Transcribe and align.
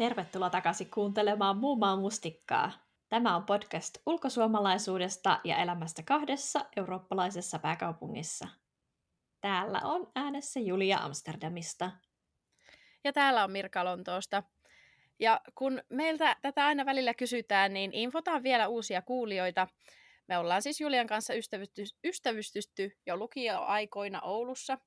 Tervetuloa 0.00 0.50
takaisin 0.50 0.90
kuuntelemaan 0.90 1.56
Muumaa 1.56 1.96
mustikkaa. 1.96 2.72
Tämä 3.08 3.36
on 3.36 3.44
podcast 3.44 3.98
ulkosuomalaisuudesta 4.06 5.40
ja 5.44 5.56
elämästä 5.56 6.02
kahdessa 6.02 6.66
eurooppalaisessa 6.76 7.58
pääkaupungissa. 7.58 8.48
Täällä 9.40 9.80
on 9.84 10.12
äänessä 10.14 10.60
Julia 10.60 10.98
Amsterdamista. 10.98 11.90
Ja 13.04 13.12
täällä 13.12 13.44
on 13.44 13.50
Mirka 13.50 13.84
Lontoosta. 13.84 14.42
Ja 15.18 15.40
kun 15.54 15.82
meiltä 15.88 16.36
tätä 16.42 16.66
aina 16.66 16.86
välillä 16.86 17.14
kysytään, 17.14 17.72
niin 17.72 17.92
infotaan 17.94 18.42
vielä 18.42 18.68
uusia 18.68 19.02
kuulijoita. 19.02 19.68
Me 20.28 20.38
ollaan 20.38 20.62
siis 20.62 20.80
Julian 20.80 21.06
kanssa 21.06 21.34
ystävysty, 22.04 22.92
jo 23.06 23.16
lukioaikoina 23.16 24.20
Oulussa. 24.20 24.78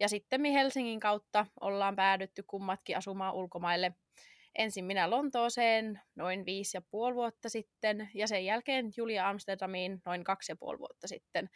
Ja 0.00 0.08
sitten 0.08 0.44
Helsingin 0.44 1.00
kautta 1.00 1.46
ollaan 1.60 1.96
päädytty 1.96 2.42
kummatkin 2.42 2.96
asumaan 2.96 3.34
ulkomaille– 3.34 3.92
ensin 4.58 4.84
minä 4.84 5.10
Lontooseen 5.10 6.00
noin 6.16 6.46
viisi 6.46 6.76
ja 6.76 6.82
puoli 6.90 7.14
vuotta 7.14 7.48
sitten, 7.48 8.10
ja 8.14 8.26
sen 8.26 8.44
jälkeen 8.44 8.90
Julia 8.96 9.28
Amsterdamiin 9.28 10.02
noin 10.06 10.24
kaksi 10.24 10.52
ja 10.52 10.56
puoli 10.56 10.78
vuotta 10.78 11.08
sitten. 11.08 11.48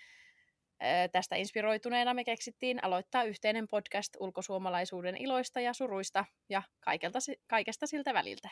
Tästä 1.12 1.36
inspiroituneena 1.36 2.14
me 2.14 2.24
keksittiin 2.24 2.84
aloittaa 2.84 3.24
yhteinen 3.24 3.68
podcast 3.68 4.16
ulkosuomalaisuuden 4.20 5.16
iloista 5.16 5.60
ja 5.60 5.72
suruista 5.72 6.24
ja 6.48 6.62
kaikelta, 6.80 7.18
kaikesta 7.46 7.86
siltä 7.86 8.14
väliltä. 8.14 8.48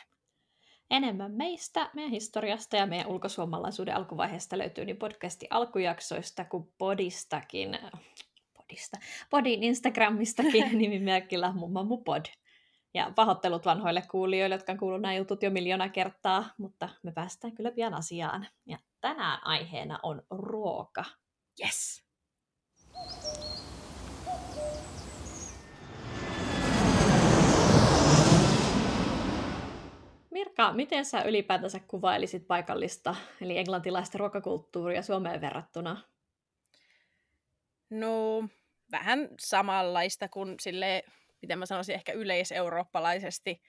Enemmän 0.90 1.32
meistä, 1.32 1.90
meidän 1.94 2.10
historiasta 2.12 2.76
ja 2.76 2.86
meidän 2.86 3.06
ulkosuomalaisuuden 3.06 3.96
alkuvaiheesta 3.96 4.58
löytyy 4.58 4.84
niin 4.84 4.96
podcasti 4.96 5.46
alkujaksoista 5.50 6.44
kuin 6.44 6.72
podistakin. 6.78 7.78
Podista. 8.54 8.98
Podin 9.30 9.62
Instagramistakin 9.62 10.64
nimimerkillä 10.78 11.52
Mummamu 11.52 11.96
Pod. 11.96 12.24
Ja 12.94 13.12
pahoittelut 13.14 13.64
vanhoille 13.66 14.02
kuulijoille, 14.10 14.54
jotka 14.54 14.72
on 14.72 14.78
kuullut 14.78 15.00
nämä 15.00 15.14
jutut 15.14 15.42
jo 15.42 15.50
miljoona 15.50 15.88
kertaa, 15.88 16.44
mutta 16.58 16.88
me 17.02 17.12
päästään 17.12 17.54
kyllä 17.54 17.70
pian 17.70 17.94
asiaan. 17.94 18.46
Ja 18.66 18.78
tänään 19.00 19.46
aiheena 19.46 19.98
on 20.02 20.22
ruoka. 20.30 21.04
Yes! 21.60 22.04
Mirka, 30.30 30.72
miten 30.72 31.04
sä 31.04 31.22
ylipäätänsä 31.22 31.80
kuvailisit 31.80 32.46
paikallista, 32.46 33.16
eli 33.40 33.58
englantilaista 33.58 34.18
ruokakulttuuria 34.18 35.02
Suomeen 35.02 35.40
verrattuna? 35.40 35.96
No, 37.90 38.44
vähän 38.92 39.28
samanlaista 39.38 40.28
kuin 40.28 40.54
sille 40.60 41.04
miten 41.42 41.58
mä 41.58 41.66
sanoisin, 41.66 41.94
ehkä 41.94 42.12
yleiseurooppalaisesti, 42.12 43.62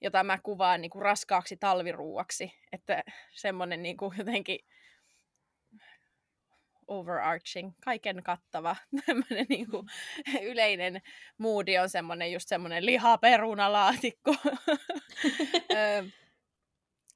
jota 0.00 0.24
mä 0.24 0.38
kuvaan 0.42 0.80
niin 0.80 0.90
kuin 0.90 1.02
raskaaksi 1.02 1.56
talviruuaksi. 1.56 2.52
Että 2.72 3.02
semmoinen 3.32 3.82
niin 3.82 3.96
kuin 3.96 4.14
jotenkin 4.18 4.58
overarching, 6.86 7.72
kaiken 7.84 8.22
kattava 8.22 8.76
tämmöinen 9.06 9.46
niin 9.48 9.70
kuin 9.70 9.86
yleinen 10.50 11.02
moodi 11.38 11.78
on 11.78 11.88
semmoinen 11.88 12.32
just 12.32 12.48
semmoinen 12.48 12.86
lihaperunalaatikko. 12.86 14.34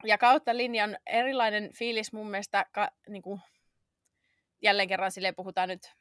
ja 0.05 0.19
kautta 0.19 0.57
linjan 0.57 0.99
erilainen 1.07 1.73
fiilis 1.73 2.13
mun 2.13 2.31
mielestä, 2.31 2.67
ka, 2.73 2.91
niin 3.09 3.23
kuin, 3.23 3.41
jälleen 4.63 4.89
kerran 4.89 5.13
sille 5.13 5.33
puhutaan 5.33 5.69
nyt 5.69 5.93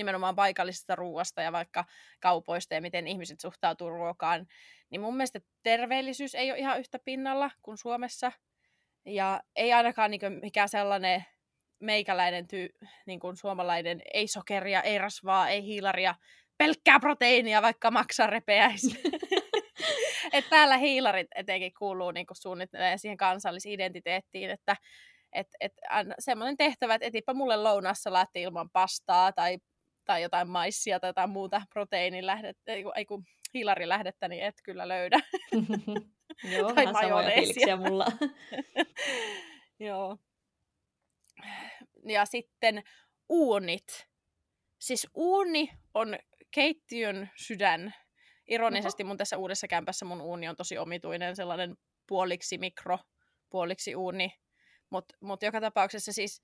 nimenomaan 0.00 0.36
paikallisesta 0.36 0.96
ruoasta 0.96 1.42
ja 1.42 1.52
vaikka 1.52 1.84
kaupoista 2.20 2.74
ja 2.74 2.80
miten 2.80 3.06
ihmiset 3.06 3.40
suhtautuu 3.40 3.90
ruokaan, 3.90 4.46
niin 4.90 5.00
mun 5.00 5.16
mielestä 5.16 5.40
terveellisyys 5.62 6.34
ei 6.34 6.50
ole 6.50 6.58
ihan 6.58 6.80
yhtä 6.80 6.98
pinnalla 7.04 7.50
kuin 7.62 7.78
Suomessa. 7.78 8.32
Ja 9.06 9.40
ei 9.56 9.72
ainakaan 9.72 10.10
niin 10.10 10.20
mikään 10.42 10.68
sellainen 10.68 11.24
meikäläinen 11.80 12.48
tyy, 12.48 12.68
niin 13.06 13.20
kuin 13.20 13.36
suomalainen, 13.36 14.02
ei 14.14 14.28
sokeria, 14.28 14.82
ei 14.82 14.98
rasvaa, 14.98 15.48
ei 15.48 15.64
hiilaria, 15.64 16.14
pelkkää 16.58 17.00
proteiinia, 17.00 17.62
vaikka 17.62 17.90
maksaa 17.90 18.26
repeäisi. 18.26 19.00
et 20.32 20.44
täällä 20.50 20.76
hiilarit 20.76 21.28
etenkin 21.34 21.72
kuuluu 21.78 22.10
niin 22.10 22.26
suunnittelee 22.32 22.98
siihen 22.98 23.16
kansallisidentiteettiin, 23.16 24.50
että 24.50 24.76
et, 25.32 25.48
et, 25.60 25.72
semmoinen 26.18 26.56
tehtävä, 26.56 26.94
että 26.94 27.06
etipä 27.06 27.34
mulle 27.34 27.56
lounassa 27.56 28.12
laatti 28.12 28.42
ilman 28.42 28.70
pastaa 28.70 29.32
tai 29.32 29.58
tai 30.10 30.22
jotain 30.22 30.48
maissia 30.48 31.00
tai 31.00 31.08
jotain 31.08 31.30
muuta 31.30 31.62
proteiinilähdettä, 31.72 32.72
ei, 32.72 32.84
ei 32.96 33.04
kun 33.04 33.24
hiilarilähdettä, 33.54 34.28
niin 34.28 34.42
et 34.42 34.54
kyllä 34.64 34.88
löydä. 34.88 35.20
Joo, 36.56 36.72
tai 36.74 36.86
vähän 36.86 37.04
samoja 37.04 37.30
fiiliksiä 37.34 37.76
mulla. 37.76 38.06
Joo. 39.88 40.18
Ja 42.04 42.24
sitten 42.24 42.82
uunit. 43.28 44.08
Siis 44.78 45.06
uuni 45.14 45.70
on 45.94 46.18
keittiön 46.50 47.30
sydän. 47.36 47.94
Ironisesti 48.46 49.04
mun 49.04 49.16
tässä 49.16 49.36
uudessa 49.36 49.68
kämpässä 49.68 50.04
mun 50.04 50.20
uuni 50.20 50.48
on 50.48 50.56
tosi 50.56 50.78
omituinen, 50.78 51.36
sellainen 51.36 51.76
puoliksi 52.06 52.58
mikro, 52.58 52.98
puoliksi 53.50 53.96
uuni. 53.96 54.32
Mutta 54.90 55.16
mut 55.20 55.42
joka 55.42 55.60
tapauksessa 55.60 56.12
siis 56.12 56.42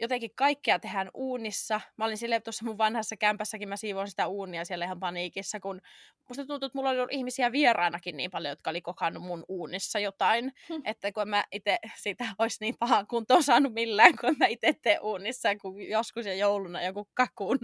jotenkin 0.00 0.30
kaikkea 0.34 0.78
tehdään 0.78 1.10
uunissa. 1.14 1.80
Mä 1.96 2.04
olin 2.04 2.18
silleen 2.18 2.42
tuossa 2.42 2.64
mun 2.64 2.78
vanhassa 2.78 3.16
kämpässäkin, 3.16 3.68
mä 3.68 3.76
siivoin 3.76 4.08
sitä 4.08 4.26
uunia 4.26 4.64
siellä 4.64 4.84
ihan 4.84 5.00
paniikissa, 5.00 5.60
kun 5.60 5.80
musta 6.28 6.46
tuntuu, 6.46 6.66
että 6.66 6.78
mulla 6.78 6.90
oli 6.90 6.98
ollut 6.98 7.12
ihmisiä 7.12 7.52
vieraanakin 7.52 8.16
niin 8.16 8.30
paljon, 8.30 8.52
jotka 8.52 8.70
oli 8.70 8.80
kokannut 8.80 9.22
mun 9.22 9.44
uunissa 9.48 9.98
jotain, 9.98 10.52
hmm. 10.68 10.82
että 10.84 11.12
kun 11.12 11.28
mä 11.28 11.44
itse 11.52 11.78
sitä 11.96 12.24
olisi 12.38 12.56
niin 12.60 12.74
paha 12.78 13.04
kuntoon 13.04 13.42
saanut 13.42 13.72
millään, 13.72 14.16
kun 14.20 14.36
mä 14.38 14.46
itse 14.46 14.74
teen 14.82 15.02
uunissa, 15.02 15.56
kun 15.56 15.82
joskus 15.82 16.26
ja 16.26 16.34
jouluna 16.34 16.82
joku 16.82 17.08
kakun. 17.14 17.58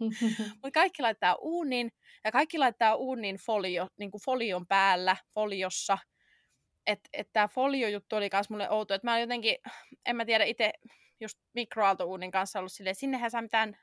Mutta 0.62 0.70
kaikki 0.74 1.02
laittaa 1.02 1.36
uunin, 1.40 1.92
ja 2.24 2.32
kaikki 2.32 2.58
laittaa 2.58 2.94
uunin 2.94 3.36
folio, 3.36 3.86
niin 3.98 4.10
kuin 4.10 4.22
folion 4.24 4.66
päällä, 4.66 5.16
foliossa, 5.34 5.98
että 6.86 7.10
et 7.12 7.28
tämä 7.32 7.48
folio-juttu 7.48 8.16
oli 8.16 8.28
myös 8.32 8.50
mulle 8.50 8.70
outo, 8.70 8.94
että 8.94 9.06
mä 9.06 9.20
jotenkin, 9.20 9.56
en 10.06 10.16
mä 10.16 10.24
tiedä 10.24 10.44
itse, 10.44 10.72
just 11.20 11.38
mikroaaltouunin 11.54 12.30
kanssa 12.30 12.58
ollut 12.58 12.72
silleen, 12.72 12.94
sinnehän 12.94 13.30
saa 13.30 13.42
mitään 13.42 13.76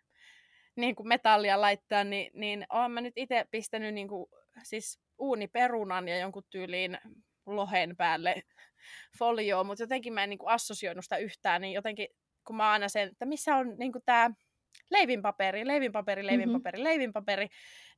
niin 0.75 0.95
kuin 0.95 1.07
metallia 1.07 1.61
laittaa, 1.61 2.03
niin, 2.03 2.31
niin 2.33 2.65
olen 2.69 2.91
mä 2.91 3.01
nyt 3.01 3.17
itse 3.17 3.45
pistänyt 3.51 3.93
niin 3.93 4.07
kuin, 4.07 4.25
siis 4.63 4.99
uuniperunan 5.17 6.07
ja 6.07 6.17
jonkun 6.17 6.43
tyyliin 6.49 6.97
lohen 7.45 7.95
päälle 7.97 8.43
folioon, 9.19 9.65
mutta 9.65 9.83
jotenkin 9.83 10.13
mä 10.13 10.23
en 10.23 10.29
niin 10.29 10.39
kuin 10.39 10.49
assosioinut 10.49 11.05
sitä 11.05 11.17
yhtään, 11.17 11.61
niin 11.61 11.73
jotenkin 11.73 12.07
kun 12.47 12.55
mä 12.55 12.71
aina 12.71 12.89
sen, 12.89 13.07
että 13.07 13.25
missä 13.25 13.55
on 13.55 13.75
niin 13.77 13.91
kuin 13.91 14.03
tämä 14.05 14.31
leivinpaperi, 14.91 15.67
leivinpaperi, 15.67 16.21
mm-hmm. 16.21 16.27
leivinpaperi, 16.27 16.77
mm-hmm. 16.77 16.83
leivinpaperi, 16.83 17.47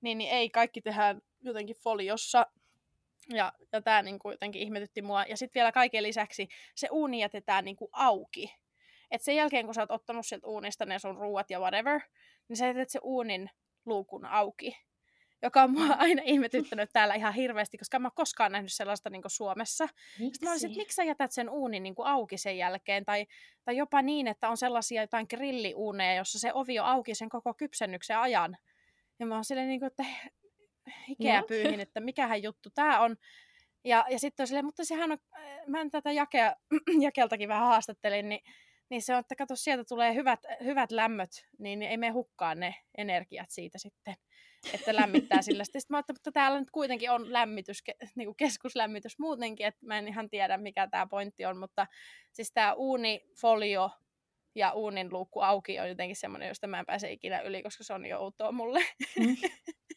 niin, 0.01 0.17
niin 0.17 0.31
ei 0.31 0.49
kaikki 0.49 0.81
tehdään 0.81 1.22
jotenkin 1.41 1.75
foliossa. 1.83 2.45
Ja, 3.29 3.53
ja 3.73 3.81
tämä 3.81 4.01
niin 4.01 4.19
kuin 4.19 4.33
jotenkin 4.33 4.61
ihmetytti 4.61 5.01
mua. 5.01 5.23
Ja 5.23 5.38
sitten 5.38 5.59
vielä 5.59 5.72
kaiken 5.72 6.03
lisäksi 6.03 6.47
se 6.75 6.88
uuni 6.91 7.22
jätetään 7.22 7.66
niin 7.66 7.75
kuin 7.75 7.89
auki. 7.94 8.55
Että 9.12 9.25
sen 9.25 9.36
jälkeen, 9.36 9.66
kun 9.66 9.74
sä 9.74 9.81
oot 9.81 9.92
ottanut 9.92 10.25
sieltä 10.25 10.47
uunista 10.47 10.86
ne 10.86 11.00
sun 11.00 11.18
ruuat 11.18 11.50
ja 11.50 11.59
whatever, 11.59 12.02
niin 12.47 12.58
sä 12.58 12.68
jätät 12.68 12.90
se 12.90 13.00
uunin 13.03 13.50
luukun 13.86 14.25
auki. 14.25 14.78
Joka 15.42 15.64
on 15.64 15.72
mua 15.72 15.96
aina 15.97 16.22
ihmetyttänyt 16.25 16.90
täällä 16.94 17.16
ihan 17.16 17.34
hirveästi, 17.34 17.78
koska 17.78 18.00
mä 18.00 18.08
oon 18.08 18.16
koskaan 18.16 18.52
nähnyt 18.52 18.74
sellaista 18.74 19.09
niin 19.09 19.22
Suomessa. 19.28 19.84
Miksi? 19.84 20.34
Sitten 20.34 20.47
mä 20.47 20.52
olisin, 20.52 20.70
että 20.70 20.80
miksi 20.80 20.96
sä 20.96 21.03
jätät 21.03 21.32
sen 21.32 21.50
uunin 21.50 21.84
niin 21.84 21.96
auki 22.03 22.38
sen 22.38 22.58
jälkeen? 22.58 23.06
Tai, 23.06 23.28
tai 23.66 23.78
jopa 23.78 24.02
niin, 24.02 24.28
että 24.28 24.50
on 24.50 24.58
sellaisia 24.58 25.02
jotain 25.02 25.26
grilliuuneja, 25.29 26.16
jossa 26.16 26.40
se 26.40 26.53
ovi 26.53 26.79
on 26.79 26.85
auki 26.85 27.16
sen 27.16 27.29
koko 27.29 27.53
kypsennyksen 27.53 28.17
ajan. 28.17 28.58
Ja 29.20 29.26
mä 29.26 29.35
oon 29.35 29.46
silleen, 29.46 29.67
niin 29.67 29.79
kuin, 29.79 29.88
että 29.88 30.05
hikeä 31.08 31.44
pyyhin, 31.47 31.79
että 31.79 32.00
mikähän 32.00 32.44
juttu 32.44 32.70
tää 32.70 33.00
on. 33.00 33.16
Ja, 33.84 34.05
ja 34.09 34.20
sitten 34.20 34.44
on 34.44 34.47
silleen, 34.47 34.66
mutta 34.66 34.85
sehän 34.85 35.12
on, 35.12 35.17
mä 35.67 35.82
en 35.82 35.91
tätä 35.91 36.12
jakea, 36.12 36.55
jakeltakin 37.02 37.50
vähän 37.50 37.67
haastattelin, 37.67 38.29
niin 38.29 38.41
niin 38.90 39.02
se 39.02 39.14
on, 39.14 39.20
että 39.20 39.36
kato, 39.36 39.56
sieltä 39.56 39.84
tulee 39.84 40.14
hyvät, 40.14 40.40
hyvät 40.64 40.91
lämmöt, 40.91 41.47
niin 41.59 41.82
ei 41.82 41.97
me 41.97 42.09
hukkaa 42.09 42.56
ne 42.56 42.76
energiat 42.97 43.50
siitä 43.50 43.78
sitten, 43.78 44.16
että 44.74 44.96
lämmittää 44.96 45.41
sillä. 45.41 45.64
Sitten 45.64 45.82
mä 45.90 45.97
ajattelin, 45.97 46.18
että 46.20 46.32
täällä 46.32 46.59
nyt 46.59 46.72
kuitenkin 46.72 47.12
on 47.12 47.34
lämmitys, 47.34 47.84
niin 48.16 48.26
kuin 48.28 48.38
keskuslämmitys 48.38 49.20
muutenkin, 49.20 49.66
että 49.66 49.86
mä 49.86 49.97
en 49.97 50.08
ihan 50.08 50.30
tiedä, 50.30 50.58
mikä 50.58 50.88
tämä 50.88 51.08
pointti 51.08 51.46
on, 51.46 51.58
mutta 51.58 51.88
siis 52.34 52.52
tämä 52.52 52.74
uunifolio 52.74 53.90
ja 54.56 54.72
uunin 54.72 55.14
luukku 55.14 55.40
auki 55.40 55.80
on 55.80 55.90
jotenkin 55.90 56.16
semmoinen, 56.16 56.47
josta 56.47 56.68
mä 56.68 56.80
en 56.80 56.86
pääse 56.86 57.12
ikinä 57.12 57.40
yli, 57.40 57.64
koska 57.64 57.84
se 57.84 57.94
on 57.94 58.06
jo 58.06 58.20
outoa 58.20 58.52
mulle. 58.52 58.80
Mm. 59.20 59.38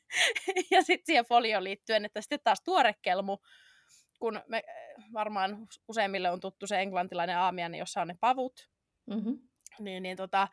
ja 0.71 0.83
sitten 0.83 1.06
siihen 1.06 1.25
folioon 1.25 1.65
liittyen, 1.65 2.05
että 2.05 2.21
sitten 2.21 2.41
taas 2.44 2.62
tuorekelmu, 2.65 3.39
kun 4.19 4.41
me 4.47 4.62
varmaan 5.12 5.67
useimmille 5.89 6.31
on 6.31 6.41
tuttu 6.41 6.67
se 6.67 6.81
englantilainen 6.81 7.39
aamiainen, 7.39 7.79
jossa 7.79 8.00
on 8.00 8.09
ne 8.09 8.17
pavut, 8.21 8.71
Mm-hmm. 9.06 9.38
Niin, 9.78 10.02
niin 10.02 10.16
tota, 10.16 10.49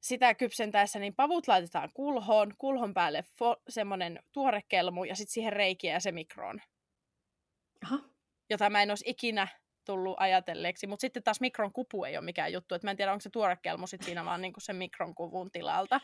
sitä 0.00 0.34
kypsentäessä 0.34 0.98
niin 0.98 1.14
pavut 1.14 1.48
laitetaan 1.48 1.90
kulhoon, 1.94 2.54
kulhon 2.58 2.94
päälle 2.94 3.20
fo- 3.20 3.62
semmoinen 3.68 4.22
tuorekelmu 4.32 5.04
ja 5.04 5.16
sitten 5.16 5.32
siihen 5.32 5.52
reikiä 5.52 5.92
ja 5.92 6.00
se 6.00 6.12
mikroon. 6.12 6.60
Aha. 7.84 7.98
jota 8.50 8.70
mä 8.70 8.82
en 8.82 8.90
olisi 8.90 9.04
ikinä 9.10 9.48
tullut 9.84 10.16
ajatelleeksi. 10.18 10.86
Mutta 10.86 11.00
sitten 11.00 11.22
taas 11.22 11.40
mikron 11.40 11.72
kupu 11.72 12.04
ei 12.04 12.16
ole 12.16 12.24
mikään 12.24 12.52
juttu. 12.52 12.74
Et 12.74 12.82
mä 12.82 12.90
en 12.90 12.96
tiedä, 12.96 13.12
onko 13.12 13.20
se 13.20 13.30
tuorekelmu 13.30 13.86
sit 13.86 14.02
siinä 14.02 14.24
vaan 14.24 14.40
niinku 14.40 14.60
sen 14.60 14.76
mikron 14.76 15.14
kuvun 15.14 15.50
tilalta. 15.50 16.00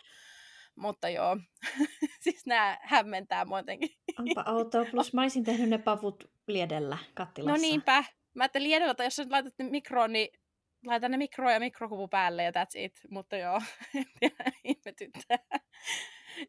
Mutta 0.77 1.09
joo, 1.09 1.37
siis 2.25 2.47
nämä 2.47 2.79
hämmentää 2.83 3.45
muutenkin. 3.45 3.89
Onpa 4.19 4.53
outoa. 4.53 4.85
Plus 4.91 5.13
mä 5.13 5.23
olisin 5.23 5.45
tehnyt 5.45 5.69
ne 5.69 5.79
pavut 5.79 6.31
liedellä 6.49 6.99
kattilassa. 7.15 7.57
No 7.57 7.61
niinpä. 7.61 8.05
Mä 8.35 8.45
ajattelin 8.45 8.69
liedellä, 8.69 8.91
että 8.91 9.05
jos 9.05 9.17
sä 9.17 9.23
nyt 9.23 9.31
laitat 9.31 9.55
mikroon, 9.59 10.13
niin 10.13 10.29
laitan 10.87 11.11
ne 11.11 11.17
mikro 11.17 11.51
ja 11.51 11.61
mikrokuvu 11.61 12.09
päälle 12.09 12.43
ja 12.43 12.51
that's 12.51 12.75
it. 12.79 12.93
Mutta 13.11 13.37
joo, 13.37 13.61
ihmetyttää. 14.65 15.39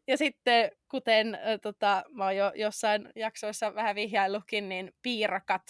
Ja 0.06 0.16
sitten, 0.16 0.70
kuten 0.90 1.34
äh, 1.34 1.40
tota, 1.62 2.04
mä 2.10 2.24
oon 2.24 2.36
jo 2.36 2.52
jossain 2.54 3.08
jaksoissa 3.16 3.74
vähän 3.74 3.94
vihjaillutkin, 3.96 4.68
niin 4.68 4.92
piirakat, 5.02 5.62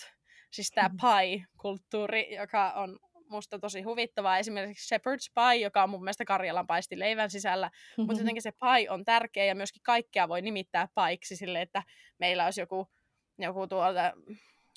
siis 0.53 0.71
tämä 0.75 0.89
Mhm. 0.89 0.97
pie-kulttuuri, 0.97 2.35
joka 2.35 2.73
on 2.73 2.99
musta 3.31 3.59
tosi 3.59 3.83
huvittavaa. 3.83 4.39
Esimerkiksi 4.39 4.95
shepherd's 4.95 5.33
pie, 5.35 5.57
joka 5.63 5.83
on 5.83 5.91
mun 5.91 6.05
mielestä 6.05 6.25
Karjalan 6.25 6.67
paisti 6.67 6.99
leivän 6.99 7.31
sisällä, 7.31 7.71
mutta 7.97 8.21
jotenkin 8.23 8.43
se 8.43 8.53
pie 8.53 8.91
on 8.91 9.05
tärkeä 9.05 9.45
ja 9.45 9.55
myöskin 9.55 9.83
kaikkea 9.83 10.29
voi 10.29 10.43
nimittää 10.43 10.89
paiksi 10.95 11.37
sille, 11.37 11.63
että 11.63 11.83
meillä 12.19 12.45
olisi 12.45 12.61
joku, 12.61 12.89
joku 13.39 13.67
tuolta 13.67 14.13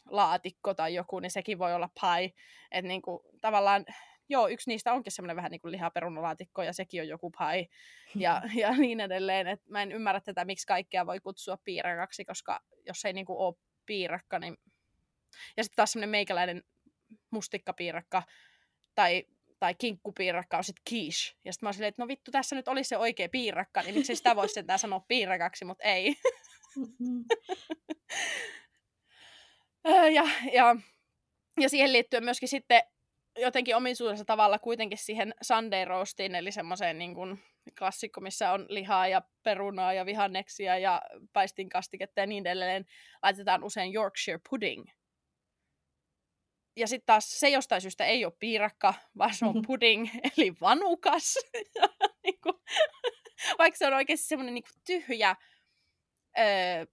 laatikko 0.09 0.73
tai 0.73 0.93
joku, 0.93 1.19
niin 1.19 1.31
sekin 1.31 1.59
voi 1.59 1.73
olla 1.73 1.89
pie. 2.01 2.31
Että 2.71 2.87
niinku, 2.87 3.23
tavallaan, 3.41 3.85
joo, 4.29 4.47
yksi 4.47 4.69
niistä 4.69 4.93
onkin 4.93 5.11
semmoinen 5.11 5.35
vähän 5.35 5.51
niin 5.51 5.61
kuin 5.61 5.71
lihaperunalaatikko 5.71 6.63
ja 6.63 6.73
sekin 6.73 7.01
on 7.01 7.07
joku 7.07 7.31
pie 7.31 7.67
ja, 8.23 8.41
ja 8.55 8.71
niin 8.71 8.99
edelleen. 8.99 9.47
Et 9.47 9.61
mä 9.69 9.81
en 9.81 9.91
ymmärrä 9.91 10.21
tätä, 10.21 10.45
miksi 10.45 10.67
kaikkea 10.67 11.05
voi 11.05 11.19
kutsua 11.19 11.57
piirakaksi, 11.63 12.25
koska 12.25 12.59
jos 12.85 13.05
ei 13.05 13.13
niinku 13.13 13.41
ole 13.41 13.55
piirakka, 13.85 14.39
niin... 14.39 14.57
Ja 15.57 15.63
sitten 15.63 15.75
taas 15.75 15.91
semmoinen 15.91 16.09
meikäläinen 16.09 16.63
mustikkapiirakka 17.31 18.23
tai, 18.95 19.23
tai 19.59 19.75
kinkkupiirakka 19.75 20.57
on 20.57 20.63
sitten 20.63 20.93
quiche. 20.93 21.35
Ja 21.45 21.53
sitten 21.53 21.65
mä 21.65 21.67
oon 21.67 21.73
silleen, 21.73 21.89
että 21.89 22.01
no 22.01 22.07
vittu, 22.07 22.31
tässä 22.31 22.55
nyt 22.55 22.67
olisi 22.67 22.87
se 22.87 22.97
oikea 22.97 23.29
piirakka, 23.29 23.81
niin 23.81 23.95
miksi 23.95 24.15
sitä 24.15 24.35
voisi 24.35 24.53
sentään 24.53 24.79
sanoa 24.79 25.05
piirakaksi, 25.07 25.65
mutta 25.65 25.83
ei. 25.83 26.15
Mhm. 26.75 27.21
Öö, 29.87 30.09
ja, 30.09 30.23
ja, 30.53 30.75
ja 31.59 31.69
siihen 31.69 31.93
liittyen 31.93 32.23
myöskin 32.23 32.49
sitten 32.49 32.81
jotenkin 33.37 33.75
omisuudessa 33.75 34.25
tavalla 34.25 34.59
kuitenkin 34.59 34.97
siihen 34.97 35.33
Sunday 35.41 35.85
roastiin, 35.85 36.35
eli 36.35 36.51
semmoiseen 36.51 36.97
niin 36.97 37.15
kuin 37.15 37.39
klassikko, 37.79 38.21
missä 38.21 38.51
on 38.51 38.65
lihaa 38.69 39.07
ja 39.07 39.21
perunaa 39.43 39.93
ja 39.93 40.05
vihanneksia 40.05 40.77
ja 40.77 41.01
paistinkastiketta 41.33 42.19
ja 42.19 42.27
niin 42.27 42.47
edelleen, 42.47 42.85
laitetaan 43.23 43.63
usein 43.63 43.93
Yorkshire 43.93 44.39
pudding. 44.49 44.85
Ja 46.75 46.87
sitten 46.87 47.05
taas 47.05 47.39
se 47.39 47.49
jostain 47.49 47.81
syystä 47.81 48.05
ei 48.05 48.25
ole 48.25 48.33
piirakka, 48.39 48.93
vaan 49.17 49.33
se 49.33 49.45
on 49.45 49.61
pudding, 49.67 50.09
eli 50.37 50.53
vanukas. 50.61 51.35
niin 52.23 52.39
kuin, 52.43 52.55
vaikka 53.57 53.77
se 53.77 53.87
on 53.87 53.93
oikeasti 53.93 54.27
semmoinen 54.27 54.53
niin 54.53 54.63
tyhjä, 54.85 55.35
öö, 56.39 56.85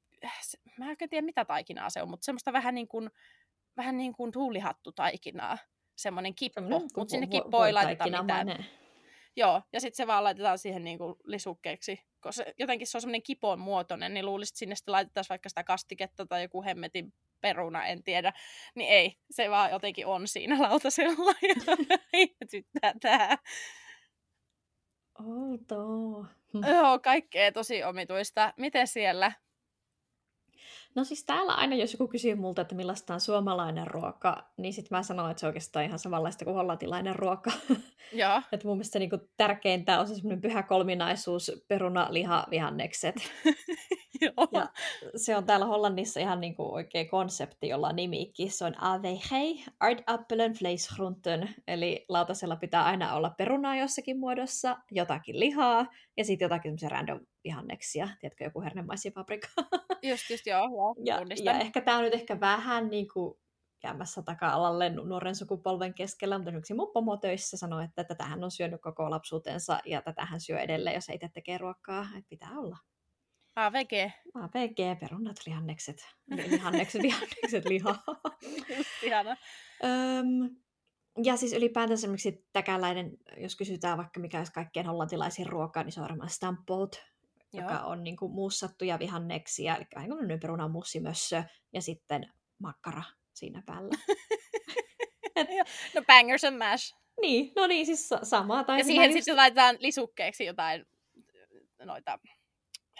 mä 0.78 0.84
en 0.84 0.90
oikein 0.90 1.10
tiedä 1.10 1.24
mitä 1.24 1.44
taikinaa 1.44 1.90
se 1.90 2.02
on, 2.02 2.08
mutta 2.08 2.24
semmoista 2.24 2.52
vähän 2.52 2.74
niin 2.74 2.88
kuin, 2.88 3.10
vähän 3.76 3.96
niin 3.96 4.12
kuin 4.12 4.32
tuulihattu 4.32 4.92
taikinaa. 4.92 5.58
Semmoinen 5.96 6.34
kippo, 6.34 6.60
mutta 6.60 7.10
sinne 7.10 7.26
kippoon 7.26 7.66
ei 7.66 7.72
laiteta 7.72 8.04
mitään. 8.04 8.66
Joo, 9.36 9.62
ja 9.72 9.80
sitten 9.80 9.96
se 9.96 10.06
vaan 10.06 10.24
laitetaan 10.24 10.58
siihen 10.58 10.84
niinku 10.84 11.16
lisukkeeksi. 11.24 12.00
Koska 12.20 12.44
jotenkin 12.58 12.86
se 12.86 12.96
on 12.96 13.00
semmoinen 13.00 13.22
kipon 13.22 13.58
muotoinen, 13.58 14.14
niin 14.14 14.26
luulisit, 14.26 14.52
että 14.52 14.58
sinne 14.58 14.74
sitten 14.74 14.92
laitetaan 14.92 15.24
vaikka 15.28 15.48
sitä 15.48 15.64
kastiketta 15.64 16.26
tai 16.26 16.42
joku 16.42 16.62
hemmetin 16.62 17.12
peruna, 17.40 17.86
en 17.86 18.02
tiedä. 18.02 18.32
Niin 18.74 18.90
ei, 18.90 19.18
se 19.30 19.50
vaan 19.50 19.70
jotenkin 19.70 20.06
on 20.06 20.28
siinä 20.28 20.62
lautasella 20.68 21.34
ja 21.42 21.76
ihmetyttää 22.12 22.92
tää. 23.00 23.38
Outoa. 25.24 26.26
Joo, 26.54 26.98
kaikkea 26.98 27.52
tosi 27.52 27.84
omituista. 27.84 28.52
Miten 28.56 28.86
siellä? 28.86 29.32
No 30.96 31.04
siis 31.04 31.24
täällä 31.24 31.54
aina, 31.54 31.76
jos 31.76 31.92
joku 31.92 32.08
kysyy 32.08 32.34
multa, 32.34 32.62
että 32.62 32.74
millaista 32.74 33.14
on 33.14 33.20
suomalainen 33.20 33.86
ruoka, 33.86 34.50
niin 34.56 34.72
sitten 34.72 34.98
mä 34.98 35.02
sanon, 35.02 35.30
että 35.30 35.40
se 35.40 35.46
on 35.46 35.48
oikeastaan 35.48 35.84
ihan 35.84 35.98
samanlaista 35.98 36.44
kuin 36.44 36.54
hollantilainen 36.54 37.16
ruoka. 37.16 37.50
Joo, 38.12 38.42
että 38.52 38.66
mun 38.66 38.76
mielestä 38.76 38.92
se 38.92 38.98
niinku 38.98 39.18
tärkeintä 39.36 40.00
on 40.00 40.08
se 40.08 40.14
semmoinen 40.14 40.40
pyhä 40.40 40.62
kolminaisuus, 40.62 41.64
peruna, 41.68 42.06
liha, 42.10 42.46
vihannekset. 42.50 43.14
joo. 44.20 44.48
Ja 44.52 44.68
se 45.16 45.36
on 45.36 45.46
täällä 45.46 45.66
Hollannissa 45.66 46.20
ihan 46.20 46.40
niinku 46.40 46.74
oikea 46.74 47.04
konsepti, 47.04 47.68
jolla 47.68 47.88
on 47.88 47.96
nimikin. 47.96 48.50
Se 48.50 48.64
on 48.64 48.74
AVG, 48.82 49.60
Aardappelen 49.80 50.54
Vleesgroenten, 50.60 51.54
eli 51.68 52.04
lautasella 52.08 52.56
pitää 52.56 52.84
aina 52.84 53.14
olla 53.14 53.30
perunaa 53.30 53.76
jossakin 53.76 54.18
muodossa, 54.18 54.76
jotakin 54.90 55.40
lihaa 55.40 55.86
ja 56.16 56.24
sitten 56.24 56.44
jotakin 56.44 56.68
semmoisia 56.68 56.88
random 56.88 57.20
vihanneksia, 57.46 58.08
tiedätkö, 58.20 58.44
joku 58.44 58.60
hernemaisia 58.60 59.12
paprika. 59.14 59.48
Just, 60.02 60.30
just, 60.30 60.46
joo, 60.46 60.62
joo. 60.62 60.94
Ja, 61.04 61.18
tunnistan. 61.18 61.54
ja 61.54 61.60
ehkä 61.60 61.80
tämä 61.80 61.96
on 61.96 62.04
nyt 62.04 62.14
ehkä 62.14 62.40
vähän 62.40 62.90
niin 62.90 63.08
kuin 63.12 63.38
jäämässä 63.84 64.22
taka-alalle 64.22 64.90
nu- 64.90 65.04
nuoren 65.04 65.34
sukupolven 65.34 65.94
keskellä, 65.94 66.38
mutta 66.38 66.50
esimerkiksi 66.50 66.74
mun 66.74 66.92
pomo 66.92 67.16
töissä 67.16 67.56
sanoi, 67.56 67.84
että 67.84 68.04
tätä 68.04 68.24
hän 68.24 68.44
on 68.44 68.50
syönyt 68.50 68.80
koko 68.80 69.10
lapsuutensa 69.10 69.80
ja 69.84 70.02
tätä 70.02 70.24
hän 70.24 70.40
syö 70.40 70.58
edelleen, 70.58 70.94
jos 70.94 71.08
ei 71.08 71.14
itse 71.14 71.28
tekee 71.34 71.58
ruokaa, 71.58 72.02
että 72.02 72.28
pitää 72.28 72.50
olla. 72.58 72.76
AVG. 73.56 74.12
APG, 74.34 75.00
perunat, 75.00 75.36
lihannekset, 75.46 75.96
li- 76.30 76.50
lihannekset, 76.50 77.02
vihannekset, 77.02 77.64
lihaa. 77.64 78.02
Just 78.76 79.02
ihana. 79.02 79.36
Öm, 79.84 80.56
ja 81.24 81.36
siis 81.36 81.52
ylipäätänsä 81.52 82.00
esimerkiksi 82.00 82.46
täkäläinen, 82.52 83.10
jos 83.36 83.56
kysytään 83.56 83.98
vaikka 83.98 84.20
mikä 84.20 84.38
olisi 84.38 84.52
kaikkein 84.52 84.86
hollantilaisin 84.86 85.46
ruokaa, 85.46 85.82
niin 85.82 85.92
se 85.92 86.00
on 86.00 86.08
varmaan 86.08 86.30
stamppot, 86.30 87.02
joka 87.56 87.74
Joo. 87.74 87.88
on 87.88 88.04
niin 88.04 88.16
kuin 88.16 88.32
muussattuja 88.32 88.98
vihanneksia, 88.98 89.76
eli 89.76 89.84
vähän 89.94 90.10
kuin 90.10 90.40
perunamussimössö 90.40 91.42
ja 91.72 91.82
sitten 91.82 92.32
makkara 92.58 93.02
siinä 93.34 93.62
päällä. 93.66 93.94
No 95.94 96.02
bangers 96.06 96.44
and 96.44 96.58
mash. 96.58 96.94
niin, 97.20 97.52
no 97.56 97.66
niin, 97.66 97.86
siis 97.86 98.08
sa- 98.08 98.20
samaa. 98.24 98.64
Tai 98.64 98.78
Ja 98.78 98.84
siihen 98.84 99.04
just 99.10 99.14
sitten 99.14 99.36
laitetaan 99.36 99.76
lisukkeeksi 99.80 100.44
jotain 100.44 100.86
noita 101.84 102.18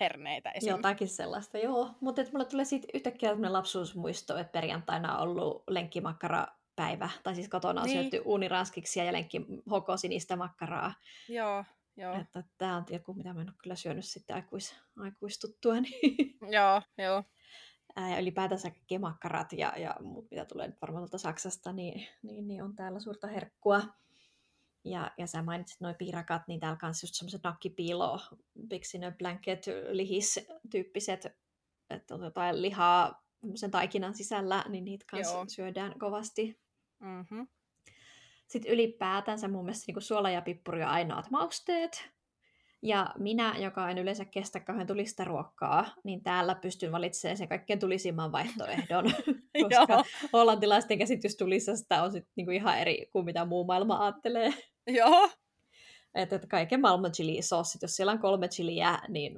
herneitä 0.00 0.50
esim. 0.50 0.68
Jotakin 0.70 1.08
sellaista, 1.08 1.58
joo. 1.58 1.90
Mutta 2.00 2.22
mulle 2.32 2.44
tulee 2.44 2.64
siitä 2.64 2.88
yhtäkkiä 2.94 3.28
tämmöinen 3.28 3.52
lapsuusmuisto, 3.52 4.36
että 4.38 4.52
perjantaina 4.52 5.18
on 5.18 5.28
ollut 5.28 5.64
lenkkimakkara 5.70 6.46
päivä, 6.76 7.10
tai 7.22 7.34
siis 7.34 7.48
kotona 7.48 7.80
on 7.80 7.86
Niin. 7.86 8.02
syöty 8.02 8.22
uuniranskiksi 8.24 9.00
ja 9.00 9.12
lenkki 9.12 9.40
hoko 9.70 9.96
sinistä 9.96 10.36
makkaraa. 10.36 10.94
Joo, 11.28 11.64
joo. 11.96 12.20
Että 12.20 12.44
tämä 12.58 12.76
on 12.76 12.84
joku, 12.90 13.14
mitä 13.14 13.34
mä 13.34 13.40
en 13.40 13.48
ole 13.48 13.56
kyllä 13.62 13.76
syönyt 13.76 14.04
sitten 14.04 14.36
aikuis, 14.36 14.76
aikuistuttua. 14.96 15.80
Niin. 15.80 16.38
Joo, 16.56 16.82
joo. 16.98 17.24
Ja 17.96 18.20
ylipäätänsä 18.20 18.70
kaikki 18.70 18.98
makkarat 18.98 19.52
ja, 19.52 19.72
ja 19.76 19.96
muut, 20.00 20.30
mitä 20.30 20.44
tulee 20.44 20.66
nyt 20.66 20.80
varmaan 20.80 21.02
tuolta 21.02 21.18
Saksasta, 21.18 21.72
niin, 21.72 22.06
niin, 22.22 22.48
niin 22.48 22.62
on 22.62 22.76
täällä 22.76 23.00
suurta 23.00 23.26
herkkua. 23.26 23.82
Ja, 24.84 25.10
ja 25.18 25.26
sä 25.26 25.42
mainitsit 25.42 25.80
noin 25.80 25.94
piirakat, 25.94 26.42
niin 26.48 26.60
täällä 26.60 26.76
kanssa 26.76 27.04
just 27.04 27.14
semmoiset 27.14 27.42
nakkipiilo, 27.44 28.20
bixine 28.68 29.10
blanket, 29.18 29.66
lihis-tyyppiset, 29.90 31.26
että 31.90 32.14
on 32.14 32.24
jotain 32.24 32.62
lihaa 32.62 33.26
sen 33.54 33.70
taikinan 33.70 34.14
sisällä, 34.14 34.64
niin 34.68 34.84
niitä 34.84 35.04
kanssa 35.10 35.34
Joo. 35.34 35.44
syödään 35.48 35.98
kovasti. 35.98 36.60
Mm-hmm. 36.98 37.48
Sitten 38.48 38.72
ylipäätänsä 38.72 39.48
mun 39.48 39.64
mielestä 39.64 39.92
niin 39.92 40.02
suola 40.02 40.30
ja 40.30 40.42
pippuri 40.42 40.82
on 40.82 40.88
ainoat 40.88 41.30
mausteet. 41.30 42.10
Ja 42.82 43.06
minä, 43.18 43.54
joka 43.58 43.90
en 43.90 43.98
yleensä 43.98 44.24
kestä 44.24 44.60
kauhean 44.60 44.86
tulista 44.86 45.24
ruokkaa, 45.24 45.86
niin 46.04 46.22
täällä 46.22 46.54
pystyn 46.54 46.92
valitsemaan 46.92 47.36
sen 47.36 47.48
kaikkein 47.48 47.78
tulisimman 47.78 48.32
vaihtoehdon, 48.32 49.04
koska 49.62 50.04
hollantilaisten 50.32 50.98
käsitys 50.98 51.36
tulisesta 51.36 52.02
on 52.02 52.12
sit 52.12 52.24
niinku 52.36 52.50
ihan 52.50 52.78
eri 52.78 53.08
kuin 53.12 53.24
mitä 53.24 53.44
muu 53.44 53.64
maailma 53.64 54.04
ajattelee. 54.04 54.50
joo. 54.86 55.30
Että 56.14 56.36
et 56.36 56.46
kaiken 56.46 56.80
maailman 56.80 57.12
chilisossit, 57.12 57.82
jos 57.82 57.96
siellä 57.96 58.12
on 58.12 58.18
kolme 58.18 58.48
chiliä, 58.48 58.98
niin, 59.08 59.34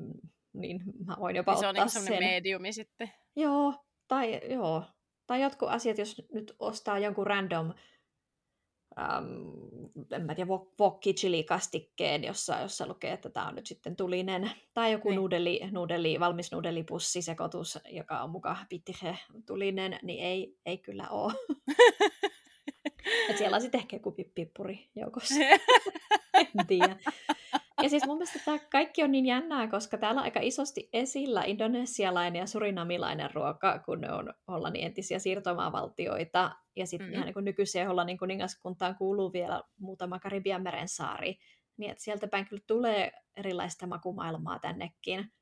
niin 0.52 0.80
mä 1.06 1.16
voin 1.20 1.36
jopa 1.36 1.52
Niin 1.52 1.60
se 1.60 1.66
on 1.66 1.70
ottaa 1.70 1.84
niinku 1.84 1.92
semmoinen 1.92 2.18
sen. 2.22 2.34
mediumi 2.34 2.72
sitten. 2.72 3.12
Joo, 3.36 3.74
tai, 4.08 4.40
joo. 4.52 4.84
tai 5.26 5.42
jotkut 5.42 5.68
asiat, 5.68 5.98
jos 5.98 6.22
nyt 6.32 6.56
ostaa 6.58 6.98
jonkun 6.98 7.26
random 7.26 7.74
äm, 8.98 9.52
en 10.12 10.22
mä 10.26 10.34
tiedä, 10.34 10.50
wok- 10.50 10.74
wokki 10.80 11.14
chili 11.14 11.44
kastikkeen, 11.44 12.24
jossa, 12.24 12.60
jossa 12.60 12.86
lukee, 12.86 13.12
että 13.12 13.30
tämä 13.30 13.48
on 13.48 13.54
nyt 13.54 13.66
sitten 13.66 13.96
tulinen, 13.96 14.50
tai 14.74 14.92
joku 14.92 15.08
Niin. 15.08 15.16
nuudeli, 15.16 15.60
nuudeli, 15.70 16.20
valmis 16.20 16.52
nuudelipussi 16.52 17.22
sekoitus, 17.22 17.78
joka 17.90 18.20
on 18.22 18.30
mukaan 18.30 18.66
pittihe 18.68 19.18
tulinen, 19.46 19.98
niin 20.02 20.24
ei, 20.24 20.56
ei 20.66 20.78
kyllä 20.78 21.08
ole. 21.10 21.32
Et 23.30 23.38
siellä 23.38 23.54
on 23.54 23.60
sitten 23.60 23.80
ehkä 23.80 23.96
joku 23.96 24.10
pi- 24.12 24.32
pippuri 24.34 24.88
joukossa, 24.96 25.34
en 26.34 26.66
tiedä. 26.66 26.96
Ja 27.82 27.88
siis 27.88 28.06
mun 28.06 28.16
mielestä 28.16 28.38
tämä 28.44 28.58
kaikki 28.58 29.02
on 29.02 29.12
niin 29.12 29.26
jännää, 29.26 29.68
koska 29.68 29.98
täällä 29.98 30.18
on 30.18 30.24
aika 30.24 30.40
isosti 30.42 30.88
esillä 30.92 31.42
indonesialainen 31.46 32.40
ja 32.40 32.46
surinamilainen 32.46 33.30
ruoka, 33.34 33.78
kun 33.78 34.00
ne 34.00 34.12
on 34.12 34.34
Hollannin 34.48 34.84
entisiä 34.84 35.18
siirtomaavaltioita. 35.18 36.56
Ja 36.76 36.86
sitten 36.86 37.08
mm. 37.08 37.14
ihan 37.14 37.26
niin 37.26 37.44
nykyiseen 37.44 37.88
Hollannin 37.88 38.18
kuningaskuntaan 38.18 38.96
kuuluu 38.96 39.32
vielä 39.32 39.62
muutama 39.80 40.18
Karibian 40.18 40.62
meren 40.62 40.88
saari. 40.88 41.38
Niin 41.76 41.90
että 41.90 42.04
sieltä 42.04 42.28
päin 42.28 42.48
kyllä 42.48 42.62
tulee 42.66 43.12
erilaista 43.36 43.86
makumaailmaa 43.86 44.58
tännekin. 44.58 45.32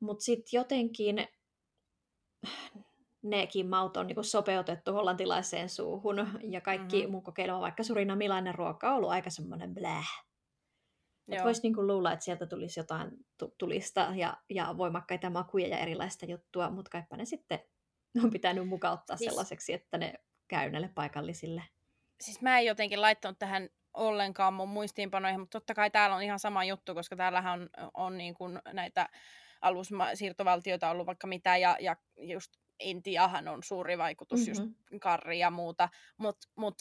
Mutta 0.00 0.24
sitten 0.24 0.58
jotenkin 0.58 1.28
nekin 3.22 3.68
maut 3.68 3.96
on 3.96 4.06
niin 4.06 4.24
sopeutettu 4.24 4.92
hollantilaiseen 4.92 5.68
suuhun, 5.68 6.40
ja 6.42 6.60
kaikki 6.60 6.96
mm-hmm. 6.96 7.12
mun 7.12 7.22
kokeilema, 7.22 7.60
vaikka 7.60 7.82
surinamilainen 7.82 8.54
ruoka 8.54 8.90
on 8.90 8.96
ollut 8.96 9.10
aika 9.10 9.30
semmoinen 9.30 9.74
bläh. 9.74 10.29
Että 11.32 11.44
voisi 11.44 11.62
niin 11.62 11.86
luulla, 11.86 12.12
että 12.12 12.24
sieltä 12.24 12.46
tulisi 12.46 12.80
jotain 12.80 13.10
tulista 13.58 14.08
ja, 14.14 14.36
ja 14.50 14.74
voimakkaita 14.76 15.30
makuja 15.30 15.68
ja 15.68 15.78
erilaista 15.78 16.26
juttua, 16.26 16.70
mutta 16.70 16.90
kaipa 16.90 17.16
ne 17.16 17.24
sitten 17.24 17.60
on 18.24 18.30
pitänyt 18.30 18.68
mukauttaa 18.68 19.16
siis, 19.16 19.30
sellaiseksi, 19.30 19.72
että 19.72 19.98
ne 19.98 20.14
käy 20.48 20.70
näille 20.70 20.90
paikallisille. 20.94 21.62
Siis 22.20 22.40
mä 22.42 22.58
en 22.58 22.66
jotenkin 22.66 23.00
laittanut 23.00 23.38
tähän 23.38 23.68
ollenkaan 23.94 24.54
mun 24.54 24.68
muistiinpanoihin, 24.68 25.40
mutta 25.40 25.58
totta 25.58 25.74
kai 25.74 25.90
täällä 25.90 26.16
on 26.16 26.22
ihan 26.22 26.38
sama 26.38 26.64
juttu, 26.64 26.94
koska 26.94 27.16
täällähän 27.16 27.60
on, 27.60 27.70
on 27.94 28.18
niin 28.18 28.34
kuin 28.34 28.60
näitä 28.72 29.08
alussiirtovaltioita 29.60 30.90
ollut 30.90 31.06
vaikka 31.06 31.26
mitä, 31.26 31.56
ja, 31.56 31.76
ja 31.80 31.96
just 32.16 32.52
Intiahan 32.80 33.48
on 33.48 33.62
suuri 33.62 33.98
vaikutus, 33.98 34.40
mm-hmm. 34.40 34.48
just 34.48 34.62
karri 35.00 35.38
ja 35.38 35.50
muuta, 35.50 35.88
mutta 36.16 36.48
mut, 36.56 36.74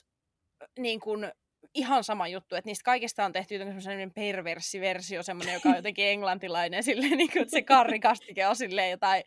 niin 0.79 1.00
kuin 1.00 1.32
ihan 1.74 2.04
sama 2.04 2.28
juttu, 2.28 2.56
että 2.56 2.70
niistä 2.70 2.84
kaikista 2.84 3.26
on 3.26 3.32
tehty 3.32 3.56
jotenkin 3.56 3.82
semmoinen 3.82 4.14
perversi 4.14 4.82
versio, 4.82 5.24
semmoinen, 5.24 5.54
joka 5.54 5.70
on 5.70 5.76
jotenkin 5.84 6.08
englantilainen, 6.08 6.84
silleen, 6.84 7.18
niin 7.18 7.32
kuin, 7.32 7.42
että 7.42 7.52
se 7.52 7.62
karrikastike 7.62 8.48
on 8.48 8.56
silleen 8.56 8.92
jotain, 8.92 9.24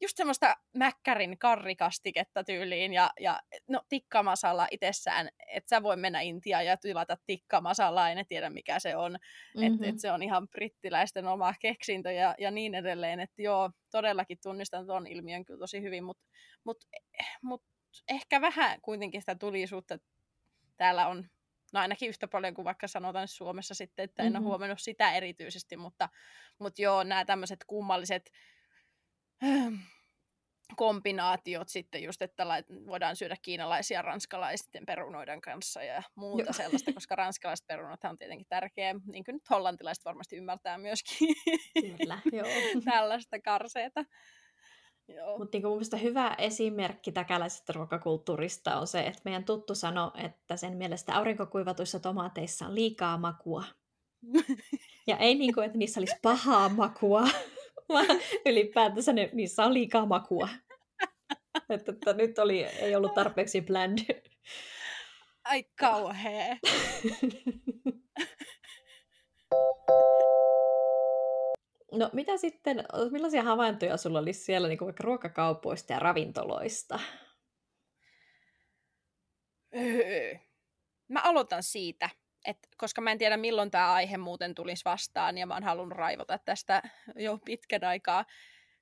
just 0.00 0.16
semmoista 0.16 0.56
mäkkärin 0.76 1.38
karrikastiketta 1.38 2.44
tyyliin, 2.44 2.92
ja, 2.92 3.10
ja 3.20 3.40
no 3.68 3.82
tikkamasala 3.88 4.68
itsessään, 4.70 5.28
että 5.48 5.68
sä 5.68 5.82
voi 5.82 5.96
mennä 5.96 6.20
Intiaan 6.20 6.66
ja 6.66 6.76
tilata 6.76 7.16
tikkamasalaa, 7.26 8.10
en 8.10 8.26
tiedä 8.26 8.50
mikä 8.50 8.78
se 8.78 8.96
on, 8.96 9.12
mm-hmm. 9.12 9.74
että 9.74 9.86
et 9.86 9.98
se 9.98 10.10
on 10.12 10.22
ihan 10.22 10.48
brittiläisten 10.48 11.26
oma 11.26 11.54
keksintö 11.60 12.12
ja, 12.12 12.34
ja 12.38 12.50
niin 12.50 12.74
edelleen, 12.74 13.20
että 13.20 13.42
joo, 13.42 13.70
todellakin 13.90 14.38
tunnistan 14.42 14.86
tuon 14.86 15.06
ilmiön 15.06 15.44
kyllä 15.44 15.58
tosi 15.58 15.82
hyvin, 15.82 16.04
mutta 16.04 16.24
mut, 16.64 16.84
mut 17.42 17.62
ehkä 18.08 18.40
vähän 18.40 18.80
kuitenkin 18.80 19.22
sitä 19.22 19.34
tulisuutta 19.34 19.98
täällä 20.76 21.06
on 21.06 21.28
no 21.74 21.80
ainakin 21.80 22.08
yhtä 22.08 22.28
paljon 22.28 22.54
kuin 22.54 22.64
vaikka 22.64 22.88
sanotaan 22.88 23.28
Suomessa 23.28 23.74
sitten, 23.74 24.04
että 24.04 24.22
en 24.22 24.32
mm-hmm. 24.32 24.46
ole 24.46 24.50
huomannut 24.50 24.80
sitä 24.80 25.12
erityisesti, 25.12 25.76
mutta, 25.76 26.08
mutta 26.58 26.82
joo, 26.82 27.02
nämä 27.02 27.24
tämmöiset 27.24 27.64
kummalliset 27.66 28.30
ähm, 29.44 29.74
kombinaatiot 30.76 31.68
sitten 31.68 32.02
just, 32.02 32.22
että 32.22 32.46
voidaan 32.86 33.16
syödä 33.16 33.36
kiinalaisia 33.42 34.02
ranskalaisten 34.02 34.86
perunoiden 34.86 35.40
kanssa 35.40 35.82
ja 35.82 36.02
muuta 36.14 36.42
Joo. 36.42 36.52
sellaista, 36.52 36.92
koska 36.94 37.16
ranskalaiset 37.16 37.66
perunat 37.66 38.04
on 38.04 38.18
tietenkin 38.18 38.46
tärkeä, 38.48 38.94
niin 39.06 39.24
kuin 39.24 39.32
nyt 39.32 39.50
hollantilaiset 39.50 40.04
varmasti 40.04 40.36
ymmärtää 40.36 40.78
myöskin 40.78 41.28
Kyllä, 41.98 42.18
joo. 42.32 42.48
tällaista 42.92 43.40
karseeta. 43.40 44.04
Mutta 45.38 45.58
niin 45.58 45.66
mun 45.66 45.72
mielestä 45.72 45.96
hyvä 45.96 46.34
esimerkki 46.38 47.12
täkäläisestä 47.12 47.72
ruokakulttuurista 47.72 48.76
on 48.76 48.86
se, 48.86 49.00
että 49.00 49.20
meidän 49.24 49.44
tuttu 49.44 49.74
sano, 49.74 50.12
että 50.14 50.56
sen 50.56 50.76
mielestä 50.76 51.14
aurinkokuivatuissa 51.14 52.00
tomaateissa 52.00 52.66
on 52.66 52.74
liikaa 52.74 53.18
makua. 53.18 53.64
ja 55.06 55.16
ei 55.16 55.34
niin 55.34 55.54
kuin, 55.54 55.66
että 55.66 55.78
niissä 55.78 56.00
olisi 56.00 56.16
pahaa 56.22 56.68
makua, 56.68 57.22
vaan 57.88 58.06
ylipäätänsä 58.46 59.12
ne, 59.12 59.30
niissä 59.32 59.64
on 59.64 59.74
liikaa 59.74 60.06
makua. 60.06 60.48
että, 61.68 61.92
että 61.92 62.12
nyt 62.12 62.38
oli, 62.38 62.64
ei 62.64 62.96
ollut 62.96 63.14
tarpeeksi 63.14 63.60
bland. 63.60 63.98
Ai 65.44 65.64
kauhea. 65.78 66.56
No 71.94 72.10
mitä 72.12 72.36
sitten, 72.36 72.84
millaisia 73.10 73.42
havaintoja 73.42 73.96
sulla 73.96 74.18
olisi 74.18 74.40
siellä 74.40 74.68
niin 74.68 74.80
vaikka 74.80 75.04
ruokakaupoista 75.04 75.92
ja 75.92 75.98
ravintoloista? 75.98 77.00
Mä 81.08 81.20
aloitan 81.20 81.62
siitä, 81.62 82.10
että 82.44 82.68
koska 82.76 83.00
mä 83.00 83.12
en 83.12 83.18
tiedä 83.18 83.36
milloin 83.36 83.70
tämä 83.70 83.92
aihe 83.92 84.16
muuten 84.16 84.54
tulisi 84.54 84.84
vastaan 84.84 85.38
ja 85.38 85.46
mä 85.46 85.54
oon 85.54 85.62
halunnut 85.62 85.98
raivota 85.98 86.38
tästä 86.38 86.82
jo 87.16 87.38
pitkän 87.44 87.84
aikaa. 87.84 88.24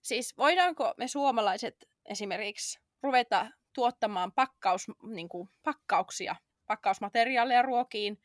Siis 0.03 0.39
voidaanko 0.39 0.95
me 0.97 1.09
suomalaiset 1.09 1.89
esimerkiksi 2.05 2.81
ruveta 3.03 3.47
tuottamaan 3.73 4.33
pakkaus, 4.33 4.87
niin 5.03 5.29
kuin, 5.29 5.49
pakkauksia, 5.63 6.37
pakkausmateriaaleja 6.67 7.63
ruokiin 7.63 8.23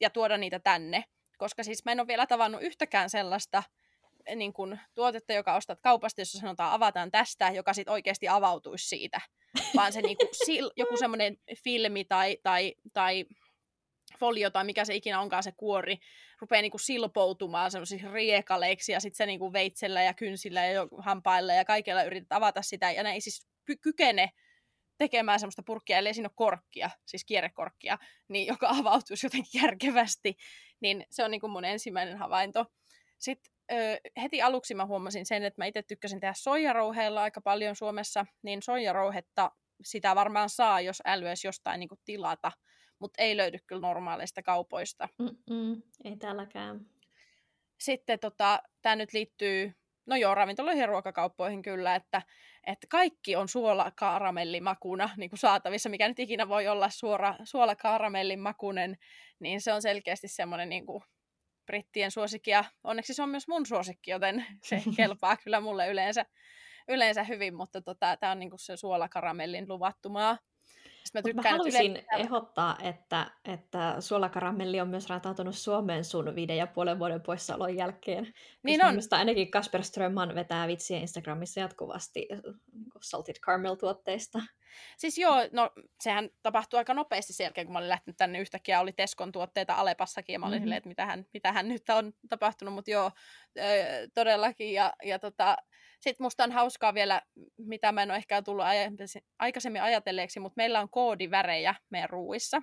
ja 0.00 0.10
tuoda 0.10 0.36
niitä 0.36 0.58
tänne? 0.58 1.04
Koska 1.38 1.62
siis 1.62 1.84
mä 1.84 1.92
en 1.92 2.00
ole 2.00 2.06
vielä 2.06 2.26
tavannut 2.26 2.62
yhtäkään 2.62 3.10
sellaista 3.10 3.62
niin 4.34 4.52
kuin, 4.52 4.80
tuotetta, 4.94 5.32
joka 5.32 5.54
ostat 5.54 5.80
kaupasta, 5.80 6.20
jossa 6.20 6.38
sanotaan 6.38 6.72
avataan 6.72 7.10
tästä, 7.10 7.50
joka 7.50 7.72
sitten 7.72 7.92
oikeasti 7.92 8.28
avautuisi 8.28 8.88
siitä. 8.88 9.20
Vaan 9.76 9.92
se 9.92 10.02
niin 10.02 10.16
kuin, 10.16 10.28
sil, 10.44 10.66
joku 10.76 10.96
semmoinen 10.96 11.36
filmi 11.64 12.04
tai, 12.04 12.38
tai, 12.42 12.74
tai 12.92 13.24
folio 14.18 14.50
tai 14.50 14.64
mikä 14.64 14.84
se 14.84 14.94
ikinä 14.94 15.20
onkaan 15.20 15.42
se 15.42 15.52
kuori, 15.52 15.96
rupeaa 16.40 16.62
niinku 16.62 16.78
silpoutumaan 16.78 17.70
semmoisiksi 17.70 18.08
riekaleiksi 18.12 18.92
ja 18.92 19.00
sitten 19.00 19.16
se 19.16 19.26
niinku 19.26 19.52
veitsellä 19.52 20.02
ja 20.02 20.14
kynsillä 20.14 20.66
ja 20.66 20.86
hampailla 20.98 21.52
ja 21.52 21.64
kaikella 21.64 22.02
yrität 22.02 22.32
avata 22.32 22.62
sitä 22.62 22.90
ja 22.90 23.02
ne 23.02 23.12
ei 23.12 23.20
siis 23.20 23.46
kykene 23.80 24.30
tekemään 24.98 25.40
semmoista 25.40 25.62
purkkia, 25.66 25.98
ellei 25.98 26.14
siinä 26.14 26.26
ole 26.26 26.34
korkkia, 26.34 26.90
siis 27.06 27.24
kierrekorkkia, 27.24 27.98
niin 28.28 28.46
joka 28.46 28.68
avautuisi 28.80 29.26
jotenkin 29.26 29.62
järkevästi, 29.62 30.36
niin 30.80 31.06
se 31.10 31.24
on 31.24 31.30
niinku 31.30 31.48
mun 31.48 31.64
ensimmäinen 31.64 32.18
havainto. 32.18 32.66
Sitten 33.18 33.53
ö, 33.72 34.00
heti 34.22 34.42
aluksi 34.42 34.74
mä 34.74 34.86
huomasin 34.86 35.26
sen, 35.26 35.44
että 35.44 35.62
mä 35.62 35.66
itse 35.66 35.82
tykkäsin 35.82 36.20
tehdä 36.20 36.34
soijarouheella 36.36 37.22
aika 37.22 37.40
paljon 37.40 37.76
Suomessa, 37.76 38.26
niin 38.42 38.62
soijarouhetta 38.62 39.50
sitä 39.84 40.14
varmaan 40.14 40.50
saa, 40.50 40.80
jos 40.80 41.02
älyäisi 41.04 41.46
jostain 41.46 41.80
niin 41.80 41.88
tilata, 42.04 42.52
mutta 42.98 43.22
ei 43.22 43.36
löydy 43.36 43.58
kyllä 43.66 43.80
normaaleista 43.80 44.42
kaupoista. 44.42 45.08
Mm-mm, 45.18 45.82
ei 46.04 46.16
täälläkään. 46.16 46.80
Sitten 47.80 48.18
tota, 48.18 48.62
tämä 48.82 48.96
nyt 48.96 49.12
liittyy, 49.12 49.72
no 50.06 50.16
joo, 50.16 50.34
ravintoloihin 50.34 50.80
ja 50.80 50.86
ruokakauppoihin 50.86 51.62
kyllä, 51.62 51.94
että, 51.94 52.22
että 52.66 52.86
kaikki 52.90 53.36
on 53.36 53.48
suolakaramellimakuna 53.48 55.10
niin 55.16 55.30
kuin 55.30 55.38
saatavissa, 55.38 55.88
mikä 55.88 56.08
nyt 56.08 56.18
ikinä 56.18 56.48
voi 56.48 56.68
olla 56.68 56.88
suora, 56.90 57.36
suolakaramellin 57.44 58.40
makunen, 58.40 58.96
niin 59.38 59.60
se 59.60 59.72
on 59.72 59.82
selkeästi 59.82 60.28
semmoinen 60.28 60.68
niin 60.68 60.86
kuin 60.86 61.04
brittien 61.66 62.10
suosikki 62.10 62.50
ja 62.50 62.64
onneksi 62.84 63.14
se 63.14 63.22
on 63.22 63.28
myös 63.28 63.48
mun 63.48 63.66
suosikki, 63.66 64.10
joten 64.10 64.46
se 64.68 64.82
kelpaa 64.96 65.36
kyllä 65.36 65.60
mulle 65.60 65.88
yleensä, 65.88 66.26
yleensä 66.88 67.24
hyvin, 67.24 67.54
mutta 67.54 67.82
tota, 67.82 68.16
tämä 68.16 68.32
on 68.32 68.38
niinku 68.38 68.58
se 68.58 68.76
suolakaramellin 68.76 69.68
luvattumaa. 69.68 70.38
Mä, 71.14 71.20
mä 71.34 71.50
haluaisin 71.50 71.90
yleensä... 71.90 72.16
ehdottaa, 72.16 72.78
että, 72.82 73.30
että 73.44 73.96
suolakaramelli 74.00 74.80
on 74.80 74.88
myös 74.88 75.08
rantautunut 75.08 75.54
Suomeen 75.54 76.04
sun 76.04 76.34
viiden 76.34 76.56
ja 76.56 76.66
puolen 76.66 76.98
vuoden 76.98 77.20
poissaolon 77.20 77.76
jälkeen. 77.76 78.34
Niin 78.62 78.84
on. 78.84 78.98
ainakin 79.10 79.50
Kasper 79.50 79.82
Strömman 79.82 80.34
vetää 80.34 80.68
vitsiä 80.68 80.98
Instagramissa 80.98 81.60
jatkuvasti 81.60 82.28
niin 82.30 82.90
salted 83.00 83.36
caramel-tuotteista. 83.40 84.42
Siis 84.96 85.18
joo, 85.18 85.36
no 85.52 85.70
sehän 86.00 86.30
tapahtui 86.42 86.78
aika 86.78 86.94
nopeasti 86.94 87.32
sen 87.32 87.44
jälkeen, 87.44 87.66
kun 87.66 87.72
mä 87.72 87.78
olin 87.78 87.88
lähtenyt 87.88 88.16
tänne 88.16 88.40
yhtäkkiä, 88.40 88.80
oli 88.80 88.92
Teskon 88.92 89.32
tuotteita 89.32 89.74
Alepassakin, 89.74 90.32
ja 90.32 90.38
mä 90.38 90.46
olin 90.46 90.56
mm-hmm. 90.56 90.64
silleen, 90.64 90.76
että 90.76 90.88
mitähän, 90.88 91.26
mitähän 91.34 91.68
nyt 91.68 91.88
on 91.88 92.12
tapahtunut, 92.28 92.74
mutta 92.74 92.90
joo, 92.90 93.10
todellakin, 94.14 94.72
ja, 94.72 94.92
ja 95.02 95.18
tota, 95.18 95.56
sitten 96.04 96.24
musta 96.24 96.44
on 96.44 96.52
hauskaa 96.52 96.94
vielä, 96.94 97.22
mitä 97.56 97.92
mä 97.92 98.02
en 98.02 98.10
ole 98.10 98.16
ehkä 98.16 98.42
tullut 98.42 98.64
aikaisemmin 99.38 99.82
ajatelleeksi, 99.82 100.40
mutta 100.40 100.56
meillä 100.56 100.80
on 100.80 100.90
koodivärejä 100.90 101.74
meidän 101.90 102.10
ruuissa. 102.10 102.62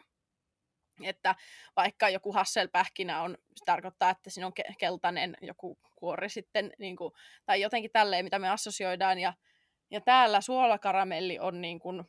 Että 1.04 1.36
vaikka 1.76 2.10
joku 2.10 2.32
hasselpähkinä 2.32 3.22
on, 3.22 3.38
se 3.56 3.66
tarkoittaa, 3.66 4.10
että 4.10 4.30
siinä 4.30 4.48
on 4.48 4.54
keltainen 4.80 5.38
joku 5.42 5.80
kuori 5.96 6.30
sitten, 6.30 6.72
niin 6.80 6.96
kuin, 6.96 7.14
tai 7.46 7.62
jotenkin 7.62 7.92
tälleen, 7.92 8.26
mitä 8.26 8.40
me 8.40 8.50
assosioidaan. 8.50 9.20
Ja, 9.20 9.34
ja 9.92 10.02
täällä 10.02 10.42
suolakaramelli 10.42 11.40
on 11.40 11.62
niin 11.62 11.80
kuin, 11.80 12.04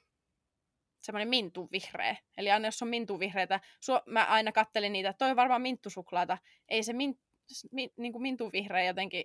semmoinen 1.01 1.29
mintuvihreä. 1.29 2.17
Eli 2.37 2.51
aina 2.51 2.69
jos 2.69 2.83
on 2.83 2.89
mintuvihreitä, 2.89 3.61
suo, 3.81 4.03
mä 4.07 4.25
aina 4.25 4.53
kattelin 4.53 4.93
niitä, 4.93 5.09
että 5.09 5.19
toi 5.19 5.31
on 5.31 5.37
varmaan 5.37 5.63
minttusuklaata. 5.63 6.39
Ei 6.69 6.83
se 6.83 6.93
min, 6.93 7.19
min, 7.73 7.91
niin 7.97 8.13
kuin 8.13 8.23
mintuvihreä 8.23 8.85
jotenkin 8.85 9.25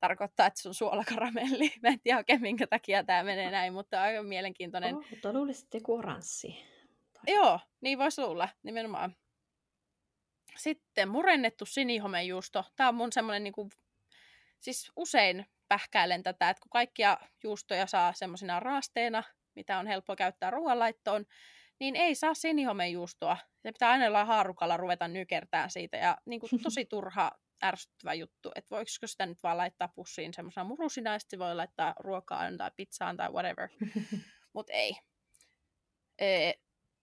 tarkoittaa, 0.00 0.46
että 0.46 0.62
se 0.62 0.68
on 0.68 0.74
suolakaramelli. 0.74 1.72
Mä 1.82 1.88
en 1.88 2.00
tiedä 2.00 2.18
oikein, 2.18 2.40
minkä 2.40 2.66
takia 2.66 3.04
tämä 3.04 3.22
menee 3.22 3.50
näin, 3.50 3.72
mutta 3.72 4.02
aika 4.02 4.22
mielenkiintoinen. 4.22 4.96
Oh, 4.96 5.04
mutta 5.10 5.32
luulisit 5.32 5.74
joku 5.74 5.96
oranssi. 5.96 6.48
Tai... 7.12 7.34
Joo, 7.34 7.60
niin 7.80 7.98
voisi 7.98 8.22
luulla, 8.22 8.48
nimenomaan. 8.62 9.16
Sitten 10.56 11.08
murennettu 11.08 11.66
sinihomejuusto. 11.66 12.64
Tämä 12.76 12.88
on 12.88 12.94
mun 12.94 13.12
semmoinen, 13.12 13.44
niin 13.44 13.52
kuin, 13.52 13.70
siis 14.60 14.92
usein 14.96 15.46
pähkäilen 15.68 16.22
tätä, 16.22 16.50
että 16.50 16.60
kun 16.60 16.70
kaikkia 16.70 17.18
juustoja 17.42 17.86
saa 17.86 18.12
semmoisina 18.12 18.60
raasteina, 18.60 19.22
mitä 19.54 19.78
on 19.78 19.86
helppo 19.86 20.16
käyttää 20.16 20.50
ruoanlaittoon, 20.50 21.24
niin 21.80 21.96
ei 21.96 22.14
saa 22.14 22.34
sinihomejuustoa. 22.34 23.36
Se 23.58 23.72
pitää 23.72 23.90
aina 23.90 24.24
haarukalla 24.24 24.76
ruveta 24.76 25.08
nykertään 25.08 25.70
siitä. 25.70 25.96
Ja 25.96 26.18
niin 26.26 26.40
kuin, 26.40 26.50
tosi 26.62 26.84
turha 26.84 27.32
ärsyttävä 27.64 28.14
juttu, 28.14 28.50
että 28.54 28.70
voiko 28.70 28.90
sitä 29.06 29.26
nyt 29.26 29.42
vaan 29.42 29.56
laittaa 29.56 29.88
pussiin 29.88 30.34
semmoisena 30.34 30.64
murusina, 30.64 31.12
ja 31.12 31.18
sitten 31.18 31.38
voi 31.38 31.54
laittaa 31.54 31.94
ruokaan 31.98 32.56
tai 32.56 32.70
pizzaan 32.76 33.16
tai 33.16 33.30
whatever. 33.30 33.68
Mutta 34.54 34.72
ei. 34.72 34.96
E- 36.18 36.52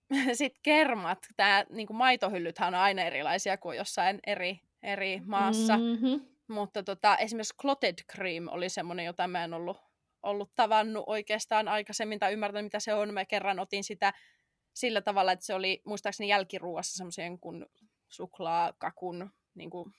sitten 0.34 0.62
kermat, 0.64 1.28
tämä 1.36 1.66
niinku 1.70 1.94
maitohyllythän 1.94 2.74
on 2.74 2.80
aina 2.80 3.02
erilaisia 3.02 3.58
kuin 3.58 3.78
jossain 3.78 4.20
eri, 4.28 4.60
eri 4.84 5.22
maassa. 5.26 5.78
Mm-hmm. 5.78 6.22
Mutta 6.48 6.84
tota, 6.84 7.18
esimerkiksi 7.18 7.58
clotted 7.62 7.96
cream 8.16 8.48
oli 8.48 8.70
semmoinen, 8.70 9.06
jota 9.06 9.28
mä 9.28 9.44
en 9.44 9.54
ollut, 9.54 9.78
ollut 10.24 10.52
tavannut 10.56 11.04
oikeastaan 11.08 11.68
aikaisemmin 11.68 12.20
tai 12.20 12.34
ymmärtänyt, 12.34 12.66
mitä 12.66 12.80
se 12.80 12.94
on. 12.94 13.14
Mä 13.14 13.26
kerran 13.26 13.60
otin 13.60 13.84
sitä 13.84 14.14
sillä 14.74 15.02
tavalla, 15.02 15.32
että 15.32 15.46
se 15.46 15.54
oli 15.54 15.82
muistaakseni 15.86 16.30
jälkiruuassa 16.30 16.98
semmoisen 16.98 17.40
kuin 17.40 17.66
suklaakakun 18.10 19.30
niin 19.56 19.70
kuin 19.70 19.94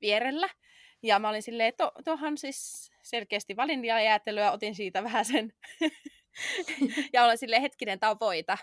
vierellä. 0.00 0.48
Ja 1.02 1.18
mä 1.18 1.28
olin 1.28 1.42
silleen, 1.42 1.68
että 1.68 1.92
tuohan 2.04 2.38
siis 2.38 2.90
selkeästi 3.02 3.56
jäätelöä, 4.04 4.52
otin 4.52 4.74
siitä 4.74 5.04
vähän 5.04 5.24
sen. 5.24 5.52
ja 7.12 7.24
olen 7.24 7.38
silleen, 7.38 7.62
hetkinen, 7.62 7.98
tämä 7.98 8.10
on 8.10 8.20
voita. 8.20 8.58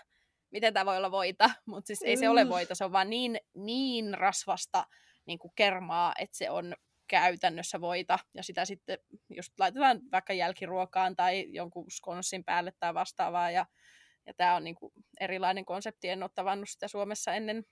Miten 0.50 0.74
tämä 0.74 0.86
voi 0.86 0.96
olla 0.96 1.10
voita? 1.10 1.50
Mutta 1.66 1.86
siis 1.86 2.02
ei 2.02 2.16
se 2.16 2.28
ole 2.28 2.48
voita, 2.48 2.74
se 2.74 2.84
on 2.84 2.92
vaan 2.92 3.10
niin, 3.10 3.40
niin 3.54 4.14
rasvasta 4.14 4.86
niin 5.26 5.38
kuin 5.38 5.52
kermaa, 5.56 6.12
että 6.18 6.36
se 6.36 6.50
on 6.50 6.74
käytännössä 7.08 7.80
voita. 7.80 8.18
Ja 8.34 8.42
sitä 8.42 8.64
sitten 8.64 8.98
just 9.36 9.52
laitetaan 9.58 10.00
vaikka 10.12 10.32
jälkiruokaan 10.32 11.16
tai 11.16 11.46
jonkun 11.48 11.90
skonssin 11.90 12.44
päälle 12.44 12.72
tai 12.80 12.94
vastaavaa. 12.94 13.50
Ja, 13.50 13.66
ja 14.26 14.34
tämä 14.34 14.56
on 14.56 14.64
niin 14.64 14.74
kuin 14.74 14.92
erilainen 15.20 15.64
konsepti, 15.64 16.08
en 16.08 16.22
ole 16.22 16.30
tavannut 16.34 16.68
sitä 16.68 16.88
Suomessa 16.88 17.34
ennen 17.34 17.64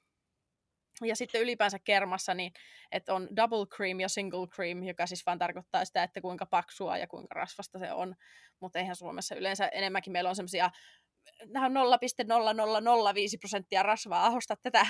ja 1.03 1.17
sitten 1.17 1.41
ylipäänsä 1.41 1.79
kermassa, 1.79 2.35
niin 2.35 2.53
että 2.93 3.15
on 3.15 3.29
double 3.37 3.67
cream 3.67 4.01
ja 4.01 4.09
single 4.09 4.47
cream, 4.47 4.83
joka 4.83 5.07
siis 5.07 5.27
vaan 5.27 5.39
tarkoittaa 5.39 5.85
sitä, 5.85 6.03
että 6.03 6.21
kuinka 6.21 6.47
paksua 6.47 6.99
ja 6.99 7.07
kuinka 7.07 7.35
rasvasta 7.35 7.79
se 7.79 7.93
on. 7.93 8.15
Mutta 8.61 8.79
eihän 8.79 8.97
Suomessa 8.97 9.35
yleensä 9.35 9.69
enemmänkin 9.69 10.13
meillä 10.13 10.31
on 10.31 10.37
semmoisia 10.37 10.71
nämä 11.47 11.67
on 11.67 11.73
0,0005 11.73 13.39
prosenttia 13.41 13.83
rasvaa, 13.83 14.27
ahosta 14.27 14.57
tätä. 14.57 14.87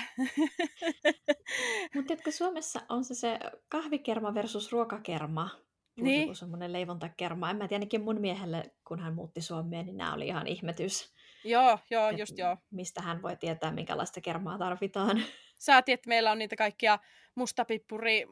Mutta 1.95 2.17
kun 2.23 2.33
Suomessa 2.33 2.81
on 2.89 3.03
se, 3.03 3.15
se 3.15 3.39
kahvikerma 3.69 4.33
versus 4.33 4.71
ruokakerma, 4.71 5.49
niin. 5.95 6.35
semmoinen 6.35 6.73
leivontakerma. 6.73 7.49
En 7.49 7.57
mä 7.57 7.67
tiedä, 7.67 7.79
ainakin 7.79 8.01
mun 8.01 8.21
miehelle, 8.21 8.71
kun 8.87 8.99
hän 8.99 9.15
muutti 9.15 9.41
Suomeen, 9.41 9.85
niin 9.85 9.97
nämä 9.97 10.13
oli 10.13 10.27
ihan 10.27 10.47
ihmetys. 10.47 11.13
Joo, 11.43 11.79
joo, 11.89 12.09
just 12.09 12.37
joo. 12.37 12.57
Mistä 12.71 13.01
hän 13.01 13.21
voi 13.21 13.37
tietää, 13.37 13.71
minkälaista 13.71 14.21
kermaa 14.21 14.57
tarvitaan. 14.57 15.23
Saati, 15.65 15.91
että 15.91 16.09
meillä 16.09 16.31
on 16.31 16.39
niitä 16.39 16.55
kaikkia 16.55 16.99
mustapippuri, 17.35 18.25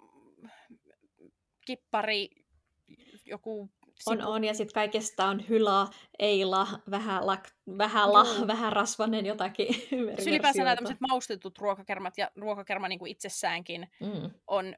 kippari, 1.66 2.30
joku 3.26 3.70
on, 4.06 4.22
on, 4.22 4.44
ja 4.44 4.54
sitten 4.54 4.74
kaikesta 4.74 5.26
on 5.26 5.50
hyla, 5.50 5.90
eila, 6.20 6.68
vähän, 6.92 7.28
lak, 7.28 7.50
vähän, 7.78 8.14
la, 8.14 8.24
mm. 8.24 8.48
vähän 8.48 8.74
rasvanen 8.74 9.26
jotakin. 9.26 9.68
Ylipäänsä 10.28 10.64
nämä 10.64 10.76
tämmöiset 10.76 11.02
maustetut 11.10 11.58
ruokakermat 11.58 12.18
ja 12.18 12.32
ruokakerma 12.36 12.88
niin 12.88 13.00
kuin 13.00 13.12
itsessäänkin 13.12 13.88
mm. 14.00 14.32
on, 14.48 14.76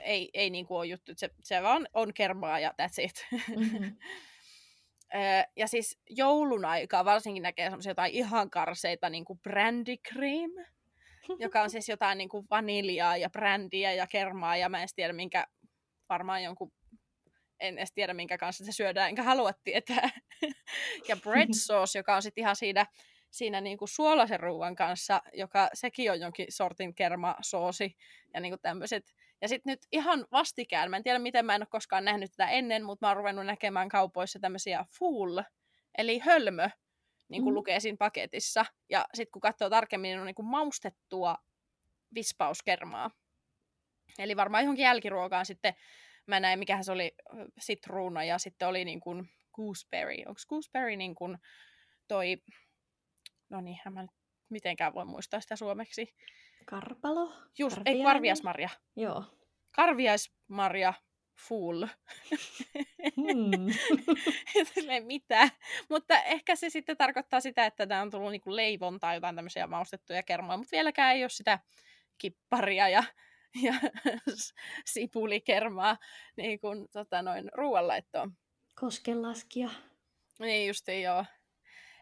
ei, 0.00 0.30
ei 0.34 0.50
niin 0.50 0.66
kuin 0.66 0.78
ole 0.78 0.86
juttu, 0.86 1.12
se, 1.16 1.30
se 1.42 1.62
vaan 1.62 1.88
on 1.94 2.14
kermaa 2.14 2.60
ja 2.60 2.74
that's 2.82 3.04
it. 3.04 3.26
Mm-hmm. 3.56 3.96
ja 5.56 5.66
siis 5.66 5.98
joulun 6.10 6.64
aikaa 6.64 7.04
varsinkin 7.04 7.42
näkee 7.42 7.66
semmoisia 7.66 7.90
jotain 7.90 8.12
ihan 8.12 8.50
karseita, 8.50 9.10
niin 9.10 9.24
kuin 9.24 9.38
brandy 9.38 9.96
cream 9.96 10.50
joka 11.38 11.62
on 11.62 11.70
siis 11.70 11.88
jotain 11.88 12.18
niin 12.18 12.28
kuin 12.28 12.46
vaniljaa 12.50 13.16
ja 13.16 13.30
brändiä 13.30 13.92
ja 13.92 14.06
kermaa 14.06 14.56
ja 14.56 14.68
mä 14.68 14.82
en 14.82 14.88
tiedä 14.96 15.12
minkä, 15.12 15.46
varmaan 16.08 16.42
jonkun, 16.42 16.72
en 17.60 17.78
edes 17.78 17.92
tiedä 17.92 18.14
minkä 18.14 18.38
kanssa 18.38 18.64
se 18.64 18.72
syödään, 18.72 19.08
enkä 19.08 19.22
halua 19.22 19.52
tietää. 19.64 20.10
ja 21.08 21.16
bread 21.16 21.48
sauce, 21.66 21.98
joka 21.98 22.16
on 22.16 22.22
sitten 22.22 22.42
ihan 22.42 22.56
siinä, 22.56 22.86
siinä 23.30 23.60
niin 23.60 23.78
kuin 23.78 23.88
suolaisen 23.88 24.40
ruuan 24.40 24.76
kanssa, 24.76 25.22
joka 25.32 25.68
sekin 25.74 26.10
on 26.10 26.20
jonkin 26.20 26.46
sortin 26.48 26.94
kermasoosi 26.94 27.96
ja 28.34 28.40
niin 28.40 28.52
kuin 28.52 28.60
tämmöiset. 28.60 29.14
Ja 29.40 29.48
sitten 29.48 29.70
nyt 29.70 29.80
ihan 29.92 30.26
vastikään, 30.32 30.90
mä 30.90 30.96
en 30.96 31.02
tiedä 31.02 31.18
miten 31.18 31.46
mä 31.46 31.54
en 31.54 31.62
ole 31.62 31.68
koskaan 31.70 32.04
nähnyt 32.04 32.30
tätä 32.30 32.50
ennen, 32.50 32.84
mutta 32.84 33.06
mä 33.06 33.10
oon 33.10 33.16
ruvennut 33.16 33.46
näkemään 33.46 33.88
kaupoissa 33.88 34.38
tämmöisiä 34.38 34.84
full, 34.98 35.38
eli 35.98 36.18
hölmö 36.18 36.68
niin 37.28 37.42
kuin 37.42 37.52
mm. 37.52 37.54
lukee 37.54 37.80
siinä 37.80 37.96
paketissa. 37.96 38.64
Ja 38.90 39.06
sitten 39.14 39.32
kun 39.32 39.40
katsoo 39.40 39.70
tarkemmin, 39.70 40.08
niin 40.08 40.20
on 40.20 40.26
niin 40.26 40.34
kuin 40.34 40.46
maustettua 40.46 41.36
vispauskermaa. 42.14 43.10
Eli 44.18 44.36
varmaan 44.36 44.64
johonkin 44.64 44.82
jälkiruokaan 44.82 45.46
sitten, 45.46 45.74
mä 46.26 46.40
näin, 46.40 46.58
mikähän 46.58 46.84
se 46.84 46.92
oli, 46.92 47.12
sitruuna 47.58 48.24
ja 48.24 48.38
sitten 48.38 48.68
oli 48.68 48.84
niin 48.84 49.00
kuin 49.00 49.30
gooseberry. 49.54 50.22
Onko 50.26 50.40
gooseberry 50.48 50.96
niin 50.96 51.14
kuin 51.14 51.38
toi, 52.08 52.36
no 53.50 53.60
niin, 53.60 53.78
mä 53.90 54.02
nyt 54.02 54.10
mitenkään 54.48 54.94
voi 54.94 55.04
muistaa 55.04 55.40
sitä 55.40 55.56
suomeksi. 55.56 56.14
Karpalo? 56.66 57.32
Just, 57.58 57.78
ei, 57.84 58.02
karviasmarja. 58.02 58.68
Joo. 58.96 59.24
Karviasmarja 59.70 60.94
full. 61.38 61.86
Hmm. 63.16 63.66
mitä? 65.06 65.50
Mutta 65.88 66.22
ehkä 66.22 66.56
se 66.56 66.70
sitten 66.70 66.96
tarkoittaa 66.96 67.40
sitä, 67.40 67.66
että 67.66 67.86
tämä 67.86 68.02
on 68.02 68.10
tullut 68.10 68.30
niinku 68.30 68.56
leivon 68.56 69.00
tai 69.00 69.16
jotain 69.16 69.36
tämmöisiä 69.36 69.66
maustettuja 69.66 70.22
kermoja, 70.22 70.56
mutta 70.56 70.76
vieläkään 70.76 71.14
ei 71.14 71.22
ole 71.22 71.30
sitä 71.30 71.58
kipparia 72.18 72.88
ja, 72.88 73.04
ja 73.62 73.74
sipulikermaa 74.84 75.96
niin 76.36 76.60
kuin, 76.60 76.88
tota, 76.92 77.22
noin 77.22 77.50
ruoanlaittoon. 77.52 78.32
Koskenlaskia. 78.74 79.70
Niin 80.38 80.66
justi 80.66 81.02
joo 81.02 81.24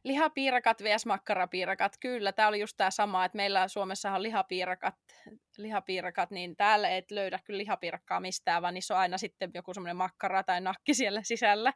lihapiirakat 0.05 0.83
vs. 0.83 1.07
makkarapiirakat, 1.07 1.97
kyllä, 2.01 2.33
tämä 2.33 2.49
oli 2.49 2.61
just 2.61 2.77
tämä 2.77 2.91
sama, 2.91 3.25
että 3.25 3.37
meillä 3.37 3.69
Suomessa 3.69 4.13
on 4.13 4.23
lihapiirakat, 4.23 4.95
lihapiirakat, 5.57 6.31
niin 6.31 6.57
täällä 6.57 6.91
et 6.91 7.11
löydä 7.11 7.39
kyllä 7.45 7.59
lihapiirakkaa 7.59 8.21
mistään, 8.21 8.63
vaan 8.63 8.75
niissä 8.75 8.95
on 8.95 9.01
aina 9.01 9.19
sitten 9.19 9.51
joku 9.55 9.75
semmoinen 9.75 9.97
makkara 9.97 10.43
tai 10.43 10.61
nakki 10.61 10.95
siellä 10.95 11.23
sisällä. 11.23 11.73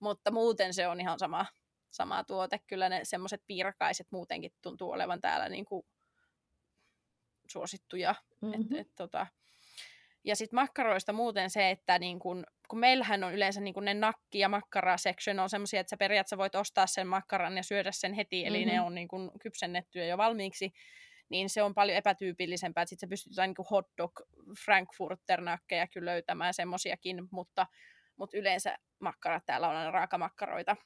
Mutta 0.00 0.30
muuten 0.30 0.74
se 0.74 0.88
on 0.88 1.00
ihan 1.00 1.18
sama, 1.18 1.46
sama 1.90 2.24
tuote. 2.24 2.60
Kyllä 2.66 2.88
ne 2.88 3.00
semmoiset 3.02 3.42
piirakaiset 3.46 4.06
muutenkin 4.10 4.52
tuntuu 4.62 4.90
olevan 4.90 5.20
täällä 5.20 5.48
niin 5.48 5.64
kuin 5.64 5.86
suosittuja. 7.48 8.14
Mm-hmm. 8.40 8.62
Et, 8.62 8.86
et, 8.86 8.94
tota, 8.96 9.26
ja 10.24 10.36
sitten 10.36 10.56
makkaroista 10.56 11.12
muuten 11.12 11.50
se, 11.50 11.70
että 11.70 11.98
niin 11.98 12.18
kun, 12.18 12.44
kun 12.72 12.80
meillähän 12.80 13.24
on 13.24 13.34
yleensä 13.34 13.60
niin 13.60 13.74
kun 13.74 13.84
ne 13.84 13.94
nakki- 13.94 14.38
ja 14.38 14.48
makkara-section 14.48 15.38
on 15.38 15.50
semmoisia, 15.50 15.80
että 15.80 15.90
sä 15.90 15.96
periaatteessa 15.96 16.38
voit 16.38 16.54
ostaa 16.54 16.86
sen 16.86 17.06
makkaran 17.06 17.56
ja 17.56 17.62
syödä 17.62 17.92
sen 17.92 18.12
heti, 18.12 18.46
eli 18.46 18.58
mm-hmm. 18.58 18.72
ne 18.72 18.80
on 18.80 18.94
niin 18.94 19.08
kun 19.08 19.32
kypsennettyjä 19.42 20.04
jo 20.06 20.18
valmiiksi, 20.18 20.72
niin 21.28 21.50
se 21.50 21.62
on 21.62 21.74
paljon 21.74 21.96
epätyypillisempää, 21.96 22.82
että 22.82 22.88
sitten 22.88 23.06
sä 23.06 23.10
pystyt 23.10 23.32
niin 23.36 23.66
hot 23.70 23.86
dog 23.98 24.12
frankfurter-nakkeja 24.64 25.86
kyllä 25.92 26.10
löytämään 26.10 26.54
semmoisiakin, 26.54 27.28
mutta, 27.30 27.66
mutta 28.16 28.36
yleensä 28.36 28.78
makkarat 28.98 29.46
täällä 29.46 29.68
on 29.68 29.76
aina 29.76 29.90
raakamakkaroita, 29.90 30.76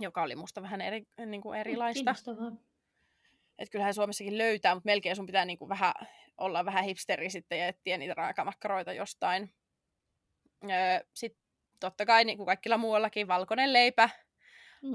joka 0.00 0.22
oli 0.22 0.36
musta 0.36 0.62
vähän 0.62 0.80
eri, 0.80 1.02
niin 1.26 1.42
kuin 1.42 1.60
erilaista. 1.60 1.94
Kiinnostavaa. 1.94 2.52
Että 3.58 3.72
kyllähän 3.72 3.94
Suomessakin 3.94 4.38
löytää, 4.38 4.74
mutta 4.74 4.86
melkein 4.88 5.16
sun 5.16 5.26
pitää 5.26 5.44
niin 5.44 5.58
kuin 5.58 5.68
vähän 5.68 5.92
olla 6.38 6.64
vähän 6.64 6.84
hipsteri 6.84 7.30
sitten 7.30 7.58
ja 7.58 7.66
etsiä 7.66 7.98
niitä 7.98 8.14
raakamakkaroita 8.14 8.92
jostain. 8.92 9.52
Öö, 10.70 11.00
sitten 11.14 11.42
totta 11.80 12.06
kai 12.06 12.24
niin 12.24 12.36
kuin 12.36 12.46
kaikilla 12.46 12.78
muuallakin 12.78 13.28
valkoinen 13.28 13.72
leipä 13.72 14.08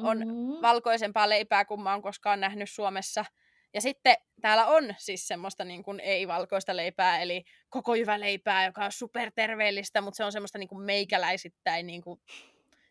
on 0.04 0.18
mm-hmm. 0.18 0.62
valkoisempaa 0.62 1.30
leipää 1.30 1.66
kuin 1.66 1.82
mä 1.82 1.92
oon 1.92 2.02
koskaan 2.02 2.40
nähnyt 2.40 2.70
Suomessa. 2.70 3.26
Ja 3.74 3.82
sitten 3.82 4.16
täällä 4.42 4.68
on 4.68 4.96
siis 4.98 5.28
semmoista 5.28 5.66
niin 5.66 5.84
kuin 5.84 6.00
ei-valkoista 6.00 6.76
leipää, 6.76 7.22
eli 7.22 7.44
koko 7.70 7.94
hyvä 7.94 8.20
leipää, 8.20 8.66
joka 8.66 8.86
on 8.86 8.92
superterveellistä, 8.92 10.02
mutta 10.02 10.18
se 10.18 10.24
on 10.24 10.32
semmoista 10.32 10.58
niin 10.58 10.70
kuin 10.70 10.82
meikäläisittäin 10.82 11.88
niin 11.88 12.02
kuin, 12.02 12.22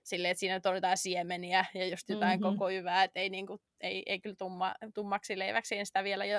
silleen, 0.03 0.33
että 0.33 0.41
siinä 0.41 0.61
on 0.65 0.75
jotain 0.75 0.97
siemeniä 0.97 1.65
ja 1.75 1.87
just 1.87 2.09
jotain 2.09 2.41
mm-hmm. 2.41 2.59
koko 2.59 2.69
hyvää, 2.69 3.05
että 3.05 3.21
ei, 3.21 3.31
niin 3.31 3.47
kuin, 3.47 3.61
ei, 3.81 4.03
ei 4.07 4.21
kyllä 4.21 4.37
tumma, 4.39 4.75
tummaksi 4.95 5.39
leiväksi 5.39 5.79
en 5.79 5.87
sitä 5.87 6.05
vielä 6.05 6.25
jo 6.25 6.39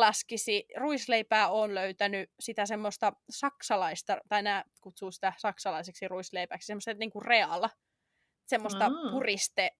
laskisi. 0.00 0.64
Ruisleipää 0.76 1.48
on 1.48 1.74
löytänyt 1.74 2.30
sitä 2.40 2.66
semmoista 2.66 3.12
saksalaista, 3.30 4.18
tai 4.28 4.42
nämä 4.42 4.64
kutsuu 4.80 5.10
sitä 5.10 5.32
saksalaiseksi 5.36 6.08
ruisleipäksi, 6.08 6.66
semmoista 6.66 6.94
niin 6.94 7.10
kuin 7.10 7.24
reala, 7.24 7.70
semmoista 8.46 8.88
mm. 8.88 9.10
puriste 9.10 9.70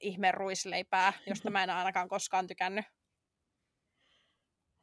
ihme 0.00 0.32
ruisleipää, 0.32 1.12
josta 1.26 1.50
mä 1.50 1.62
en 1.62 1.70
ainakaan 1.70 2.08
koskaan 2.08 2.46
tykännyt. 2.46 2.84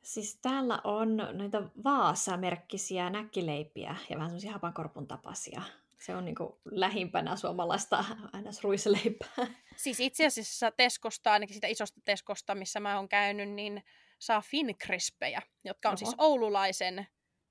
Siis 0.03 0.39
täällä 0.41 0.81
on 0.83 1.17
noita 1.17 1.61
Vaasa-merkkisiä 1.83 3.09
näkkileipiä 3.09 3.95
ja 4.09 4.15
vähän 4.15 4.29
semmoisia 4.29 4.51
hapankorpun 4.51 5.07
tapaisia. 5.07 5.61
Se 5.99 6.15
on 6.15 6.25
niinku 6.25 6.61
lähimpänä 6.65 7.35
suomalaista 7.35 8.05
aina 8.33 8.51
ruisleipää. 8.63 9.47
Siis 9.75 9.99
itse 9.99 10.25
asiassa 10.25 10.71
Teskosta, 10.71 11.31
ainakin 11.31 11.53
sitä 11.53 11.67
isosta 11.67 12.01
Teskosta, 12.05 12.55
missä 12.55 12.79
mä 12.79 12.95
oon 12.95 13.09
käynyt, 13.09 13.49
niin 13.49 13.83
saa 14.21 14.41
Fincrispeja, 14.41 15.41
jotka 15.63 15.89
on 15.89 15.97
siis 15.97 16.07
Oho. 16.07 16.11
siis 16.11 16.29
oululaisen 16.29 17.07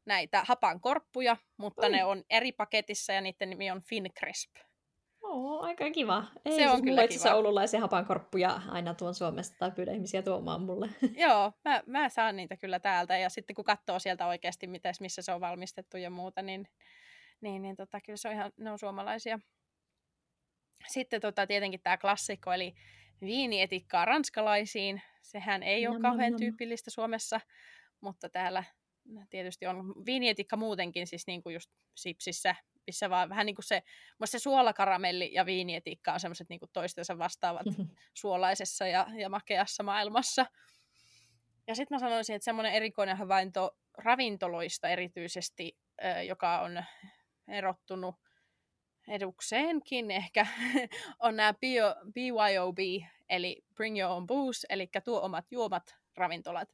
näitä 0.07 0.43
hapankorppuja, 0.47 1.37
mutta 1.57 1.87
Oi. 1.87 1.93
ne 1.93 2.05
on 2.05 2.25
eri 2.31 2.53
paketissa 2.53 3.13
ja 3.13 3.21
niiden 3.21 3.51
nimi 3.51 3.71
on 3.71 3.83
Fincrisp. 3.83 4.57
Oo, 5.23 5.61
aika 5.61 5.91
kiva. 5.91 6.25
Ei, 6.45 6.57
se 6.57 6.69
on 6.69 6.77
siis 6.77 6.85
kyllä 6.85 7.09
kiva. 7.09 7.35
oululaisia 7.35 7.81
hapankorppuja 7.81 8.61
aina 8.69 8.95
tuon 8.95 9.15
Suomesta 9.15 9.57
tai 9.59 9.71
pyydä 9.71 9.93
ihmisiä 9.93 10.23
tuomaan 10.23 10.61
mulle. 10.61 10.89
Joo, 11.27 11.53
mä, 11.65 11.83
mä 11.87 12.09
saan 12.09 12.37
niitä 12.37 12.57
kyllä 12.57 12.79
täältä 12.79 13.19
ja 13.19 13.31
sitten 13.31 13.57
kun 13.57 13.65
katsoo 13.65 13.99
sieltä 13.99 14.27
oikeasti, 14.27 14.67
mites, 14.67 15.01
missä 15.01 15.23
se 15.23 15.33
on 15.33 15.41
valmistettu 15.41 15.97
ja 15.97 16.11
muuta, 16.11 16.43
niin, 16.43 16.69
niin, 17.41 17.63
niin 17.63 17.77
tota, 17.77 18.01
kyllä 18.01 18.17
se 18.17 18.29
on 18.29 18.35
ihan, 18.35 18.53
ne 18.57 18.71
on 18.71 18.79
suomalaisia. 18.79 19.39
Sitten 20.87 21.21
tota, 21.21 21.47
tietenkin 21.47 21.81
tämä 21.83 21.97
klassikko, 21.97 22.53
eli 22.53 22.75
viinietikkaa 23.21 24.05
ranskalaisiin. 24.05 25.03
Sehän 25.23 25.63
ei 25.63 25.87
ole 25.87 26.01
kauhean 26.01 26.37
tyypillistä 26.37 26.91
Suomessa, 26.91 27.41
mutta 28.01 28.29
täällä 28.29 28.65
tietysti 29.31 29.67
on 29.67 29.95
viinietikka 30.07 30.57
muutenkin, 30.57 31.07
siis 31.07 31.27
niin 31.27 31.43
kuin 31.43 31.55
just 31.55 31.71
sipsissä, 31.97 32.55
missä 32.87 33.11
vaan 33.11 33.29
vähän 33.29 33.47
niin 33.47 33.57
kuin 33.57 33.65
se, 33.65 33.83
se 34.25 34.39
suolakaramelli 34.39 35.31
ja 35.33 35.47
viinietikka 35.47 36.13
on 36.13 36.21
semmoiset 36.21 36.49
niin 36.49 36.61
toistensa 36.73 37.19
vastaavat 37.19 37.67
suolaisessa 38.21 38.87
ja, 38.87 39.07
ja 39.19 39.29
makeassa 39.29 39.83
maailmassa. 39.83 40.47
Ja 41.67 41.75
sitten 41.75 41.97
mä 41.97 41.99
sanoisin, 41.99 42.37
että 42.37 42.45
semmoinen 42.45 42.73
erikoinen 42.73 43.17
havainto 43.17 43.77
ravintoloista 43.99 44.89
erityisesti, 44.89 45.79
joka 46.29 46.61
on 46.61 46.85
erottunut 47.49 48.15
edukseenkin 49.09 50.11
ehkä, 50.11 50.47
on 51.21 51.37
nämä 51.37 51.55
BYOB, 52.15 52.79
eli 53.29 53.65
Bring 53.75 53.99
Your 53.99 54.13
Own 54.13 54.27
Booze, 54.27 54.67
eli 54.71 54.89
tuo 55.05 55.21
omat 55.21 55.45
juomat 55.51 55.97
ravintolat. 56.17 56.69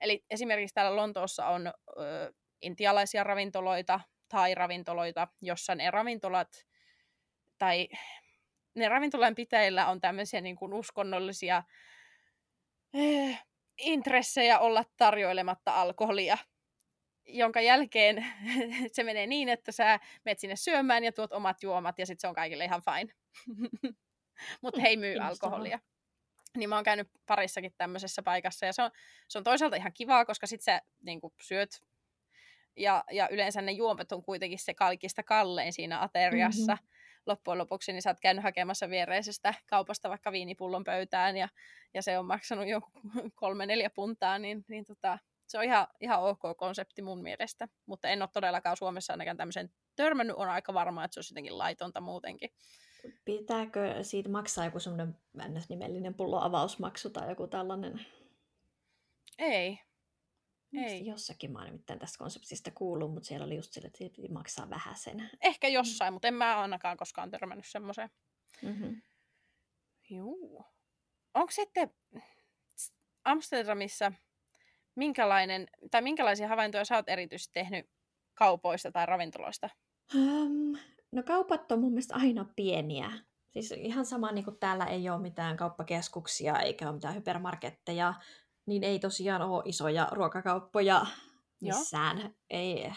Eli 0.00 0.24
esimerkiksi 0.30 0.74
täällä 0.74 0.96
Lontoossa 0.96 1.46
on 1.46 1.66
ö, 1.66 1.72
intialaisia 2.62 3.24
ravintoloita 3.24 4.00
tai 4.28 4.54
ravintoloita, 4.54 5.28
jossa 5.42 5.74
ne 5.74 5.90
ravintolat 5.90 6.66
tai 7.58 7.88
ne 8.74 8.88
ravintolan 8.88 9.34
pitäjillä 9.34 9.86
on 9.86 10.00
tämmöisiä 10.00 10.40
niin 10.40 10.56
kuin 10.56 10.74
uskonnollisia 10.74 11.62
äh, 12.96 13.46
intressejä 13.78 14.58
olla 14.58 14.84
tarjoilematta 14.96 15.80
alkoholia 15.80 16.38
jonka 17.26 17.60
jälkeen 17.60 18.26
se 18.92 19.02
menee 19.02 19.26
niin, 19.26 19.48
että 19.48 19.72
sä 19.72 20.00
menet 20.24 20.38
sinne 20.38 20.56
syömään 20.56 21.04
ja 21.04 21.12
tuot 21.12 21.32
omat 21.32 21.62
juomat 21.62 21.98
ja 21.98 22.06
sitten 22.06 22.20
se 22.20 22.28
on 22.28 22.34
kaikille 22.34 22.64
ihan 22.64 22.82
fine. 22.82 23.12
Mutta 24.62 24.80
he 24.80 24.88
ei 24.88 24.96
myy 24.96 25.18
alkoholia. 25.18 25.78
Niin 26.56 26.68
mä 26.68 26.74
oon 26.74 26.84
käynyt 26.84 27.08
parissakin 27.26 27.74
tämmöisessä 27.78 28.22
paikassa 28.22 28.66
ja 28.66 28.72
se 28.72 28.82
on, 28.82 28.90
se 29.28 29.38
on 29.38 29.44
toisaalta 29.44 29.76
ihan 29.76 29.92
kivaa, 29.92 30.24
koska 30.24 30.46
sit 30.46 30.60
sä 30.60 30.82
niin 31.02 31.20
syöt 31.42 31.70
ja, 32.76 33.04
ja 33.10 33.28
yleensä 33.28 33.62
ne 33.62 33.72
juomat 33.72 34.12
on 34.12 34.22
kuitenkin 34.22 34.58
se 34.58 34.74
kaikista 34.74 35.22
kallein 35.22 35.72
siinä 35.72 36.02
ateriassa. 36.02 36.74
Mm-hmm. 36.74 36.88
Loppujen 37.26 37.58
lopuksi 37.58 37.92
niin 37.92 38.02
sä 38.02 38.10
oot 38.10 38.20
käynyt 38.20 38.44
hakemassa 38.44 38.90
viereisestä 38.90 39.54
kaupasta 39.66 40.08
vaikka 40.08 40.32
viinipullon 40.32 40.84
pöytään 40.84 41.36
ja, 41.36 41.48
ja 41.94 42.02
se 42.02 42.18
on 42.18 42.26
maksanut 42.26 42.68
jo 42.68 42.80
kolme 43.34 43.66
neljä 43.66 43.90
puntaa, 43.90 44.38
niin, 44.38 44.64
niin 44.68 44.84
tota, 44.84 45.18
se 45.46 45.58
on 45.58 45.64
ihan, 45.64 45.86
ihan 46.00 46.22
ok 46.22 46.40
konsepti 46.56 47.02
mun 47.02 47.22
mielestä, 47.22 47.68
mutta 47.86 48.08
en 48.08 48.22
ole 48.22 48.28
todellakaan 48.32 48.76
Suomessa 48.76 49.12
ainakaan 49.12 49.36
tämmöisen 49.36 49.70
törmännyt, 49.96 50.36
on 50.36 50.48
aika 50.48 50.74
varma, 50.74 51.04
että 51.04 51.14
se 51.14 51.18
olisi 51.18 51.32
jotenkin 51.32 51.58
laitonta 51.58 52.00
muutenkin. 52.00 52.50
Pitääkö 53.24 54.02
siitä 54.02 54.28
maksaa 54.28 54.64
joku 54.64 54.80
semmoinen 54.80 55.16
nimellinen 55.68 56.14
pullo 56.14 56.40
avausmaksu 56.40 57.10
tai 57.10 57.28
joku 57.28 57.46
tällainen? 57.46 58.06
Ei. 59.38 59.78
Ei. 60.72 61.06
Jossakin 61.06 61.52
mä 61.52 61.58
oon 61.58 61.66
nimittäin 61.66 61.98
tästä 61.98 62.18
konseptista 62.18 62.70
kuullut, 62.70 63.14
mutta 63.14 63.26
siellä 63.26 63.46
oli 63.46 63.56
just 63.56 63.72
sille, 63.72 63.86
että 63.86 63.98
siitä 63.98 64.32
maksaa 64.32 64.70
vähän 64.70 64.96
sen. 64.96 65.30
Ehkä 65.40 65.68
jossain, 65.68 66.12
mutta 66.12 66.28
en 66.28 66.34
mä 66.34 66.60
ainakaan 66.60 66.96
koskaan 66.96 67.30
törmännyt 67.30 67.66
semmoiseen. 67.66 68.10
Mm-hmm. 68.62 69.02
Juu. 70.10 70.64
Onko 71.34 71.50
sitten 71.50 71.94
Amsterdamissa 73.24 74.12
minkälainen, 74.96 75.66
tai 75.90 76.02
minkälaisia 76.02 76.48
havaintoja 76.48 76.84
sä 76.84 76.96
oot 76.96 77.08
erityisesti 77.08 77.54
tehnyt 77.54 77.86
kaupoista 78.34 78.92
tai 78.92 79.06
ravintoloista? 79.06 79.70
Um, 80.14 80.78
no 81.12 81.22
kaupat 81.22 81.72
on 81.72 81.80
mun 81.80 81.92
mielestä 81.92 82.14
aina 82.14 82.46
pieniä. 82.56 83.12
Siis 83.52 83.72
ihan 83.72 84.06
sama 84.06 84.32
niin 84.32 84.44
kuin 84.44 84.58
täällä 84.58 84.84
ei 84.84 85.10
ole 85.10 85.22
mitään 85.22 85.56
kauppakeskuksia 85.56 86.60
eikä 86.60 86.86
ole 86.86 86.94
mitään 86.94 87.14
hypermarketteja, 87.14 88.14
niin 88.66 88.84
ei 88.84 88.98
tosiaan 88.98 89.42
ole 89.42 89.62
isoja 89.66 90.08
ruokakauppoja 90.12 91.06
missään. 91.60 92.18
Joo. 92.18 92.30
Ei, 92.50 92.92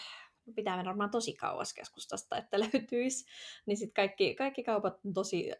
pitää 0.54 0.76
mennä 0.76 0.88
varmaan 0.88 1.10
tosi 1.10 1.36
kauas 1.36 1.74
keskustasta, 1.74 2.36
että 2.36 2.60
löytyisi. 2.72 3.24
Niin 3.66 3.76
sitten 3.76 3.94
kaikki, 3.94 4.34
kaikki 4.34 4.62
kaupat 4.62 5.00
on 5.04 5.12
tosi 5.12 5.52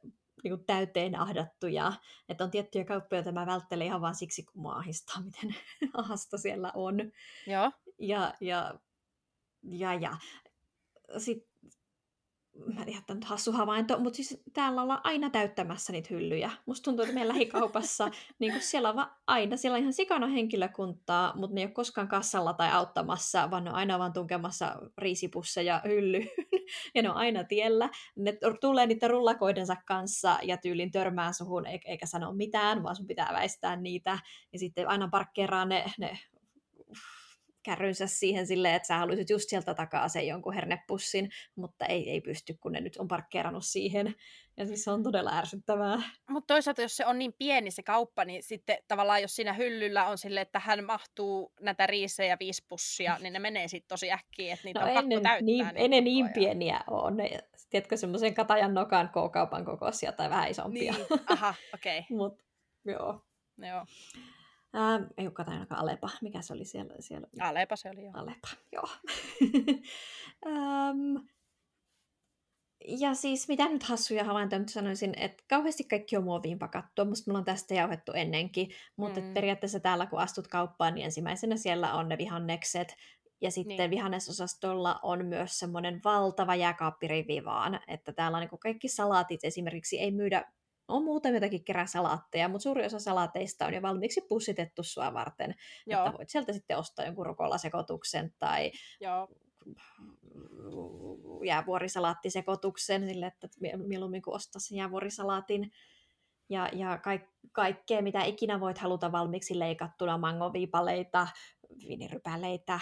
niin 0.44 0.56
kuin 0.56 0.66
täyteen 0.66 1.18
ahdattuja. 1.18 1.92
Että 2.28 2.44
on 2.44 2.50
tiettyjä 2.50 2.84
kauppoja, 2.84 3.18
joita 3.18 3.32
mä 3.32 3.46
välttelen 3.46 3.86
ihan 3.86 4.00
vaan 4.00 4.14
siksi, 4.14 4.42
kun 4.42 4.62
mua 4.62 4.74
ahistaa, 4.74 5.22
miten 5.24 5.54
ahasta 5.94 6.38
siellä 6.38 6.72
on. 6.74 7.12
Joo. 7.46 7.72
Ja, 7.98 8.34
ja, 8.40 8.74
ja, 9.62 9.94
ja. 9.94 10.16
Sitten 11.18 11.49
mä 12.66 12.80
en 12.80 12.86
tiedä, 12.86 12.98
että 12.98 13.14
nyt 13.14 13.24
hassu 13.24 13.52
havainto, 13.52 13.98
mutta 13.98 14.16
siis 14.16 14.42
täällä 14.52 14.82
ollaan 14.82 15.00
aina 15.04 15.30
täyttämässä 15.30 15.92
niitä 15.92 16.08
hyllyjä. 16.10 16.50
Musta 16.66 16.84
tuntuu, 16.84 17.02
että 17.02 17.14
meidän 17.14 17.28
lähikaupassa 17.28 18.10
niin 18.38 18.52
kun 18.52 18.62
siellä 18.62 18.88
on 18.88 18.96
vaan 18.96 19.10
aina, 19.26 19.56
siellä 19.56 19.76
on 19.76 19.80
ihan 19.80 19.92
sikana 19.92 20.26
henkilökuntaa, 20.26 21.36
mutta 21.36 21.54
ne 21.54 21.60
ei 21.60 21.64
ole 21.64 21.72
koskaan 21.72 22.08
kassalla 22.08 22.52
tai 22.52 22.70
auttamassa, 22.70 23.50
vaan 23.50 23.64
ne 23.64 23.70
on 23.70 23.76
aina 23.76 23.98
vaan 23.98 24.12
tunkemassa 24.12 24.76
riisipusseja 24.98 25.82
hyllyyn. 25.84 26.28
ja 26.94 27.02
ne 27.02 27.10
on 27.10 27.16
aina 27.16 27.44
tiellä. 27.44 27.90
Ne 28.16 28.38
tulee 28.60 28.86
niiden 28.86 29.10
rullakoidensa 29.10 29.76
kanssa 29.86 30.38
ja 30.42 30.56
tyylin 30.56 30.90
törmää 30.90 31.32
suhun 31.32 31.66
eikä 31.66 32.06
sano 32.06 32.32
mitään, 32.32 32.82
vaan 32.82 32.96
sun 32.96 33.06
pitää 33.06 33.30
väistää 33.32 33.76
niitä. 33.76 34.18
Ja 34.52 34.58
sitten 34.58 34.88
aina 34.88 35.08
parkkeeraa 35.08 35.64
ne, 35.64 35.84
ne 35.98 36.18
kärrynsä 37.62 38.06
siihen 38.06 38.46
silleen, 38.46 38.74
että 38.74 38.86
sä 38.86 38.98
haluaisit 38.98 39.30
just 39.30 39.48
sieltä 39.48 39.74
takaa 39.74 40.08
sen 40.08 40.26
jonkun 40.26 40.54
hernepussin, 40.54 41.30
mutta 41.56 41.86
ei, 41.86 42.10
ei 42.10 42.20
pysty, 42.20 42.54
kun 42.60 42.72
ne 42.72 42.80
nyt 42.80 42.96
on 42.96 43.08
parkkeerannut 43.08 43.64
siihen. 43.66 44.14
Ja 44.56 44.66
siis 44.66 44.84
se 44.84 44.90
on 44.90 45.02
todella 45.02 45.38
ärsyttävää. 45.38 46.02
Mutta 46.30 46.54
toisaalta, 46.54 46.82
jos 46.82 46.96
se 46.96 47.06
on 47.06 47.18
niin 47.18 47.32
pieni 47.38 47.70
se 47.70 47.82
kauppa, 47.82 48.24
niin 48.24 48.42
sitten 48.42 48.78
tavallaan 48.88 49.22
jos 49.22 49.36
siinä 49.36 49.52
hyllyllä 49.52 50.06
on 50.06 50.18
silleen, 50.18 50.42
että 50.42 50.58
hän 50.58 50.84
mahtuu 50.84 51.52
näitä 51.60 51.86
riisejä 51.86 52.36
viisi 52.40 52.64
pussia, 52.68 53.16
niin 53.20 53.32
ne 53.32 53.38
menee 53.38 53.68
sitten 53.68 53.88
tosi 53.88 54.12
äkkiä, 54.12 54.52
että 54.54 54.64
niitä 54.64 54.80
no 54.80 54.86
on 54.86 54.90
ennen, 54.90 55.04
pakko 55.04 55.22
täyttää. 55.22 55.40
Niin, 55.40 55.66
ennen 55.74 56.04
niin 56.04 56.28
pieniä 56.34 56.80
on. 56.86 57.16
Tiedätkö, 57.70 57.96
semmoisen 57.96 58.34
katajan 58.34 58.74
nokan 58.74 59.08
K-kaupan 59.08 59.64
kokoisia 59.64 60.12
tai 60.12 60.30
vähän 60.30 60.50
isompia. 60.50 60.92
Niin, 60.92 61.06
aha, 61.26 61.54
okei. 61.74 61.98
Okay. 61.98 62.08
Mut, 62.16 62.42
joo. 62.84 63.24
Joo. 63.58 63.86
Ähm, 64.74 65.02
ei 65.18 65.26
olekaan 65.26 65.48
ainakaan 65.48 65.80
Alepa. 65.80 66.10
Mikä 66.22 66.42
se 66.42 66.52
oli 66.52 66.64
siellä? 66.64 66.94
siellä? 67.00 67.26
Alepa 67.40 67.76
se 67.76 67.90
oli, 67.90 68.02
joo. 68.02 68.12
Alepa, 68.14 68.48
joo. 68.72 68.88
ähm, 70.46 71.26
ja 72.88 73.14
siis 73.14 73.48
mitä 73.48 73.68
nyt 73.68 73.82
hassuja 73.82 74.24
havaintoja, 74.24 74.60
mutta 74.60 74.72
sanoisin, 74.72 75.14
että 75.16 75.44
kauheasti 75.48 75.84
kaikki 75.84 76.16
on 76.16 76.24
muoviin 76.24 76.58
pakattua. 76.58 77.04
Musta 77.04 77.30
mulla 77.30 77.38
on 77.38 77.44
tästä 77.44 77.74
jauhettu 77.74 78.12
ennenkin, 78.12 78.70
mutta 78.96 79.20
mm. 79.20 79.34
periaatteessa 79.34 79.80
täällä 79.80 80.06
kun 80.06 80.18
astut 80.18 80.48
kauppaan, 80.48 80.94
niin 80.94 81.04
ensimmäisenä 81.04 81.56
siellä 81.56 81.94
on 81.94 82.08
ne 82.08 82.18
vihannekset. 82.18 82.96
Ja 83.40 83.50
sitten 83.50 83.76
niin. 83.76 83.90
vihannesosastolla 83.90 85.00
on 85.02 85.26
myös 85.26 85.58
semmoinen 85.58 86.00
valtava 86.04 86.54
jääkaappirivi 86.54 87.44
vaan, 87.44 87.80
että 87.88 88.12
täällä 88.12 88.38
on 88.38 88.40
niin 88.50 88.60
kaikki 88.60 88.88
salaatit 88.88 89.44
esimerkiksi 89.44 90.00
ei 90.00 90.10
myydä 90.10 90.44
on 90.90 91.04
muutamia 91.04 91.36
jotakin 91.36 91.64
keräsalaatteja, 91.64 92.48
mutta 92.48 92.62
suuri 92.62 92.86
osa 92.86 92.98
salaateista 92.98 93.66
on 93.66 93.74
jo 93.74 93.82
valmiiksi 93.82 94.20
pussitettu 94.20 94.82
sua 94.82 95.14
varten. 95.14 95.54
Joo. 95.86 96.06
Että 96.06 96.18
voit 96.18 96.30
sieltä 96.30 96.52
sitten 96.52 96.78
ostaa 96.78 97.04
jonkun 97.04 97.26
rukolasekotuksen 97.26 98.34
tai 98.38 98.72
Joo. 99.00 99.28
jäävuorisalaattisekotuksen 101.46 103.08
sille, 103.08 103.26
että 103.26 103.48
mieluummin 103.76 104.22
kuin 104.22 104.34
ostaa 104.34 104.60
sen 104.60 104.78
jäävuorisalaatin. 104.78 105.72
Ja, 106.48 106.68
ja 106.72 106.98
kaik, 106.98 107.22
kaikkea, 107.52 108.02
mitä 108.02 108.24
ikinä 108.24 108.60
voit 108.60 108.78
haluta 108.78 109.12
valmiiksi 109.12 109.58
leikattuna, 109.58 110.18
mangoviipaleita, 110.18 111.28
viinirypäleitä, 111.88 112.80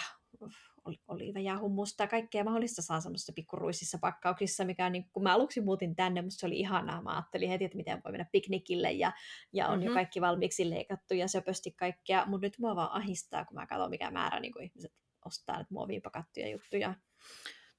oliiveja, 1.07 1.59
hummusta 1.59 2.03
ja 2.03 2.07
kaikkea 2.07 2.43
mahdollista 2.43 2.81
saa 2.81 3.01
semmoisissa 3.01 3.33
pikkuruisissa 3.35 3.97
pakkauksissa, 4.01 4.65
mikä 4.65 4.89
niin, 4.89 5.09
kun 5.13 5.23
mä 5.23 5.33
aluksi 5.33 5.61
muutin 5.61 5.95
tänne, 5.95 6.21
musta 6.21 6.39
se 6.39 6.45
oli 6.45 6.59
ihanaa. 6.59 7.01
Mä 7.01 7.11
ajattelin 7.15 7.49
heti, 7.49 7.65
että 7.65 7.77
miten 7.77 8.01
voi 8.05 8.11
mennä 8.11 8.25
piknikille 8.31 8.91
ja, 8.91 9.11
ja 9.53 9.67
on 9.67 9.73
mm-hmm. 9.73 9.87
jo 9.87 9.93
kaikki 9.93 10.21
valmiiksi 10.21 10.69
leikattu 10.69 11.13
ja 11.13 11.27
söpösti 11.27 11.71
kaikkea, 11.71 12.25
mutta 12.25 12.47
nyt 12.47 12.59
mua 12.59 12.75
vaan 12.75 12.91
ahistaa, 12.91 13.45
kun 13.45 13.55
mä 13.55 13.67
katson, 13.67 13.89
mikä 13.89 14.11
määrä 14.11 14.39
niin 14.39 14.63
ihmiset 14.63 14.93
ostaa 15.25 15.55
näitä 15.55 15.73
muoviin 15.73 16.01
pakattuja 16.01 16.49
juttuja. 16.49 16.93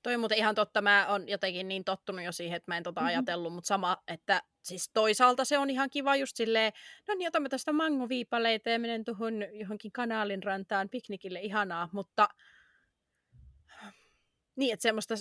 Toi 0.02 0.14
on 0.14 0.20
muuten 0.20 0.38
ihan 0.38 0.54
totta. 0.54 0.82
Mä 0.82 1.06
oon 1.08 1.28
jotenkin 1.28 1.68
niin 1.68 1.84
tottunut 1.84 2.24
jo 2.24 2.32
siihen, 2.32 2.56
että 2.56 2.70
mä 2.70 2.76
en 2.76 2.82
tota 2.82 3.00
mm-hmm. 3.00 3.08
ajatellut, 3.08 3.52
mutta 3.52 3.68
sama, 3.68 3.96
että 4.08 4.42
siis 4.62 4.90
toisaalta 4.94 5.44
se 5.44 5.58
on 5.58 5.70
ihan 5.70 5.90
kiva 5.90 6.16
just 6.16 6.36
silleen, 6.36 6.72
no 7.08 7.14
niin, 7.14 7.28
otamme 7.28 7.48
tästä 7.48 7.72
mangoviipaleita 7.72 8.70
ja 8.70 8.78
menen 8.78 9.04
tuohon 9.04 9.34
johonkin 9.52 9.92
kanaalin 9.92 10.42
rantaan 10.42 10.88
piknikille, 10.88 11.40
ihanaa, 11.40 11.88
mutta 11.92 12.28
niin, 14.56 14.72
että 14.72 14.82
semmoista 14.82 15.14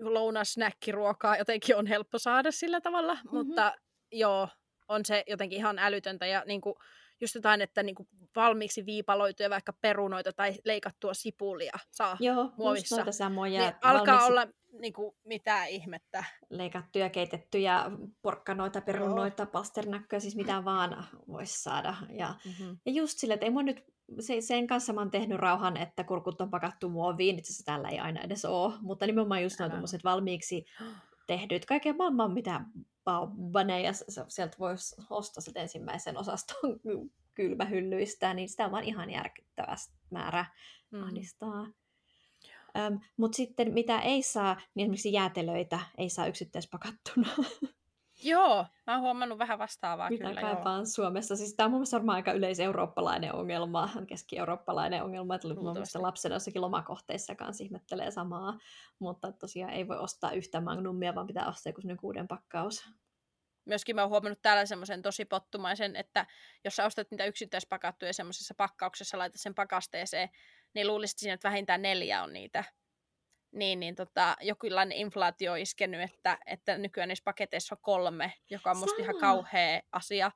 lounasnäkkiruokaa 0.00 1.36
jotenkin 1.36 1.76
on 1.76 1.86
helppo 1.86 2.18
saada 2.18 2.50
sillä 2.50 2.80
tavalla, 2.80 3.14
mm-hmm. 3.14 3.36
mutta 3.38 3.72
joo, 4.12 4.48
on 4.88 5.04
se 5.04 5.24
jotenkin 5.26 5.58
ihan 5.58 5.78
älytöntä 5.78 6.26
ja 6.26 6.42
niin 6.46 6.60
kuin, 6.60 6.74
just 7.20 7.34
jotain, 7.34 7.60
että 7.60 7.82
niinku 7.82 8.08
valmiiksi 8.36 8.86
viipaloituja 8.86 9.50
vaikka 9.50 9.72
perunoita 9.72 10.32
tai 10.32 10.54
leikattua 10.64 11.14
sipulia 11.14 11.72
saa 11.90 12.16
Joo, 12.20 12.52
muovissa. 12.56 13.00
Joo, 13.00 13.12
samoja. 13.12 13.60
Niin 13.60 13.74
alkaa 13.82 14.26
olla 14.26 14.46
niinku, 14.80 15.16
mitä 15.24 15.64
ihmettä. 15.64 16.24
Leikattuja, 16.50 17.10
keitettyjä 17.10 17.90
porkkanoita, 18.22 18.80
perunoita, 18.80 19.46
pasternakkoja, 19.46 20.20
siis 20.20 20.36
mitä 20.36 20.64
vaan 20.64 21.06
voisi 21.28 21.62
saada. 21.62 21.94
Ja, 22.10 22.34
mm-hmm. 22.44 22.78
ja 22.86 22.92
just 22.92 23.18
sille, 23.18 23.34
että 23.34 23.46
ei 23.46 23.50
mun 23.50 23.64
nyt, 23.64 23.84
se, 24.20 24.40
sen 24.40 24.66
kanssa 24.66 24.92
mä 24.92 25.00
oon 25.00 25.10
tehnyt 25.10 25.38
rauhan, 25.38 25.76
että 25.76 26.04
kurkut 26.04 26.40
on 26.40 26.50
pakattu 26.50 26.88
muoviin, 26.88 27.38
itse 27.38 27.52
asiassa 27.52 27.64
tällä 27.64 27.88
ei 27.88 27.98
aina 27.98 28.20
edes 28.20 28.44
ole, 28.44 28.74
mutta 28.80 29.06
nimenomaan 29.06 29.42
just 29.42 29.58
nämä 29.58 29.82
valmiiksi 30.04 30.66
tehdyt, 31.26 31.64
kaiken 31.64 31.96
maailman 31.96 32.32
mitä 32.32 32.60
baneja, 33.52 33.92
sieltä 34.28 34.56
voisi 34.58 34.96
ostaa 35.10 35.42
sitten 35.42 35.62
ensimmäisen 35.62 36.18
osaston 36.18 36.80
kylmähyllyistä, 37.34 38.34
niin 38.34 38.48
sitä 38.48 38.64
on 38.64 38.72
vaan 38.72 38.84
ihan 38.84 39.10
järkyttävä 39.10 39.76
määrä 40.10 40.46
mm. 40.90 41.02
ahdistaa. 41.02 41.66
Mutta 43.16 43.36
sitten 43.36 43.72
mitä 43.74 44.00
ei 44.00 44.22
saa, 44.22 44.60
niin 44.74 44.84
esimerkiksi 44.84 45.12
jäätelöitä 45.12 45.80
ei 45.98 46.10
saa 46.10 46.26
yksittäispakattuna. 46.26 47.28
Joo, 48.24 48.66
mä 48.86 48.92
oon 48.92 49.00
huomannut 49.00 49.38
vähän 49.38 49.58
vastaavaa 49.58 50.10
Mitä 50.10 50.24
kyllä. 50.24 50.40
kaipaan 50.40 50.78
joo. 50.78 50.86
Suomessa. 50.86 51.36
Siis 51.36 51.54
tämä 51.54 51.64
on 51.64 51.70
mun 51.70 51.78
mielestä 51.78 51.96
varmaan 51.96 52.16
aika 52.16 52.32
yleiseurooppalainen 52.32 53.34
ongelma, 53.34 53.90
keski-eurooppalainen 54.06 55.02
ongelma, 55.02 55.34
että 55.34 55.48
mun 55.48 55.72
mielestä 55.72 56.02
lapsena 56.02 56.34
jossakin 56.34 56.62
lomakohteissa 56.62 57.34
kanssa 57.34 57.64
ihmettelee 57.64 58.10
samaa, 58.10 58.58
mutta 58.98 59.32
tosiaan 59.32 59.72
ei 59.72 59.88
voi 59.88 59.98
ostaa 59.98 60.32
yhtä 60.32 60.60
magnummia, 60.60 61.14
vaan 61.14 61.26
pitää 61.26 61.48
ostaa 61.48 61.70
joku 61.70 61.96
kuuden 62.00 62.28
pakkaus. 62.28 62.84
Myöskin 63.64 63.96
mä 63.96 64.02
oon 64.02 64.10
huomannut 64.10 64.42
täällä 64.42 64.66
semmoisen 64.66 65.02
tosi 65.02 65.24
pottumaisen, 65.24 65.96
että 65.96 66.26
jos 66.64 66.76
sä 66.76 66.84
ostat 66.84 67.10
niitä 67.10 67.24
yksittäispakattuja 67.24 68.12
semmoisessa 68.12 68.54
pakkauksessa, 68.56 69.18
laitat 69.18 69.40
sen 69.40 69.54
pakasteeseen, 69.54 70.28
niin 70.74 70.86
luulisit 70.86 71.18
siinä, 71.18 71.34
että 71.34 71.48
vähintään 71.48 71.82
neljä 71.82 72.22
on 72.22 72.32
niitä 72.32 72.64
niin, 73.54 73.80
niin 73.80 73.94
tota, 73.94 74.36
jokinlainen 74.40 74.98
inflaatio 74.98 75.52
on 75.52 75.58
iskenyt, 75.58 76.00
että, 76.00 76.38
että 76.46 76.78
nykyään 76.78 77.08
niissä 77.08 77.24
paketeissa 77.24 77.74
on 77.74 77.82
kolme, 77.82 78.32
joka 78.50 78.70
on 78.70 78.76
musta 78.76 79.02
ihan 79.02 79.18
kauhea 79.20 79.80
asia. 79.92 80.30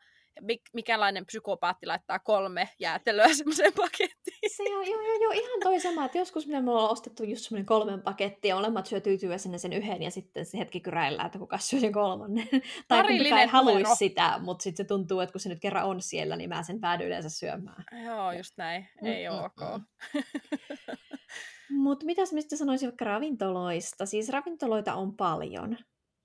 Mikälainen 0.73 1.27
psykopaatti 1.27 1.87
laittaa 1.87 2.19
kolme 2.19 2.69
jäätelöä 2.79 3.29
semmoiseen 3.35 3.73
pakettiin? 3.73 4.51
Se 4.57 4.63
on 4.63 4.87
joo, 4.87 5.03
joo, 5.03 5.23
joo, 5.23 5.33
ihan 5.33 5.61
toi 5.63 5.81
sama, 5.81 6.05
että 6.05 6.19
joskus 6.19 6.47
mitä 6.47 6.61
me 6.61 6.71
ollaan 6.71 6.91
ostettu 6.91 7.25
just 7.25 7.43
semmoinen 7.43 7.67
kolmen 7.67 8.03
paketti 8.03 8.49
ja 8.49 8.55
molemmat 8.55 8.87
syö 8.87 9.01
tyytyväisenä 9.01 9.59
sen 9.59 9.73
yhden 9.73 10.03
ja 10.03 10.11
sitten 10.11 10.47
se 10.47 10.59
hetki 10.59 10.81
kyräillään, 10.81 11.27
että 11.27 11.39
kuka 11.39 11.59
syö 11.59 11.81
sen 11.81 11.93
kolmannen. 11.93 12.49
tai 12.89 13.19
kuka 13.19 13.41
ei 13.41 13.47
haluaisi 13.47 13.97
sitä, 13.97 14.39
mutta 14.43 14.63
sitten 14.63 14.85
se 14.85 14.89
tuntuu, 14.89 15.21
että 15.21 15.33
kun 15.33 15.41
se 15.41 15.49
nyt 15.49 15.61
kerran 15.61 15.85
on 15.85 16.03
siellä, 16.03 16.37
niin 16.37 16.49
mä 16.49 16.63
sen 16.63 16.81
päädyin 16.81 17.07
yleensä 17.07 17.31
syömään. 17.31 17.85
Joo, 18.05 18.33
just 18.33 18.57
näin. 18.57 18.89
Ei 19.03 19.29
mm, 19.29 19.35
mm 19.35 19.45
ok. 19.45 19.83
Mutta 21.71 22.07
mitäs 22.07 22.33
mistä 22.33 22.57
sanoisin 22.57 22.89
vaikka 22.89 23.05
ravintoloista? 23.05 24.07
Siis 24.07 24.29
ravintoloita 24.29 24.95
on 24.95 25.17
paljon. 25.17 25.77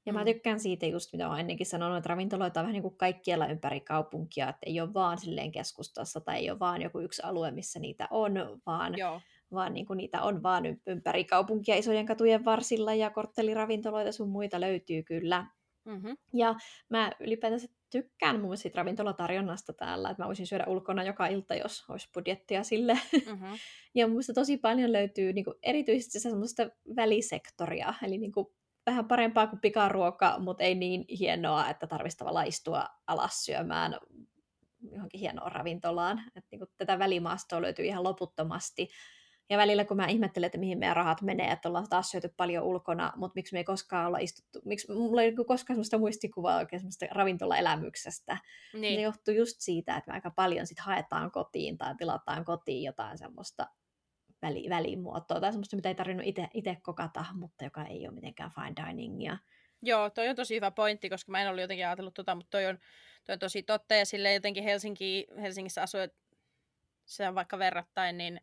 Ja 0.06 0.14
mm. 0.14 0.20
mä 0.20 0.26
tykkään 0.26 0.60
siitä 0.60 0.86
just, 0.86 1.14
mitä 1.14 1.28
olen 1.30 1.40
ennenkin 1.40 1.66
sanonut, 1.66 1.98
että 1.98 2.08
ravintoloita 2.08 2.60
on 2.60 2.64
vähän 2.64 2.74
niin 2.74 2.84
kuin 2.84 2.98
kaikkialla 2.98 3.48
ympäri 3.48 3.82
kaupunkia, 3.82 4.50
että 4.50 4.66
ei 4.66 4.82
ole 4.82 4.94
vaan 4.94 5.18
silleen 5.18 5.52
keskustassa 5.52 6.22
tai 6.22 6.38
ei 6.38 6.52
ole 6.52 6.60
vaan 6.60 6.82
joku 6.82 7.00
yksi 7.00 7.22
alue, 7.22 7.52
missä 7.52 7.80
niitä 7.80 8.08
on, 8.12 8.34
vaan, 8.66 8.98
Joo. 8.98 9.22
vaan 9.54 9.74
niin 9.74 9.86
kuin 9.86 9.98
niitä 9.98 10.22
on 10.22 10.44
vaan 10.44 10.64
ympäri 10.88 11.24
kaupunkia 11.24 11.76
isojen 11.76 12.06
katujen 12.06 12.46
varsilla 12.46 12.94
ja 12.94 13.10
kortteliravintoloita 13.10 14.12
sun 14.12 14.30
muita 14.30 14.62
löytyy 14.62 15.04
kyllä. 15.04 15.48
Mm-hmm. 15.86 16.18
Ja 16.34 16.56
mä 16.90 17.12
ylipäätänsä 17.20 17.68
tykkään 17.94 18.36
mun 18.36 18.44
mielestä 18.44 18.70
ravintolatarjonnasta 18.74 19.74
täällä, 19.74 20.10
että 20.10 20.24
mä 20.24 20.28
voisin 20.28 20.48
syödä 20.48 20.66
ulkona 20.68 21.04
joka 21.04 21.28
ilta, 21.28 21.56
jos 21.56 21.86
olisi 21.90 22.10
budjettia 22.14 22.64
sille. 22.64 23.00
Mm-hmm. 23.26 23.58
ja 23.96 24.08
mun 24.08 24.14
mielestä 24.14 24.34
tosi 24.34 24.58
paljon 24.58 24.92
löytyy 24.92 25.34
niin 25.34 25.46
kuin, 25.46 25.56
erityisesti 25.64 26.20
semmoista 26.20 26.70
välisektoria, 26.96 27.94
eli 28.04 28.18
niin 28.18 28.32
kuin, 28.32 28.48
vähän 28.86 29.08
parempaa 29.08 29.48
kuin 29.48 29.60
pikaruoka, 29.60 30.40
mutta 30.40 30.64
ei 30.64 30.76
niin 30.76 31.06
hienoa, 31.20 31.70
että 31.70 31.88
tarvitsisi 31.88 32.18
tavallaan 32.18 32.48
istua 32.48 32.86
alas 33.08 33.46
syömään 33.46 33.98
johonkin 34.92 35.20
hienoon 35.20 35.52
ravintolaan. 35.52 36.22
Et, 36.36 36.46
niin 36.52 36.60
kuin, 36.60 36.70
tätä 36.78 37.00
välimaastoa 37.00 37.62
löytyy 37.62 37.86
ihan 37.86 38.04
loputtomasti. 38.04 38.88
Ja 39.50 39.58
välillä 39.58 39.86
kun 39.86 39.98
mä 39.98 40.08
ihmettelen, 40.08 40.46
että 40.46 40.58
mihin 40.58 40.80
meidän 40.80 40.96
rahat 40.96 41.22
menee, 41.22 41.52
että 41.52 41.70
ollaan 41.70 41.90
taas 41.90 42.12
syöty 42.12 42.34
paljon 42.38 42.64
ulkona, 42.64 43.14
mutta 43.16 43.36
miksi 43.36 43.54
me 43.54 43.60
ei 43.60 43.64
koskaan 43.64 44.08
olla 44.08 44.18
istuttu, 44.18 44.62
miksi 44.66 44.92
mulla 44.92 45.22
ei 45.22 45.28
niinku 45.28 45.46
koskaan 45.46 45.76
sellaista 45.76 45.98
muistikuvaa 45.98 46.58
oikein 46.58 46.80
sellaista 46.80 47.06
ravintolaelämyksestä. 47.12 48.38
Niin. 48.74 48.96
Se 48.96 49.02
johtuu 49.02 49.34
just 49.34 49.56
siitä, 49.60 49.98
että 49.98 50.12
me 50.12 50.16
aika 50.16 50.32
paljon 50.32 50.68
sit 50.68 50.80
haetaan 50.80 51.32
kotiin 51.32 51.78
tai 51.78 51.96
tilataan 51.96 52.46
kotiin 52.46 52.84
jotain 52.84 53.18
semmoista 53.18 53.68
väli, 54.42 54.70
välimuotoa 54.70 55.40
tai 55.40 55.52
semmoista, 55.52 55.76
mitä 55.76 55.90
ei 55.90 55.96
tarvinnut 55.96 56.26
itse 56.54 56.78
kokata, 56.82 57.26
mutta 57.34 57.64
joka 57.64 57.86
ei 57.86 58.08
ole 58.08 58.16
mitenkään 58.16 58.52
fine 58.52 58.88
diningia. 58.88 59.38
Joo, 59.82 60.10
toi 60.10 60.30
on 60.30 60.36
tosi 60.36 60.56
hyvä 60.56 60.72
pointti, 60.72 61.10
koska 61.10 61.32
mä 61.32 61.42
en 61.42 61.48
ollut 61.50 61.62
jotenkin 61.62 61.86
ajatellut 61.86 62.14
tota, 62.14 62.36
mutta 62.36 62.50
toi 62.50 62.66
on, 62.66 62.80
toi 63.26 63.34
on 63.34 63.40
tosi 63.40 63.64
totta 63.64 63.96
ja 63.96 64.06
sille 64.06 64.34
jotenkin 64.34 64.64
Helsinki, 64.64 65.28
Helsingissä 65.42 65.82
asuu, 65.82 66.02
se 67.06 67.28
on 67.28 67.36
vaikka 67.36 67.60
verrattain, 67.60 68.18
niin 68.18 68.42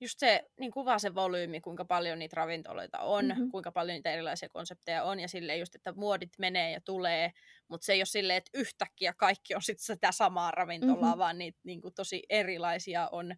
just 0.00 0.18
se 0.18 0.44
niin 0.60 0.70
kuvaa 0.70 0.98
se 0.98 1.14
volyymi, 1.14 1.60
kuinka 1.60 1.84
paljon 1.84 2.18
niitä 2.18 2.36
ravintoloita 2.36 2.98
on, 2.98 3.24
mm-hmm. 3.24 3.50
kuinka 3.50 3.72
paljon 3.72 3.94
niitä 3.94 4.12
erilaisia 4.12 4.48
konsepteja 4.48 5.04
on, 5.04 5.20
ja 5.20 5.28
sille 5.28 5.56
just, 5.56 5.74
että 5.74 5.92
muodit 5.92 6.30
menee 6.38 6.72
ja 6.72 6.80
tulee, 6.80 7.32
mutta 7.68 7.84
se 7.84 7.92
ei 7.92 8.00
ole 8.00 8.06
silleen, 8.06 8.36
että 8.36 8.58
yhtäkkiä 8.58 9.12
kaikki 9.12 9.54
on 9.54 9.62
sitten 9.62 9.84
sitä 9.84 10.12
samaa 10.12 10.50
ravintolaa, 10.50 10.96
mm-hmm. 10.96 11.18
vaan 11.18 11.38
niitä 11.38 11.58
niin 11.64 11.80
kuin, 11.80 11.94
tosi 11.94 12.22
erilaisia 12.28 13.08
on. 13.12 13.34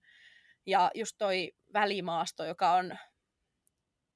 Ja 0.67 0.91
just 0.95 1.15
toi 1.19 1.53
välimaasto, 1.73 2.45
joka 2.45 2.73
on 2.73 2.99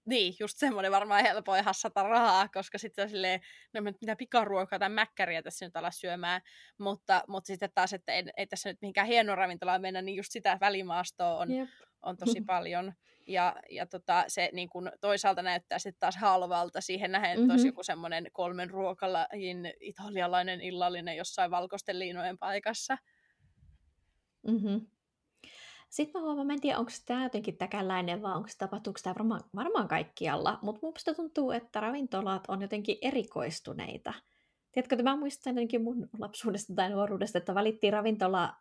niin, 0.07 0.35
just 0.41 0.59
semmoinen 0.59 0.93
varmaan 0.93 1.23
helpoin 1.23 1.65
hassata 1.65 2.03
rahaa, 2.03 2.49
koska 2.49 2.79
sitten 2.79 3.11
silleen, 3.11 3.41
no 3.73 3.81
mitä 3.81 4.17
pikaruokaa 4.17 4.79
tai 4.79 4.89
mäkkäriä 4.89 5.43
tässä 5.43 5.67
nyt 5.67 5.77
alas 5.77 6.01
syömään, 6.01 6.41
mutta, 6.79 7.23
mutta 7.29 7.47
sitten 7.47 7.71
taas, 7.75 7.93
että 7.93 8.13
ei, 8.13 8.25
ei 8.37 8.47
tässä 8.47 8.69
nyt 8.69 8.79
mihinkään 8.83 9.07
hieno 9.07 9.35
ravintolaan 9.37 9.81
mennä, 9.81 10.03
niin 10.03 10.17
just 10.17 10.33
sitä 10.33 10.59
välimaastoa 10.61 11.39
on, 11.39 11.49
on 12.03 12.17
tosi 12.17 12.41
paljon. 12.47 12.93
Ja, 13.27 13.57
ja 13.71 13.87
tota, 13.87 14.25
se 14.29 14.51
niin 14.53 14.69
kun 14.69 14.93
toisaalta 15.01 15.43
näyttää 15.43 15.79
sitten 15.79 16.01
taas 16.01 16.17
halvalta 16.17 16.81
siihen 16.81 17.13
nähden, 17.13 17.31
että 17.31 17.41
mm-hmm. 17.41 17.51
olisi 17.51 17.69
joku 17.69 17.83
semmoinen 17.83 18.27
kolmen 18.33 18.71
ruokalajin 18.71 19.73
italialainen 19.81 20.61
illallinen 20.61 21.17
jossain 21.17 21.51
valkoisten 21.51 21.99
liinojen 21.99 22.39
paikassa. 22.39 22.99
Mm-hmm. 24.47 24.87
Sitten 25.95 26.21
mä 26.21 26.27
huomaan, 26.27 26.47
mä 26.47 26.53
en 26.53 26.61
tiedä, 26.61 26.79
onko 26.79 26.91
tämä 27.07 27.23
jotenkin 27.23 27.57
täkäläinen 27.57 28.23
vai 28.23 28.37
onko 28.37 28.49
tapahtuuko 28.59 29.01
tämä 29.03 29.15
varmaan, 29.15 29.41
varmaan 29.55 29.89
kaikkialla, 29.89 30.59
mutta 30.63 30.87
musta 30.87 31.15
tuntuu, 31.15 31.51
että 31.51 31.81
ravintolat 31.81 32.45
on 32.49 32.63
jotenkin 32.63 32.99
erikoistuneita. 33.03 34.15
Tiedätkö, 34.73 34.95
että 34.95 35.03
mä 35.03 35.17
muistan 35.17 35.51
jotenkin 35.51 35.83
mun 35.83 36.09
lapsuudesta 36.19 36.75
tai 36.75 36.91
nuoruudesta, 36.91 37.39
että 37.39 37.55
valittiin 37.55 37.93
ravintola 37.93 38.55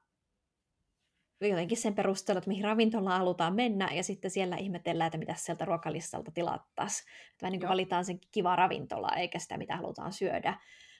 jotenkin 1.41 1.77
sen 1.77 1.95
perusteella, 1.95 2.37
että 2.37 2.47
mihin 2.47 2.63
ravintolaan 2.63 3.19
halutaan 3.19 3.55
mennä, 3.55 3.89
ja 3.93 4.03
sitten 4.03 4.31
siellä 4.31 4.55
ihmetellään, 4.55 5.07
että 5.07 5.17
mitä 5.17 5.33
sieltä 5.37 5.65
ruokalistalta 5.65 6.31
tilattaisiin. 6.31 7.09
Että 7.31 7.49
niin 7.49 7.67
valitaan 7.67 8.05
sen 8.05 8.19
kiva 8.31 8.55
ravintola, 8.55 9.09
eikä 9.15 9.39
sitä, 9.39 9.57
mitä 9.57 9.77
halutaan 9.77 10.13
syödä. 10.13 10.59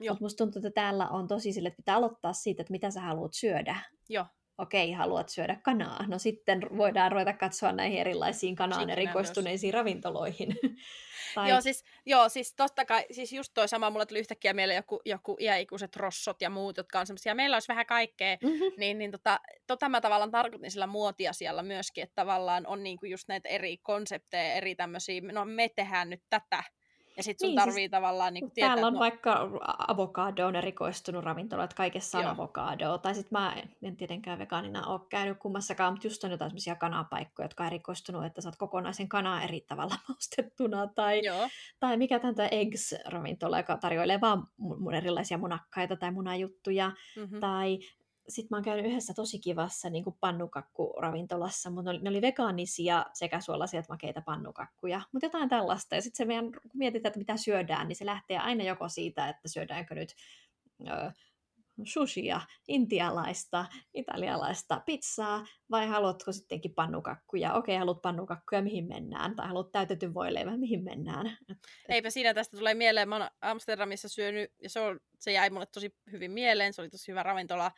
Mutta 0.09 0.23
musta 0.23 0.43
tuntuu, 0.43 0.59
että 0.59 0.81
täällä 0.81 1.07
on 1.07 1.27
tosi 1.27 1.53
sille, 1.53 1.67
että 1.67 1.77
pitää 1.77 1.95
aloittaa 1.95 2.33
siitä, 2.33 2.61
että 2.61 2.71
mitä 2.71 2.91
sä 2.91 3.01
haluat 3.01 3.33
syödä. 3.33 3.75
Joo 4.09 4.25
okei, 4.57 4.91
haluat 4.91 5.29
syödä 5.29 5.55
kanaa. 5.63 6.05
No 6.07 6.19
sitten 6.19 6.61
voidaan 6.77 7.11
ruveta 7.11 7.33
katsoa 7.33 7.71
näihin 7.71 7.99
erilaisiin 7.99 8.55
kanaan 8.55 8.89
erikoistuneisiin 8.89 9.73
ravintoloihin. 9.73 10.55
Tai... 11.35 11.49
Joo, 11.49 11.61
siis, 11.61 11.83
joo, 12.05 12.29
siis 12.29 12.55
totta 12.55 12.85
kai, 12.85 13.05
siis 13.11 13.33
just 13.33 13.51
toi 13.53 13.67
sama, 13.67 13.89
mulla 13.89 14.05
tuli 14.05 14.19
yhtäkkiä 14.19 14.53
mieleen 14.53 14.77
joku, 14.77 15.01
joku 15.05 15.37
iäikuiset 15.39 15.95
rossot 15.95 16.41
ja 16.41 16.49
muut, 16.49 16.77
jotka 16.77 16.99
on 16.99 17.07
semmoisia, 17.07 17.35
meillä 17.35 17.55
olisi 17.55 17.67
vähän 17.67 17.85
kaikkea, 17.85 18.37
mm-hmm. 18.43 18.71
niin, 18.77 18.97
niin 18.97 19.11
tota, 19.11 19.39
tota 19.67 19.89
mä 19.89 20.01
tavallaan 20.01 20.31
tarkoitin 20.31 20.71
sillä 20.71 20.87
muotiasialla 20.87 21.63
myöskin, 21.63 22.03
että 22.03 22.15
tavallaan 22.15 22.67
on 22.67 22.83
niinku 22.83 23.05
just 23.05 23.27
näitä 23.27 23.49
eri 23.49 23.77
konsepteja, 23.77 24.53
eri 24.53 24.75
tämmöisiä, 24.75 25.21
no 25.31 25.45
me 25.45 25.69
tehdään 25.69 26.09
nyt 26.09 26.23
tätä, 26.29 26.63
ja 27.17 27.23
sitten 27.23 27.47
sun 27.47 27.49
niin, 27.49 27.59
tarvii 27.59 27.75
siis, 27.75 27.91
tavallaan 27.91 28.33
niin 28.33 28.51
tietää... 28.51 28.69
Täällä 28.69 28.87
on 28.87 28.93
no... 28.93 28.99
vaikka 28.99 29.49
avokadoon 29.87 30.55
erikoistunut 30.55 31.23
ravintola, 31.23 31.63
että 31.63 31.75
kaikessa 31.75 32.19
on 32.19 32.25
avokadoa. 32.25 32.97
Tai 32.97 33.15
sitten 33.15 33.41
mä 33.41 33.55
en 33.81 33.97
tietenkään 33.97 34.39
vegaanina 34.39 34.87
ole 34.87 35.01
käynyt 35.09 35.37
kummassakaan, 35.39 35.93
mutta 35.93 36.07
just 36.07 36.23
on 36.23 36.31
jotain 36.31 36.51
sellaisia 36.51 36.75
kanapaikkoja, 36.75 37.45
jotka 37.45 37.63
on 37.63 37.67
erikoistunut, 37.67 38.25
että 38.25 38.41
saat 38.41 38.55
kokonaisen 38.55 39.09
kanaa 39.09 39.43
eri 39.43 39.61
tavalla 39.61 39.95
maustettuna. 40.09 40.87
Tai, 40.87 41.21
tai 41.79 41.97
mikä 41.97 42.19
tämä 42.19 42.47
Eggs-ravintola, 42.51 43.57
joka 43.57 43.77
tarjoilee 43.77 44.21
vaan 44.21 44.47
erilaisia 44.97 45.37
munakkaita 45.37 45.95
tai 45.95 46.11
munajuttuja. 46.11 46.91
Mm-hmm. 47.17 47.39
Tai 47.39 47.79
sitten 48.29 48.47
mä 48.49 48.57
oon 48.57 48.63
käynyt 48.63 48.85
yhdessä 48.85 49.13
tosi 49.13 49.39
kivassa 49.39 49.89
niin 49.89 50.03
kuin 50.03 50.15
pannukakkuravintolassa, 50.19 51.69
mutta 51.69 51.93
ne 51.93 51.99
ne 51.99 52.09
oli 52.09 52.21
vegaanisia 52.21 53.05
sekä 53.13 53.39
suolaisia 53.39 53.79
että 53.79 53.93
makeita 53.93 54.21
pannukakkuja, 54.21 55.01
mutta 55.11 55.25
jotain 55.25 55.49
tällaista. 55.49 55.95
Ja 55.95 56.01
sitten 56.01 56.17
se 56.17 56.25
meidän, 56.25 56.51
kun 56.51 56.61
mietitään, 56.73 57.09
että 57.09 57.19
mitä 57.19 57.37
syödään, 57.37 57.87
niin 57.87 57.95
se 57.95 58.05
lähtee 58.05 58.37
aina 58.37 58.63
joko 58.63 58.89
siitä, 58.89 59.29
että 59.29 59.47
syödäänkö 59.47 59.95
nyt 59.95 60.15
ö, 60.87 61.11
sushia, 61.83 62.41
intialaista, 62.67 63.65
italialaista 63.93 64.81
pizzaa, 64.85 65.45
vai 65.71 65.87
haluatko 65.87 66.31
sittenkin 66.31 66.73
pannukakkuja? 66.73 67.53
Okei, 67.53 67.77
haluat 67.77 68.01
pannukakkuja, 68.01 68.61
mihin 68.61 68.87
mennään? 68.87 69.35
Tai 69.35 69.47
haluat 69.47 69.71
täytetyn 69.71 70.13
voileivän, 70.13 70.59
mihin 70.59 70.83
mennään? 70.83 71.37
Eipä 71.89 72.09
siinä 72.09 72.33
tästä 72.33 72.57
tulee 72.57 72.73
mieleen. 72.73 73.09
Mä 73.09 73.15
oon 73.15 73.27
Amsterdamissa 73.41 74.09
syönyt, 74.09 74.51
ja 74.61 74.69
se, 74.69 74.79
on, 74.79 74.99
se 75.19 75.31
jäi 75.31 75.49
mulle 75.49 75.65
tosi 75.65 75.95
hyvin 76.11 76.31
mieleen. 76.31 76.73
Se 76.73 76.81
oli 76.81 76.89
tosi 76.89 77.11
hyvä 77.11 77.23
ravintola 77.23 77.71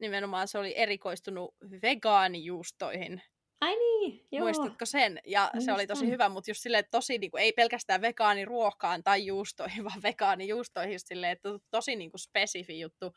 nimenomaan 0.00 0.48
se 0.48 0.58
oli 0.58 0.74
erikoistunut 0.76 1.54
vegaanijuustoihin. 1.82 3.22
Ai 3.60 3.76
niin, 3.76 4.26
joo. 4.32 4.44
Muistatko 4.44 4.84
sen? 4.84 5.20
Ja 5.26 5.40
Muistan. 5.40 5.62
se 5.62 5.72
oli 5.72 5.86
tosi 5.86 6.06
hyvä, 6.06 6.28
mutta 6.28 6.50
just 6.50 6.62
silleen, 6.62 6.80
että 6.80 6.90
tosi 6.90 7.18
niin 7.18 7.30
kuin, 7.30 7.42
ei 7.42 7.52
pelkästään 7.52 8.00
vegaaniruokaan 8.00 9.02
tai 9.02 9.26
juustoihin, 9.26 9.84
vaan 9.88 10.02
vegaanijuustoihin 10.02 10.92
just 10.92 11.06
silleen, 11.06 11.32
että 11.32 11.48
tosi 11.70 11.96
niin 11.96 12.10
kuin 12.10 12.20
spesifi 12.20 12.80
juttu. 12.80 13.12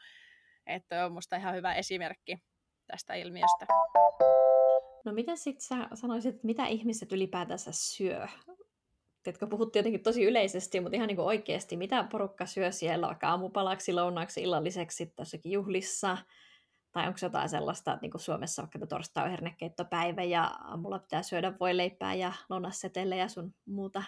Että 0.68 1.06
on 1.06 1.12
musta 1.12 1.36
ihan 1.36 1.56
hyvä 1.56 1.74
esimerkki 1.74 2.38
tästä 2.88 3.14
ilmiöstä. 3.14 3.66
No 5.06 5.14
miten 5.14 5.38
sitten 5.38 5.68
sä 5.68 5.88
sanoisit, 5.94 6.36
että 6.36 6.46
mitä 6.46 6.66
ihmiset 6.66 7.12
ylipäätänsä 7.12 7.72
syö? 7.74 8.28
Tiedätkö, 9.24 9.48
puhuttiin 9.48 9.80
jotenkin 9.80 10.04
tosi 10.04 10.24
yleisesti, 10.24 10.80
mutta 10.80 10.96
ihan 10.96 11.08
niin 11.08 11.16
kuin 11.16 11.26
oikeasti, 11.26 11.78
mitä 11.78 12.04
porukka 12.12 12.46
syö 12.46 12.72
siellä 12.72 13.08
vaikka 13.08 13.30
aamupalaksi, 13.30 13.94
lounaaksi, 13.94 14.42
illalliseksi 14.42 15.06
tässäkin 15.16 15.52
juhlissa? 15.52 16.18
Tai 16.92 17.08
onko 17.08 17.20
jotain 17.22 17.50
sellaista, 17.50 17.94
että 17.94 18.02
niin 18.02 18.12
kuin 18.12 18.22
Suomessa 18.22 18.62
vaikka 18.62 18.88
torstai 18.88 19.24
on 19.24 19.32
hernekeittopäivä 19.32 20.24
ja 20.24 20.44
aamulla 20.44 21.00
pitää 21.00 21.24
syödä 21.24 21.54
voileipää 21.60 22.14
ja 22.14 22.34
lounassetelle 22.50 23.18
ja 23.18 23.28
sun 23.28 23.56
muuta 23.66 24.04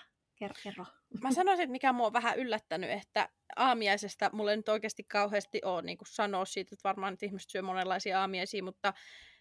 kerro. 0.63 0.85
Mä 1.21 1.31
sanoisin, 1.31 1.63
että 1.63 1.71
mikä 1.71 1.93
mua 1.93 2.07
on 2.07 2.13
vähän 2.13 2.37
yllättänyt, 2.37 2.89
että 2.89 3.29
aamiaisesta 3.55 4.29
mulle 4.33 4.51
ei 4.51 4.57
nyt 4.57 4.69
oikeasti 4.69 5.03
kauheasti 5.03 5.61
ole 5.65 5.81
niin 5.81 5.97
kuin 5.97 6.07
sanoa 6.07 6.45
siitä, 6.45 6.69
että 6.73 6.89
varmaan 6.89 7.13
nyt 7.13 7.23
ihmiset 7.23 7.49
syö 7.49 7.61
monenlaisia 7.61 8.21
aamiaisia, 8.21 8.63
mutta 8.63 8.93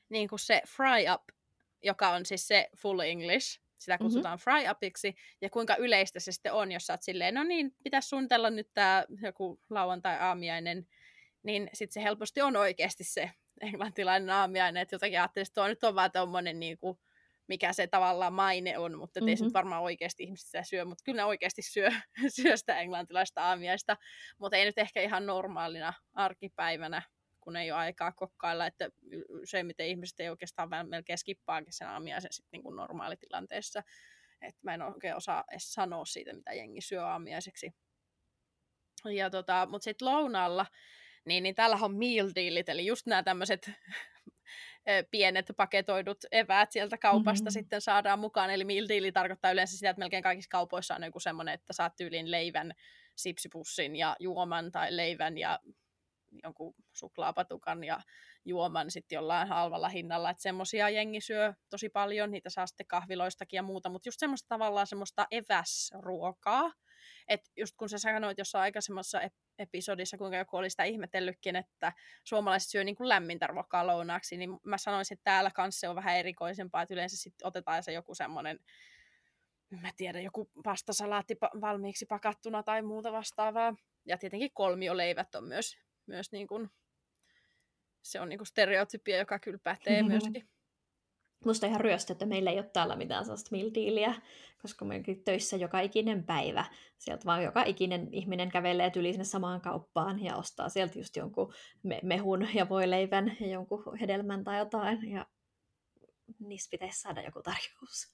niin 0.09 0.29
kuin 0.29 0.39
se 0.39 0.63
fry 0.69 1.13
up, 1.15 1.23
joka 1.83 2.11
on 2.11 2.27
siis 2.27 2.49
se 2.49 2.69
full 2.77 3.01
English, 3.01 3.61
sitä 3.79 3.95
mm-hmm. 3.95 4.05
kutsutaan 4.05 4.39
mm-hmm. 4.47 4.63
fry 4.63 4.71
upiksi, 4.71 5.15
ja 5.41 5.51
kuinka 5.51 5.77
yleistä 5.77 6.21
se 6.21 6.33
sitten 6.33 6.53
on, 6.53 6.73
jos 6.73 6.87
sä 6.87 6.93
oot 6.93 7.03
silleen, 7.03 7.35
no 7.35 7.45
niin, 7.45 7.75
pitäisi 7.83 8.09
suunnitella 8.09 8.51
nyt 8.51 8.71
tämä 8.75 9.05
joku 9.23 9.61
lauantai-aamiainen, 9.71 10.87
niin 11.43 11.71
sitten 11.73 11.93
se 11.93 12.03
helposti 12.03 12.41
on 12.41 12.57
oikeasti 12.57 13.05
se 13.05 13.31
englantilainen 13.61 14.31
aamiainen, 14.31 14.83
että 14.83 14.95
jotenkin 14.95 15.21
ajattelin, 15.21 15.47
että 15.47 15.55
tuo 15.55 15.69
nyt 15.69 15.85
on 15.85 15.95
vaan 15.95 16.13
tommonen 16.13 16.61
niin 16.61 16.79
kuin, 16.79 16.99
mikä 17.49 17.73
se 17.73 17.87
tavallaan 17.87 18.33
maine 18.33 18.79
on, 18.79 18.99
mutta 18.99 19.21
mm-hmm. 19.21 19.29
ei 19.29 19.37
se 19.37 19.45
nyt 19.45 19.55
varmaan 19.55 19.83
oikeasti 19.83 20.23
ihmiset 20.23 20.47
sitä 20.47 20.63
syö, 20.63 20.85
mutta 20.85 21.05
kyllä 21.05 21.23
ne 21.23 21.25
oikeasti 21.25 21.63
syö, 21.63 21.91
syö 22.37 22.57
sitä 22.57 22.81
englantilaista 22.81 23.43
aamiaista, 23.43 23.97
mutta 24.39 24.57
ei 24.57 24.65
nyt 24.65 24.79
ehkä 24.79 25.03
ihan 25.03 25.27
normaalina 25.27 25.93
arkipäivänä, 26.15 27.03
kun 27.41 27.57
ei 27.57 27.73
ole 27.73 27.81
aikaa 27.81 28.13
kokkailla, 28.13 28.67
että 28.67 28.91
useimmiten 29.43 29.87
ihmiset 29.87 30.21
ei 30.21 30.29
oikeastaan 30.29 30.89
melkein 30.89 31.19
skippaakin 31.19 31.73
sen 31.73 31.89
aamiaisen 31.89 32.33
sitten 32.33 32.49
niin 32.53 32.63
kuin 32.63 32.77
normaalitilanteessa. 32.77 33.83
että 34.41 34.61
mä 34.63 34.75
en 34.75 34.83
oikein 34.83 35.17
osaa 35.17 35.45
edes 35.51 35.73
sanoa 35.73 36.05
siitä, 36.05 36.33
mitä 36.33 36.53
jengi 36.53 36.81
syö 36.81 37.07
aamiaiseksi. 37.07 37.73
Ja 39.05 39.31
tota, 39.31 39.67
mutta 39.71 39.85
sitten 39.85 40.09
lounaalla, 40.09 40.67
niin, 41.25 41.43
niin 41.43 41.55
täällä 41.55 41.79
on 41.83 41.97
meal 41.97 42.31
dealit, 42.35 42.69
eli 42.69 42.87
just 42.87 43.07
nämä 43.07 43.23
tämmöiset 43.23 43.71
pienet 45.11 45.47
paketoidut 45.57 46.25
eväät 46.33 46.73
sieltä 46.73 46.99
kaupasta 46.99 47.45
mm-hmm. 47.45 47.53
sitten 47.53 47.81
saadaan 47.81 48.19
mukaan. 48.19 48.51
Eli 48.51 48.65
meal 48.65 48.89
deal 48.89 49.11
tarkoittaa 49.13 49.51
yleensä 49.51 49.77
sitä, 49.77 49.91
että 49.91 50.01
melkein 50.01 50.23
kaikissa 50.23 50.51
kaupoissa 50.51 50.95
on 50.95 51.05
joku 51.05 51.21
semmoinen, 51.21 51.55
että 51.55 51.73
saat 51.73 51.97
tyyliin 51.97 52.31
leivän, 52.31 52.73
sipsipussin 53.17 53.97
ja 53.97 54.17
juoman 54.21 54.73
tai 54.73 54.97
leivän 54.97 55.39
ja 55.39 55.59
jonkun 56.43 56.75
suklaapatukan 56.93 57.85
ja 57.85 58.01
juoman 58.45 58.91
sitten 58.91 59.17
jollain 59.17 59.49
halvalla 59.49 59.89
hinnalla, 59.89 60.31
että 60.31 60.43
semmoisia 60.43 60.91
jengi 60.91 61.21
syö 61.21 61.55
tosi 61.71 61.89
paljon, 61.89 62.31
niitä 62.31 62.51
saa 62.51 62.67
sitten 62.67 62.87
kahviloistakin 62.87 63.57
ja 63.57 63.63
muuta, 63.63 63.89
mutta 63.89 64.09
just 64.09 64.21
semmoista 64.21 64.49
tavallaan 64.49 64.87
semmoista 64.87 65.27
eväsruokaa, 65.31 66.73
että 67.29 67.51
just 67.57 67.77
kun 67.77 67.89
sä 67.89 67.99
sanoit 67.99 68.39
jossain 68.39 68.63
aikaisemmassa 68.63 69.21
episodissa, 69.59 70.19
kuinka 70.19 70.37
joku 70.37 70.57
oli 70.57 70.71
sitä 70.71 70.85
ihmetellytkin, 70.85 71.57
että 71.57 71.93
suomalaiset 72.25 72.71
syö 72.71 72.85
niin 72.85 72.97
kuin 72.97 73.09
lämmintä 73.09 73.47
ruokaa 73.47 73.87
lounaaksi, 73.87 74.37
niin 74.37 74.59
mä 74.65 74.79
sanoisin, 74.79 75.15
että 75.15 75.25
täällä 75.25 75.51
kanssa 75.51 75.81
se 75.81 75.89
on 75.89 75.97
vähän 75.97 76.17
erikoisempaa, 76.17 76.83
että 76.83 76.95
yleensä 76.95 77.17
sitten 77.17 77.47
otetaan 77.47 77.83
se 77.83 77.93
joku 77.93 78.15
semmoinen 78.15 78.59
mä 79.81 79.91
tiedän, 79.97 80.25
joku 80.25 80.51
pastasalaatti 80.65 81.37
valmiiksi 81.61 82.07
pakattuna 82.07 82.63
tai 82.63 82.83
muuta 82.83 83.13
vastaavaa. 83.13 83.75
Ja 84.07 84.19
tietenkin 84.19 84.51
kolmioleivät 84.55 85.35
on 85.35 85.45
myös, 85.45 85.77
myös 86.07 86.33
niin 86.33 86.47
kuin, 86.47 86.71
se 88.03 88.21
on 88.21 88.29
niin 88.29 88.39
kuin 88.39 88.47
stereotypia, 88.47 89.19
joka 89.19 89.39
kyllä 89.39 89.59
pätee 89.63 90.03
myöskin. 90.03 90.49
Musta 91.45 91.67
ihan 91.67 91.81
ryöstö, 91.81 92.13
että 92.13 92.27
meillä 92.27 92.51
ei 92.51 92.59
ole 92.59 92.71
täällä 92.73 92.97
mitään 92.97 93.25
sellaista 93.25 93.49
mildiiliä, 93.53 94.15
koska 94.63 94.85
me 94.85 95.03
töissä 95.25 95.57
joka 95.57 95.81
ikinen 95.81 96.25
päivä. 96.25 96.65
Sieltä 96.99 97.25
vaan 97.25 97.45
joka 97.45 97.63
ikinen 97.63 98.09
ihminen 98.13 98.51
kävelee 98.51 98.91
tyli 98.91 99.13
sinne 99.13 99.25
samaan 99.25 99.61
kauppaan 99.61 100.25
ja 100.25 100.37
ostaa 100.37 100.69
sieltä 100.69 100.99
just 100.99 101.17
jonkun 101.17 101.55
me- 101.83 102.01
mehun 102.03 102.49
ja 102.55 102.69
voileivän 102.69 103.37
ja 103.41 103.47
jonkun 103.47 103.97
hedelmän 103.97 104.45
tai 104.45 104.59
jotain. 104.59 105.11
Ja 105.11 105.27
niistä 106.39 106.71
pitäisi 106.71 107.01
saada 107.01 107.23
joku 107.23 107.43
tarjous. 107.43 108.13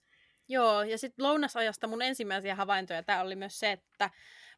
Joo, 0.48 0.82
ja 0.82 0.98
sitten 0.98 1.26
lounasajasta 1.26 1.86
mun 1.86 2.02
ensimmäisiä 2.02 2.54
havaintoja 2.54 3.02
tämä 3.02 3.20
oli 3.20 3.36
myös 3.36 3.58
se, 3.58 3.72
että 3.72 4.10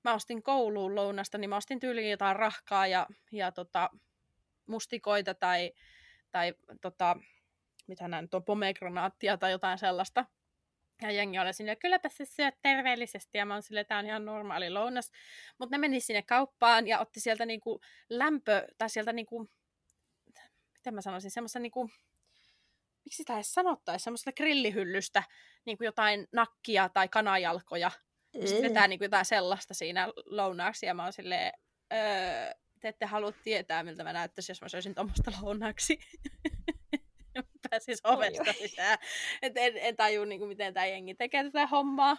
mä 0.04 0.14
ostin 0.14 0.42
kouluun 0.42 0.94
lounasta, 0.94 1.38
niin 1.38 1.50
mä 1.50 1.56
ostin 1.56 1.80
tyyliin 1.80 2.10
jotain 2.10 2.36
rahkaa 2.36 2.86
ja, 2.86 3.06
ja 3.32 3.52
tota, 3.52 3.90
mustikoita 4.66 5.34
tai, 5.34 5.72
tai 6.30 6.54
tota, 6.80 7.16
mitä 7.90 8.08
näin, 8.08 8.28
tuo 8.28 8.40
pomegranaattia 8.40 9.36
tai 9.36 9.50
jotain 9.50 9.78
sellaista. 9.78 10.24
Ja 11.02 11.10
jengi 11.10 11.38
oli 11.38 11.52
sinne, 11.52 11.76
kylläpä 11.76 12.08
se 12.08 12.24
syöt 12.24 12.54
terveellisesti. 12.62 13.38
Ja 13.38 13.46
mä 13.46 13.54
oon 13.54 13.62
silleen, 13.62 13.86
tää 13.86 13.98
on 13.98 14.06
ihan 14.06 14.24
normaali 14.24 14.70
lounas. 14.70 15.10
Mutta 15.58 15.76
ne 15.76 15.78
meni 15.78 16.00
sinne 16.00 16.22
kauppaan 16.22 16.86
ja 16.86 16.98
otti 16.98 17.20
sieltä 17.20 17.46
niinku 17.46 17.80
lämpö, 18.10 18.66
tai 18.78 18.90
sieltä 18.90 19.12
niinku, 19.12 19.50
miten 20.74 20.94
mä 20.94 21.00
sanoisin, 21.00 21.30
semmoista 21.30 21.58
niinku, 21.58 21.90
miksi 23.04 23.16
sitä 23.16 23.34
edes 23.34 23.54
sanottaisi, 23.54 24.04
semmoista 24.04 24.32
grillihyllystä, 24.32 25.22
niinku 25.64 25.84
jotain 25.84 26.26
nakkia 26.32 26.88
tai 26.88 27.08
kanajalkoja. 27.08 27.90
Sitten 28.44 28.62
vetää 28.62 28.88
niinku 28.88 29.04
jotain 29.04 29.24
sellaista 29.24 29.74
siinä 29.74 30.08
lounaaksi 30.26 30.86
ja 30.86 30.94
mä 30.94 31.02
oon 31.02 31.12
silleen, 31.12 31.52
öö, 31.92 32.54
te 32.80 32.88
ette 32.88 33.06
halua 33.06 33.32
tietää, 33.32 33.82
miltä 33.82 34.04
mä 34.04 34.12
näyttäisin, 34.12 34.52
jos 34.52 34.62
mä 34.62 34.68
söisin 34.68 34.94
tuommoista 34.94 35.32
lounaaksi. 35.42 35.98
pääsis 37.70 38.00
ovesta 38.04 38.52
sisään. 38.52 38.98
Et 39.42 39.52
en, 39.56 39.72
en 39.76 39.96
tajua, 39.96 40.26
niin 40.26 40.38
kuin, 40.38 40.48
miten 40.48 40.74
tämä 40.74 40.86
jengi 40.86 41.14
tekee 41.14 41.44
tätä 41.44 41.66
hommaa. 41.66 42.16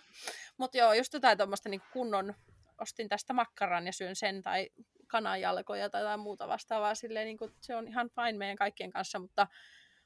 Mutta 0.57 0.77
joo, 0.77 0.93
just 0.93 1.13
jotain 1.13 1.37
tuommoista 1.37 1.69
niin 1.69 1.81
kunnon, 1.93 2.33
ostin 2.81 3.09
tästä 3.09 3.33
makkaran 3.33 3.85
ja 3.85 3.93
syön 3.93 4.15
sen 4.15 4.41
tai 4.41 4.69
kananjalkoja 5.07 5.89
tai 5.89 6.01
jotain 6.01 6.19
muuta 6.19 6.47
vastaavaa. 6.47 6.95
Silleen, 6.95 7.25
niin 7.25 7.37
kuin, 7.37 7.51
se 7.61 7.75
on 7.75 7.87
ihan 7.87 8.09
fine 8.09 8.37
meidän 8.37 8.57
kaikkien 8.57 8.91
kanssa, 8.91 9.19
mutta, 9.19 9.47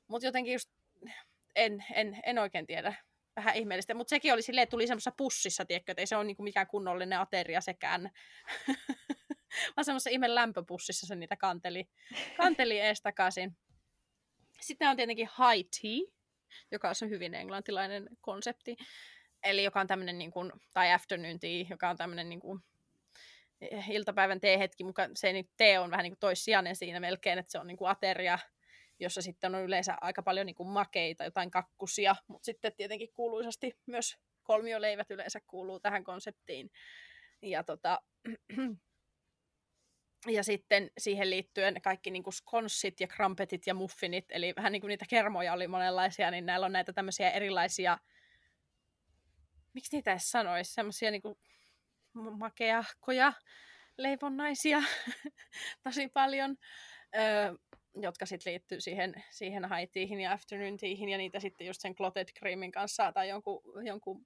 mutta 0.08 0.28
jotenkin 0.28 0.54
just 0.54 0.70
en, 1.56 1.86
en, 1.94 2.20
en 2.26 2.39
oikein 2.39 2.68
tiedä. 2.68 2.96
Vähän 3.36 3.56
ihmeellistä, 3.56 3.94
mutta 3.94 4.10
sekin 4.10 4.34
oli 4.34 4.42
silleen, 4.42 4.64
että 4.64 4.72
tuli 4.72 4.88
semmoisessa 4.88 5.14
pussissa, 5.18 5.66
tiedätkö, 5.66 5.92
että 5.92 6.02
ei 6.02 6.08
se 6.08 6.16
ole 6.16 6.24
niin 6.24 6.36
kuin 6.36 6.44
mikään 6.44 6.68
kunnollinen 6.68 7.20
ateria 7.20 7.62
sekään. 7.62 8.10
Vaan 9.76 9.86
semmoisessa 9.86 10.10
ihme 10.10 10.36
lämpöpussissa 10.36 11.08
se 11.08 11.16
niitä 11.16 11.38
kanteli, 11.38 11.89
kanteli 12.38 12.80
ees 12.80 13.02
takaisin. 13.02 13.58
Sitten 14.66 14.89
on 14.89 14.95
tietenkin 14.95 15.28
high 15.28 15.70
tea, 15.82 16.11
joka 16.72 16.89
on 16.89 17.09
hyvin 17.09 17.34
englantilainen 17.34 18.09
konsepti. 18.22 18.76
eli 19.43 19.63
joka 19.63 19.80
on 19.80 19.88
tämmöinen, 19.88 20.18
niin 20.18 20.32
kuin, 20.32 20.51
tai 20.74 20.93
afternoon 20.93 21.39
tea, 21.39 21.66
joka 21.70 21.89
on 21.89 21.97
tämmöinen 21.97 22.30
niin 22.30 22.39
kuin, 22.39 22.59
iltapäivän 23.89 24.41
teehetki, 24.41 24.84
mutta 24.84 25.09
se 25.16 25.34
nyt 25.34 25.49
tee 25.57 25.80
on 25.80 25.91
vähän 25.91 26.03
niin 26.03 26.11
kuin 26.11 26.20
toissijainen 26.20 26.76
siinä 26.76 26.99
melkein, 26.99 27.39
että 27.39 27.51
se 27.51 27.59
on 27.59 27.68
niin 27.68 27.78
kuin 27.78 27.89
ateria, 27.89 28.39
jossa 28.99 29.22
sitten 29.22 29.55
on 29.55 29.63
yleensä 29.63 29.97
aika 30.01 30.24
paljon 30.24 30.45
niin 30.45 30.55
kuin 30.55 30.70
makeita, 30.70 31.24
jotain 31.24 31.51
kakkusia, 31.51 32.16
mutta 32.28 32.45
sitten 32.45 32.74
tietenkin 32.78 33.13
kuuluisasti 33.13 33.78
myös 33.86 34.18
kolmioleivät 34.43 35.11
yleensä 35.11 35.39
kuuluu 35.47 35.80
tähän 35.80 36.03
konseptiin. 36.03 36.72
Ja, 37.41 37.63
tota, 37.63 38.01
ja 40.28 40.44
sitten 40.44 40.92
siihen 40.98 41.30
liittyen 41.30 41.82
kaikki 41.82 42.12
niin 42.12 42.24
kuin 42.24 42.34
skonssit 42.34 43.00
ja 43.00 43.08
krampetit 43.08 43.68
ja 43.68 43.74
muffinit, 43.74 44.26
eli 44.30 44.54
vähän 44.56 44.72
niin 44.72 44.82
kuin 44.82 44.90
niitä 44.90 45.06
kermoja 45.10 45.54
oli 45.54 45.68
monenlaisia, 45.68 46.32
niin 46.32 46.46
näillä 46.46 46.66
on 46.66 46.72
näitä 46.72 46.94
tämmöisiä 46.94 47.32
erilaisia, 47.32 47.98
miksi 49.74 49.96
niitä 49.96 50.12
edes 50.12 50.32
sanoisi, 50.32 50.74
semmoisia 50.74 51.12
niin 51.12 51.22
kuin 51.22 51.38
makeahkoja 52.38 53.34
leivonnaisia 53.98 54.82
tosi 55.84 56.08
paljon, 56.08 56.58
öö, 57.16 57.54
jotka 58.02 58.26
sitten 58.26 58.52
liittyy 58.52 58.82
siihen, 58.82 59.14
siihen 59.32 59.66
haitiihin 59.66 60.20
ja 60.20 60.32
afternoon 60.32 60.78
teahin 60.78 61.10
ja 61.10 61.18
niitä 61.18 61.40
sitten 61.40 61.68
just 61.68 61.82
sen 61.82 61.96
clotted 61.96 62.28
creamin 62.40 62.72
kanssa 62.72 63.12
tai 63.12 63.30
jonkun, 63.30 63.62
jonkun 63.86 64.26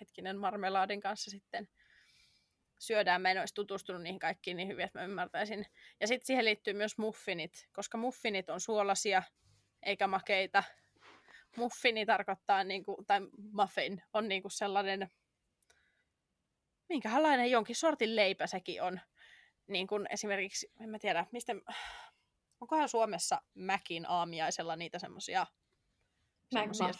hetkinen 0.00 0.38
marmelaadin 0.38 1.00
kanssa 1.00 1.30
sitten 1.30 1.68
syödään. 2.80 3.22
Mä 3.22 3.30
en 3.30 3.38
olisi 3.38 3.54
tutustunut 3.54 4.02
niihin 4.02 4.18
kaikkiin 4.18 4.56
niin 4.56 4.68
hyvin, 4.68 4.84
että 4.84 4.98
mä 4.98 5.04
ymmärtäisin. 5.04 5.66
Ja 6.00 6.06
sitten 6.06 6.26
siihen 6.26 6.44
liittyy 6.44 6.74
myös 6.74 6.98
muffinit, 6.98 7.68
koska 7.72 7.98
muffinit 7.98 8.50
on 8.50 8.60
suolasia 8.60 9.22
eikä 9.82 10.06
makeita. 10.06 10.62
Muffini 11.56 12.06
tarkoittaa, 12.06 12.64
niin 12.64 12.84
kuin, 12.84 13.06
tai 13.06 13.20
muffin 13.52 14.02
on 14.12 14.28
niin 14.28 14.42
kuin 14.42 14.52
sellainen, 14.52 15.10
minkälainen 16.88 17.50
jonkin 17.50 17.76
sortin 17.76 18.16
leipä 18.16 18.46
sekin 18.46 18.82
on. 18.82 19.00
Niin 19.66 19.86
kuin 19.86 20.06
esimerkiksi, 20.10 20.72
en 20.80 20.88
mä 20.88 20.98
tiedä, 20.98 21.26
mistä, 21.32 21.52
onkohan 22.60 22.88
Suomessa 22.88 23.42
Mäkin 23.54 24.06
aamiaisella 24.08 24.76
niitä 24.76 24.98
semmoisia 24.98 25.46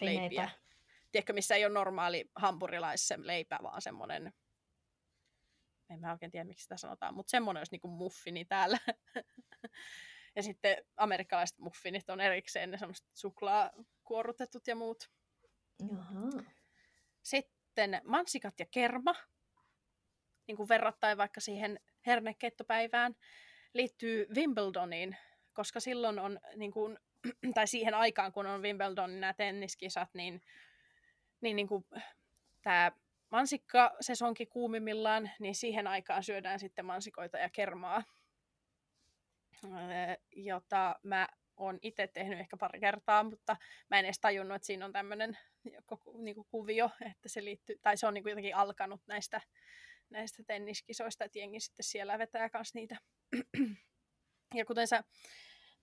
leipiä. 0.00 0.50
Tiedätkö, 1.12 1.32
missä 1.32 1.54
ei 1.54 1.64
ole 1.64 1.72
normaali 1.72 2.30
hampurilaisen 2.36 3.26
leipä, 3.26 3.58
vaan 3.62 3.82
semmoinen 3.82 4.32
en 5.90 6.00
mä 6.00 6.12
oikein 6.12 6.30
tiedä, 6.30 6.44
miksi 6.44 6.62
sitä 6.62 6.76
sanotaan, 6.76 7.14
mutta 7.14 7.30
semmoinen 7.30 7.60
olisi 7.60 7.76
niin 7.76 7.92
muffini 7.92 8.44
täällä. 8.44 8.78
ja 10.36 10.42
sitten 10.42 10.76
amerikkalaiset 10.96 11.58
muffinit 11.58 12.10
on 12.10 12.20
erikseen, 12.20 12.70
ne 12.70 12.78
semmoiset 12.78 13.06
suklaakuorutetut 13.14 14.66
ja 14.66 14.76
muut. 14.76 15.10
Jaha. 15.90 16.44
Sitten 17.22 18.00
mansikat 18.04 18.60
ja 18.60 18.66
kerma, 18.66 19.14
niin 20.46 20.56
kuin 20.56 20.68
verrattain 20.68 21.18
vaikka 21.18 21.40
siihen 21.40 21.80
hernekeittopäivään, 22.06 23.16
liittyy 23.74 24.26
Wimbledoniin, 24.34 25.16
koska 25.52 25.80
silloin 25.80 26.18
on, 26.18 26.40
niin 26.56 26.72
kuin, 26.72 26.98
tai 27.54 27.66
siihen 27.66 27.94
aikaan, 27.94 28.32
kun 28.32 28.46
on 28.46 28.62
Wimbledonin 28.62 29.20
nämä 29.20 29.32
tenniskisat, 29.32 30.08
niin, 30.14 30.42
niin, 31.40 31.56
niin 31.56 31.68
kuin, 31.68 31.84
tämä 32.62 32.92
mansikka 33.30 33.96
sesonki 34.00 34.46
kuumimmillaan, 34.46 35.30
niin 35.38 35.54
siihen 35.54 35.86
aikaan 35.86 36.22
syödään 36.22 36.60
sitten 36.60 36.84
mansikoita 36.84 37.38
ja 37.38 37.48
kermaa, 37.50 38.02
jota 40.32 40.96
mä 41.02 41.28
oon 41.56 41.78
itse 41.82 42.06
tehnyt 42.06 42.38
ehkä 42.38 42.56
pari 42.56 42.80
kertaa, 42.80 43.24
mutta 43.24 43.56
mä 43.90 43.98
en 43.98 44.04
edes 44.04 44.20
tajunnut, 44.20 44.56
että 44.56 44.66
siinä 44.66 44.84
on 44.84 44.92
tämmöinen 44.92 45.38
niin 46.18 46.36
kuvio, 46.48 46.90
että 47.10 47.28
se 47.28 47.44
liittyy, 47.44 47.78
tai 47.82 47.96
se 47.96 48.06
on 48.06 48.14
niin 48.14 48.24
kuin 48.24 48.30
jotenkin 48.30 48.56
alkanut 48.56 49.00
näistä, 49.06 49.40
näistä 50.10 50.42
tenniskisoista, 50.46 51.24
että 51.24 51.38
jengi 51.38 51.60
sitten 51.60 51.84
siellä 51.84 52.18
vetää 52.18 52.50
kanssa 52.50 52.78
niitä. 52.78 52.96
ja 54.58 54.64
kuten 54.64 54.88
sä 54.88 55.04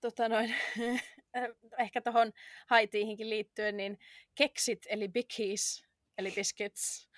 tota 0.00 0.28
noin, 0.28 0.54
ehkä 1.78 2.00
tuohon 2.00 2.32
haitiihinkin 2.66 3.30
liittyen, 3.30 3.76
niin 3.76 3.98
keksit 4.34 4.86
eli 4.88 5.08
bikis 5.08 5.87
eli 6.18 6.30
biscuits. 6.30 7.08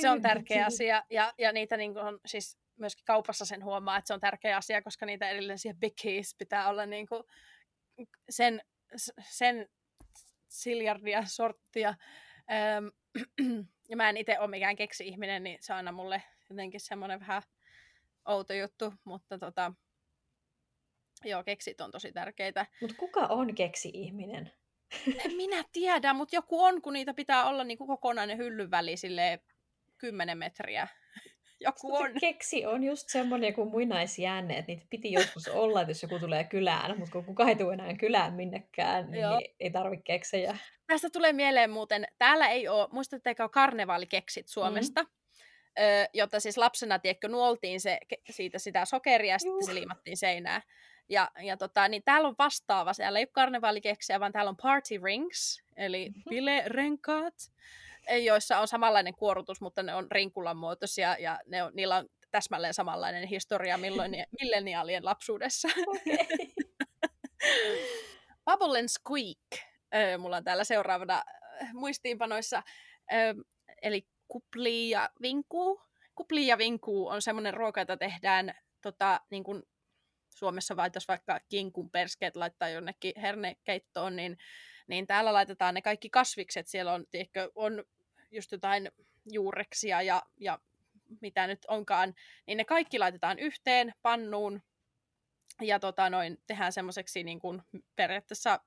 Se 0.00 0.10
on 0.10 0.22
tärkeä 0.28 0.66
asia 0.66 1.02
ja, 1.10 1.32
ja 1.38 1.52
niitä 1.52 1.76
niin 1.76 1.94
kuin 1.94 2.04
on 2.04 2.20
siis 2.26 2.58
myöskin 2.76 3.04
kaupassa 3.04 3.44
sen 3.44 3.64
huomaa, 3.64 3.96
että 3.96 4.08
se 4.08 4.14
on 4.14 4.20
tärkeä 4.20 4.56
asia, 4.56 4.82
koska 4.82 5.06
niitä 5.06 5.30
erillisiä 5.30 5.74
bikkies 5.74 6.34
pitää 6.38 6.68
olla 6.68 6.86
niin 6.86 7.06
kuin 7.06 7.22
sen, 8.30 8.60
sen 9.20 9.68
siljardia 10.48 11.22
sorttia. 11.26 11.94
Öm, 12.76 12.90
ja 13.90 13.96
mä 13.96 14.08
en 14.08 14.16
itse 14.16 14.38
ole 14.38 14.50
mikään 14.50 14.76
keksi-ihminen, 14.76 15.42
niin 15.42 15.58
se 15.60 15.72
on 15.72 15.76
aina 15.76 15.92
mulle 15.92 16.22
jotenkin 16.50 16.80
semmoinen 16.80 17.20
vähän 17.20 17.42
outo 18.28 18.52
juttu, 18.52 18.94
mutta 19.04 19.38
tota, 19.38 19.72
joo, 21.24 21.44
keksit 21.44 21.80
on 21.80 21.90
tosi 21.90 22.12
tärkeitä. 22.12 22.66
Mutta 22.80 22.96
kuka 22.96 23.20
on 23.20 23.54
keksi-ihminen? 23.54 24.52
En 25.24 25.36
minä 25.36 25.64
tiedä, 25.72 26.14
mutta 26.14 26.36
joku 26.36 26.62
on, 26.64 26.82
kun 26.82 26.92
niitä 26.92 27.14
pitää 27.14 27.44
olla 27.44 27.64
niin 27.64 27.78
kuin 27.78 27.88
kokonainen 27.88 28.38
hyllyn 28.38 28.70
väli 28.70 28.96
silleen 28.96 29.40
10 29.98 30.38
metriä. 30.38 30.88
Joku 31.60 31.96
on. 31.96 32.10
Keksi 32.20 32.66
on 32.66 32.84
just 32.84 33.08
semmoinen 33.08 33.54
kuin 33.54 33.70
muinaisjänne, 33.70 34.58
että 34.58 34.72
niitä 34.72 34.86
piti 34.90 35.12
joskus 35.12 35.48
olla, 35.48 35.80
että 35.80 35.90
jos 35.90 36.02
joku 36.02 36.18
tulee 36.18 36.44
kylään, 36.44 36.98
mutta 36.98 37.12
kun 37.12 37.24
kukaan 37.24 37.48
ei 37.48 37.56
tule 37.56 37.74
enää 37.74 37.94
kylään 37.94 38.34
minnekään, 38.34 39.10
niin 39.10 39.22
Joo. 39.22 39.40
ei 39.60 39.70
tarvitse 39.70 40.02
keksejä. 40.02 40.58
Tästä 40.86 41.10
tulee 41.10 41.32
mieleen 41.32 41.70
muuten, 41.70 42.06
täällä 42.18 42.48
ei 42.48 42.68
ole, 42.68 42.88
muistatteko 42.92 43.48
karnevaalikeksit 43.48 44.48
Suomesta? 44.48 45.02
Mm. 45.02 45.08
Ö, 45.78 46.08
jota 46.14 46.40
siis 46.40 46.58
lapsena, 46.58 46.98
tiedätkö, 46.98 47.28
nuoltiin 47.28 47.80
se, 47.80 47.98
siitä 48.30 48.58
sitä 48.58 48.84
sokeria 48.84 49.34
ja 49.34 49.38
sitten 49.38 49.66
se 49.66 49.74
liimattiin 49.74 50.16
seinään. 50.16 50.62
Ja, 51.08 51.30
ja 51.42 51.56
tota, 51.56 51.88
niin 51.88 52.02
täällä 52.04 52.28
on 52.28 52.34
vastaava, 52.38 52.92
siellä 52.92 53.18
ei 53.18 53.22
ole 53.22 53.30
karnevaalikeksiä, 53.32 54.20
vaan 54.20 54.32
täällä 54.32 54.48
on 54.48 54.56
party 54.56 54.94
rings, 55.04 55.62
eli 55.76 56.08
mm-hmm. 56.08 56.30
bilerenkaat, 56.30 57.34
joissa 58.24 58.58
on 58.58 58.68
samanlainen 58.68 59.14
kuorutus, 59.14 59.60
mutta 59.60 59.82
ne 59.82 59.94
on 59.94 60.10
rinkulan 60.10 60.56
muotoisia 60.56 61.16
ja 61.18 61.40
ne 61.46 61.62
on, 61.62 61.72
niillä 61.74 61.96
on 61.96 62.08
täsmälleen 62.30 62.74
samanlainen 62.74 63.28
historia 63.28 63.78
milloin, 63.84 64.12
milleniaalien 64.40 65.04
lapsuudessa. 65.04 65.68
Okay. 65.86 66.48
Bubble 68.44 68.78
and 68.78 68.88
Squeak. 68.88 69.64
mulla 70.18 70.36
on 70.36 70.44
täällä 70.44 70.64
seuraavana 70.64 71.22
muistiinpanoissa. 71.72 72.62
eli 73.82 74.06
kupli 74.28 74.90
ja 74.90 75.10
vinkuu. 75.22 75.82
Kupli 76.14 76.46
ja 76.46 76.58
vinkuu 76.58 77.08
on 77.08 77.22
semmoinen 77.22 77.54
ruoka, 77.54 77.80
jota 77.80 77.96
tehdään 77.96 78.54
tota, 78.82 79.20
niin 79.30 79.44
kuin 79.44 79.62
Suomessa 80.38 80.76
vaitas 80.76 81.08
vaikka 81.08 81.40
kinkun 81.48 81.90
perskeet 81.90 82.36
laittaa 82.36 82.68
jonnekin 82.68 83.12
hernekeittoon, 83.16 84.16
niin, 84.16 84.38
niin 84.86 85.06
täällä 85.06 85.32
laitetaan 85.32 85.74
ne 85.74 85.82
kaikki 85.82 86.10
kasvikset. 86.10 86.66
Siellä 86.66 86.92
on, 86.92 87.06
tiedätkö, 87.10 87.50
on 87.54 87.84
just 88.30 88.52
jotain 88.52 88.90
juureksia 89.32 90.02
ja, 90.02 90.22
ja 90.36 90.58
mitä 91.20 91.46
nyt 91.46 91.64
onkaan, 91.68 92.14
niin 92.46 92.56
ne 92.56 92.64
kaikki 92.64 92.98
laitetaan 92.98 93.38
yhteen 93.38 93.94
pannuun 94.02 94.62
ja 95.60 95.80
tota 95.80 96.10
noin, 96.10 96.38
tehdään 96.46 96.72
semmoiseksi 96.72 97.24
niin 97.24 97.40
kuin 97.40 97.62
periaatteessa 97.96 98.60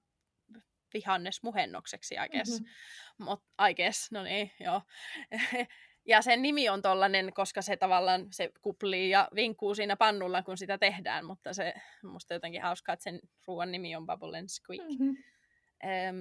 vihannesmuhennokseksi, 0.93 2.15
I 2.15 2.30
guess. 2.30 2.51
Mm-hmm. 2.51 3.26
Mut, 3.26 3.43
I 3.69 3.74
guess, 3.76 4.11
no 4.11 4.24
niin, 4.24 4.51
joo. 4.59 4.82
Ja 6.06 6.22
sen 6.22 6.41
nimi 6.41 6.70
on 6.70 6.82
tollanen, 6.82 7.34
koska 7.34 7.62
se 7.62 7.78
tavallaan 7.78 8.28
se 8.32 8.52
kuplii 8.62 9.10
ja 9.10 9.28
vinkuu 9.36 9.76
siinä 9.76 9.95
pannulla, 9.95 10.43
kun 10.43 10.58
sitä 10.58 10.78
tehdään, 10.78 11.26
mutta 11.26 11.54
se 11.54 11.74
musta 12.04 12.34
jotenkin 12.34 12.62
hauskaa, 12.62 12.93
että 12.93 13.04
sen 13.04 13.20
ruoan 13.47 13.72
nimi 13.72 13.95
on 13.95 14.06
Bubble 14.06 14.38
and 14.38 14.47
Squeak. 14.49 14.89
Mm-hmm. 14.89 15.18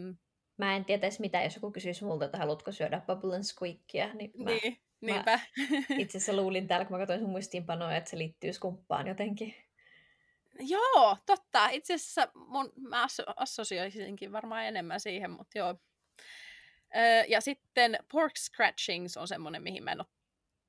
Um, 0.08 0.16
mä 0.58 0.76
en 0.76 0.84
tietäisi 0.84 1.20
mitä, 1.20 1.42
jos 1.42 1.54
joku 1.54 1.70
kysyisi 1.70 2.04
multa, 2.04 2.24
että 2.24 2.38
haluatko 2.38 2.72
syödä 2.72 3.02
Bubble 3.06 3.34
and 3.34 3.44
Squeakia, 3.44 4.14
niin 4.14 4.32
mä, 4.36 4.50
niin, 4.50 4.80
niinpä. 5.00 5.40
Mä 5.58 5.66
itse 5.98 6.18
asiassa 6.18 6.42
luulin 6.42 6.68
täällä, 6.68 6.84
kun 6.84 6.94
mä 6.94 6.98
katsoin 6.98 7.20
sun 7.20 7.30
muistiinpanoja, 7.30 7.96
että 7.96 8.10
se 8.10 8.18
liittyy 8.18 8.52
skumppaan 8.52 9.06
jotenkin. 9.06 9.54
Joo, 10.58 11.16
totta. 11.26 11.68
Itse 11.68 11.94
asiassa 11.94 12.28
mun, 12.34 12.72
mä 12.76 13.06
assosioisinkin 13.36 14.32
varmaan 14.32 14.64
enemmän 14.64 15.00
siihen, 15.00 15.30
mutta 15.30 15.58
joo, 15.58 15.74
ja 17.28 17.40
sitten 17.40 17.98
pork 18.12 18.36
scratchings 18.36 19.16
on 19.16 19.28
semmoinen, 19.28 19.62
mihin 19.62 19.84
mä 19.84 19.92
en 19.92 20.00
ole 20.00 20.06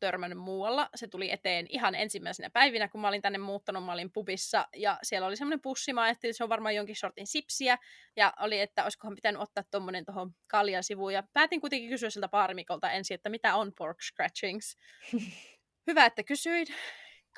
törmännyt 0.01 0.39
muualla. 0.39 0.89
Se 0.95 1.07
tuli 1.07 1.32
eteen 1.32 1.65
ihan 1.69 1.95
ensimmäisenä 1.95 2.49
päivinä, 2.49 2.88
kun 2.88 3.01
mä 3.01 3.07
olin 3.07 3.22
tänne 3.22 3.38
muuttanut, 3.38 3.86
mä 3.86 3.93
olin 3.93 4.11
pubissa, 4.11 4.67
ja 4.76 4.99
siellä 5.03 5.28
oli 5.28 5.38
semmoinen 5.38 5.61
pussi, 5.61 5.93
mä 5.93 6.01
ajattelin, 6.01 6.32
että 6.32 6.38
se 6.38 6.43
on 6.43 6.49
varmaan 6.49 6.76
jonkin 6.76 6.95
sortin 6.95 7.28
sipsiä, 7.28 7.78
ja 8.15 8.34
oli, 8.39 8.59
että 8.59 8.84
olisikohan 8.84 9.15
pitänyt 9.15 9.41
ottaa 9.41 9.63
tuommoinen 9.72 10.05
tuohon 10.05 10.36
kaljan 10.47 10.84
sivuun, 10.84 11.13
ja 11.13 11.24
päätin 11.34 11.61
kuitenkin 11.61 11.89
kysyä 11.89 12.09
siltä 12.09 12.28
paarimikolta 12.28 12.91
ensin, 12.91 13.15
että 13.15 13.30
mitä 13.30 13.55
on 13.55 13.72
pork 13.78 14.01
scratchings. 14.01 14.78
Hyvä, 15.88 16.05
että 16.05 16.24
kysyit, 16.24 16.74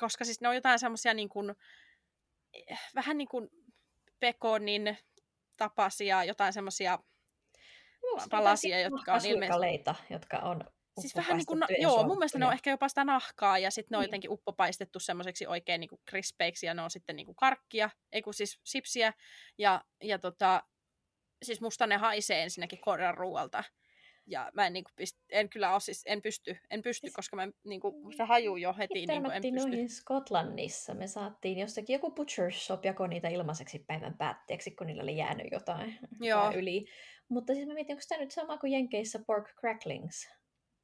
koska 0.00 0.24
siis 0.24 0.40
ne 0.40 0.48
on 0.48 0.54
jotain 0.54 0.78
semmoisia 0.78 1.14
niin 1.14 1.28
kuin, 1.28 1.54
eh, 2.52 2.80
vähän 2.94 3.18
niin 3.18 3.28
kuin 3.28 3.48
pekonin 4.20 4.98
tapasia, 5.56 6.24
jotain 6.24 6.52
semmoisia 6.52 6.98
palasia, 8.30 8.80
jotka 8.80 9.14
on 9.14 9.26
ilmeisesti... 9.26 9.92
jotka 10.10 10.38
on 10.38 10.64
Siis 11.00 11.16
vähän 11.16 11.36
niin 11.36 11.46
kuin, 11.46 11.60
no, 11.60 11.66
joo, 11.78 12.06
mun 12.06 12.18
mielestä 12.18 12.38
ne 12.38 12.46
on 12.46 12.52
ehkä 12.52 12.70
jopa 12.70 12.88
sitä 12.88 13.04
nahkaa 13.04 13.58
ja 13.58 13.70
sitten 13.70 13.88
ne 13.90 13.96
on 13.96 14.00
niin. 14.00 14.08
jotenkin 14.08 14.30
uppopaistettu 14.30 15.00
semmoiseksi 15.00 15.46
oikein 15.46 15.80
niin 15.80 15.88
kuin 15.88 16.00
krispeiksi 16.04 16.66
ja 16.66 16.74
ne 16.74 16.82
on 16.82 16.90
sitten 16.90 17.16
niin 17.16 17.26
kuin 17.26 17.36
karkkia, 17.36 17.90
ei 18.12 18.22
kun 18.22 18.34
siis 18.34 18.60
sipsiä 18.64 19.12
ja, 19.58 19.84
ja 20.02 20.18
tota, 20.18 20.62
siis 21.42 21.60
musta 21.60 21.86
ne 21.86 21.96
haisee 21.96 22.42
ensinnäkin 22.42 22.80
Korean 22.80 23.14
ruoalta. 23.14 23.64
Ja 24.26 24.50
mä 24.54 24.66
en, 24.66 24.72
niin 24.72 24.84
kuin, 24.84 24.92
pist, 24.96 25.16
en 25.30 25.48
kyllä 25.48 25.72
ole, 25.72 25.80
siis 25.80 26.02
en 26.06 26.22
pysty, 26.22 26.56
en 26.70 26.82
pysty 26.82 27.06
siis, 27.06 27.14
koska 27.16 27.36
mä, 27.36 27.48
niin 27.64 27.80
kuin, 27.80 28.16
se 28.16 28.24
hajuu 28.24 28.56
jo 28.56 28.74
heti, 28.78 29.06
niin 29.06 29.22
kuin, 29.22 29.32
en 29.32 29.42
pysty. 29.42 29.68
noihin 29.68 29.88
Skotlannissa, 29.88 30.94
me 30.94 31.06
saatiin 31.06 31.58
jostakin 31.58 31.94
joku 31.94 32.10
butcher 32.10 32.52
shop 32.52 32.84
jako 32.84 33.06
niitä 33.06 33.28
ilmaiseksi 33.28 33.78
päivän 33.78 34.16
päätteeksi, 34.18 34.70
kun 34.70 34.86
niillä 34.86 35.02
oli 35.02 35.16
jäänyt 35.16 35.46
jotain 35.52 35.98
Joo. 36.20 36.52
yli. 36.54 36.86
Mutta 37.28 37.54
siis 37.54 37.66
mä 37.66 37.74
mietin, 37.74 37.94
onko 37.94 38.04
tämä 38.08 38.20
nyt 38.20 38.30
sama 38.30 38.58
kuin 38.58 38.72
Jenkeissä 38.72 39.18
pork 39.26 39.54
cracklings? 39.60 40.28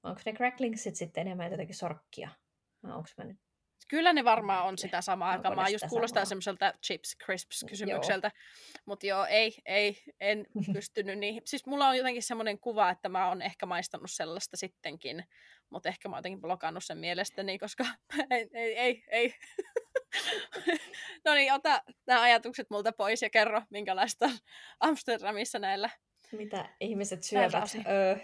Onko 0.03 0.20
ne 0.26 0.32
cracklingsit 0.32 0.97
sitten 0.97 1.20
enemmän 1.20 1.51
jotenkin 1.51 1.76
sorkkia? 1.76 2.30
Onko 2.84 3.09
mä 3.16 3.24
nyt 3.24 3.38
Kyllä 3.91 4.12
ne 4.12 4.24
varmaan 4.24 4.66
on 4.66 4.78
sitä 4.78 5.01
samaa 5.01 5.38
kamaa. 5.38 5.68
Just 5.68 5.86
kuulostaa 5.88 6.24
semmoiselta 6.24 6.74
chips 6.86 7.16
crisps 7.24 7.64
kysymykseltä. 7.68 8.30
Mutta 8.86 9.07
joo, 9.07 9.26
ei, 9.26 9.53
ei, 9.66 10.03
en 10.20 10.47
pystynyt 10.74 11.18
niihin. 11.18 11.43
Siis 11.45 11.66
mulla 11.66 11.88
on 11.88 11.97
jotenkin 11.97 12.22
semmoinen 12.22 12.59
kuva, 12.59 12.91
että 12.91 13.09
mä 13.09 13.28
oon 13.28 13.43
ehkä 13.43 13.66
maistanut 13.66 14.11
sellaista 14.11 14.57
sittenkin. 14.57 15.24
Mutta 15.70 15.88
ehkä 15.88 16.09
mä 16.09 16.16
oon 16.16 16.18
jotenkin 16.18 16.41
blokannut 16.41 16.84
sen 16.84 16.99
mielestäni, 16.99 17.59
koska 17.59 17.84
ei, 18.30 18.49
ei, 18.53 18.78
ei. 18.78 19.05
ei. 19.11 19.34
no 21.24 21.34
niin, 21.34 21.53
ota 21.53 21.82
nämä 22.07 22.22
ajatukset 22.22 22.70
multa 22.70 22.93
pois 22.93 23.22
ja 23.22 23.30
kerro, 23.30 23.62
minkälaista 23.70 24.30
Amsterdamissa 24.80 25.59
näillä. 25.59 25.91
Mitä 26.33 26.68
ihmiset 26.81 27.22
syövät? 27.22 27.76
Öö, 27.89 28.16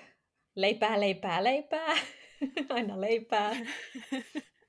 leipää, 0.56 1.00
leipää, 1.00 1.44
leipää. 1.44 1.96
Aina 2.68 3.00
leipää. 3.00 3.56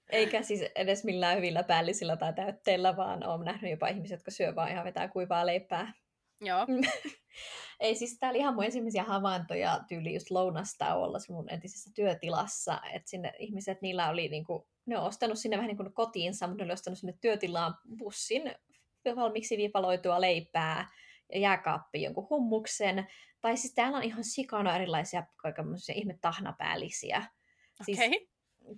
Eikä 0.09 0.41
siis 0.41 0.61
edes 0.75 1.03
millään 1.03 1.37
hyvillä 1.37 1.63
päällisillä 1.63 2.17
tai 2.17 2.33
täytteillä, 2.33 2.97
vaan 2.97 3.27
olen 3.27 3.45
nähnyt 3.45 3.71
jopa 3.71 3.87
ihmisiä, 3.87 4.15
jotka 4.15 4.31
syö 4.31 4.55
vaan 4.55 4.71
ihan 4.71 4.85
vetää 4.85 5.07
kuivaa 5.07 5.45
leipää. 5.45 5.93
Joo. 6.41 6.67
Ei 7.79 7.95
siis, 7.95 8.19
tää 8.19 8.29
oli 8.29 8.37
ihan 8.37 8.55
mun 8.55 8.63
ensimmäisiä 8.63 9.03
havaintoja 9.03 9.79
tyyli 9.87 10.13
just 10.13 10.31
lounastauolla 10.31 11.17
mun 11.29 11.49
entisessä 11.49 11.91
työtilassa, 11.95 12.81
että 12.93 13.09
sinne 13.09 13.33
ihmiset, 13.39 13.81
niillä 13.81 14.09
oli 14.09 14.27
niinku, 14.27 14.67
ne 14.85 14.97
on 14.97 15.03
ostanut 15.03 15.39
sinne 15.39 15.57
vähän 15.57 15.67
niin 15.67 15.77
kuin 15.77 15.93
kotiinsa, 15.93 16.47
mutta 16.47 16.63
ne 16.63 16.65
oli 16.65 16.73
ostanut 16.73 16.99
sinne 16.99 17.13
työtilaan 17.21 17.75
bussin 17.97 18.55
valmiiksi 19.15 19.57
viipaloitua 19.57 20.21
leipää 20.21 20.91
jääkaappiin 21.35 22.03
jonkun 22.03 22.27
hummuksen. 22.29 23.07
Tai 23.41 23.57
siis 23.57 23.73
täällä 23.73 23.97
on 23.97 24.03
ihan 24.03 24.23
sikana 24.23 24.75
erilaisia 24.75 25.23
kaikenlaisia 25.35 25.95
ihme 25.95 26.17
tahnapäällisiä. 26.21 27.23
Siis 27.85 27.99
okay 27.99 28.27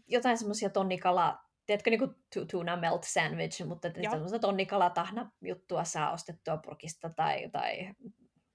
jotain 0.08 0.38
semmoisia 0.38 0.70
tonnikala, 0.70 1.40
tiedätkö, 1.66 1.90
niin 1.90 2.00
kuin 2.00 2.48
tuna 2.52 2.78
melt 2.78 3.04
sandwich, 3.04 3.66
mutta 3.66 3.90
semmoista 4.12 4.40
tonnikala-tahna 4.40 5.32
juttua 5.42 5.84
saa 5.84 6.12
ostettua 6.12 6.58
purkista 6.58 7.10
tai, 7.10 7.50
tai 7.50 7.94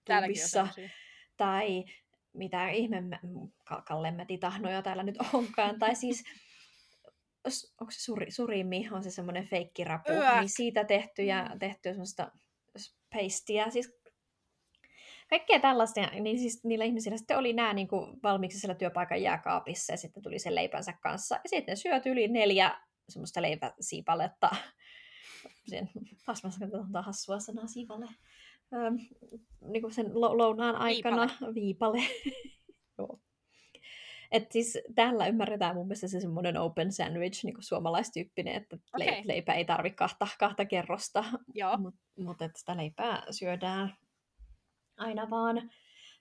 tubissa. 0.04 0.68
Tai 1.36 1.84
mitä 2.32 2.68
ihme 2.68 3.02
kallemmätitahnoja 3.84 4.82
täällä 4.82 5.02
nyt 5.02 5.16
onkaan. 5.32 5.78
tai 5.78 5.94
siis, 5.94 6.24
onko 7.80 7.90
se 7.90 8.02
suri, 8.02 8.30
surimi, 8.30 8.88
on 8.92 9.04
se 9.04 9.10
semmoinen 9.10 9.48
feikkirapu, 9.48 10.12
niin 10.38 10.48
siitä 10.48 10.84
tehtyjä, 10.84 11.44
mm. 11.52 11.58
tehtyä 11.58 11.92
semmoista 11.92 12.30
pastia. 13.14 13.70
Siis 13.70 13.94
kaikkea 15.30 15.60
tällaista, 15.60 16.00
niin 16.00 16.38
siis 16.38 16.64
niillä 16.64 16.84
ihmisillä 16.84 17.16
sitten 17.16 17.38
oli 17.38 17.52
nämä 17.52 17.74
niin 17.74 17.88
kuin 17.88 18.16
valmiiksi 18.22 18.60
siellä 18.60 18.74
työpaikan 18.74 19.22
jääkaapissa 19.22 19.92
ja 19.92 19.96
sitten 19.96 20.22
tuli 20.22 20.38
sen 20.38 20.54
leipänsä 20.54 20.92
kanssa. 20.92 21.34
Ja 21.34 21.48
sitten 21.48 21.76
syöty 21.76 22.10
yli 22.10 22.28
neljä 22.28 22.80
semmoista 23.08 23.42
leipäsiipaletta. 23.42 24.50
Sen, 25.70 25.90
taas 26.26 26.44
mä 26.44 26.50
sanon 26.50 27.04
hassua 27.04 27.38
sanaa 27.40 27.66
siipale. 27.66 28.06
Öö, 28.72 28.90
niin 29.60 29.82
kuin 29.82 29.94
sen 29.94 30.10
lounaan 30.14 30.76
aikana 30.76 31.30
viipale. 31.54 31.54
viipale. 31.54 32.02
Joo. 32.98 33.20
Et 34.34 34.52
siis 34.52 34.78
täällä 34.94 35.26
ymmärretään 35.26 35.76
mun 35.76 35.86
mielestä 35.86 36.08
se 36.08 36.20
semmoinen 36.20 36.56
open 36.56 36.92
sandwich, 36.92 37.44
niin 37.44 37.54
kuin 37.54 37.64
suomalaistyyppinen, 37.64 38.54
että 38.54 38.76
okay. 38.94 39.22
leipä 39.24 39.52
ei 39.52 39.64
tarvitse 39.64 39.96
kahta, 39.96 40.28
kahta 40.38 40.64
kerrosta, 40.64 41.24
mutta 41.78 42.00
mut, 42.18 42.36
sitä 42.56 42.76
leipää 42.76 43.22
syödään 43.30 43.96
aina 44.96 45.30
vaan. 45.30 45.70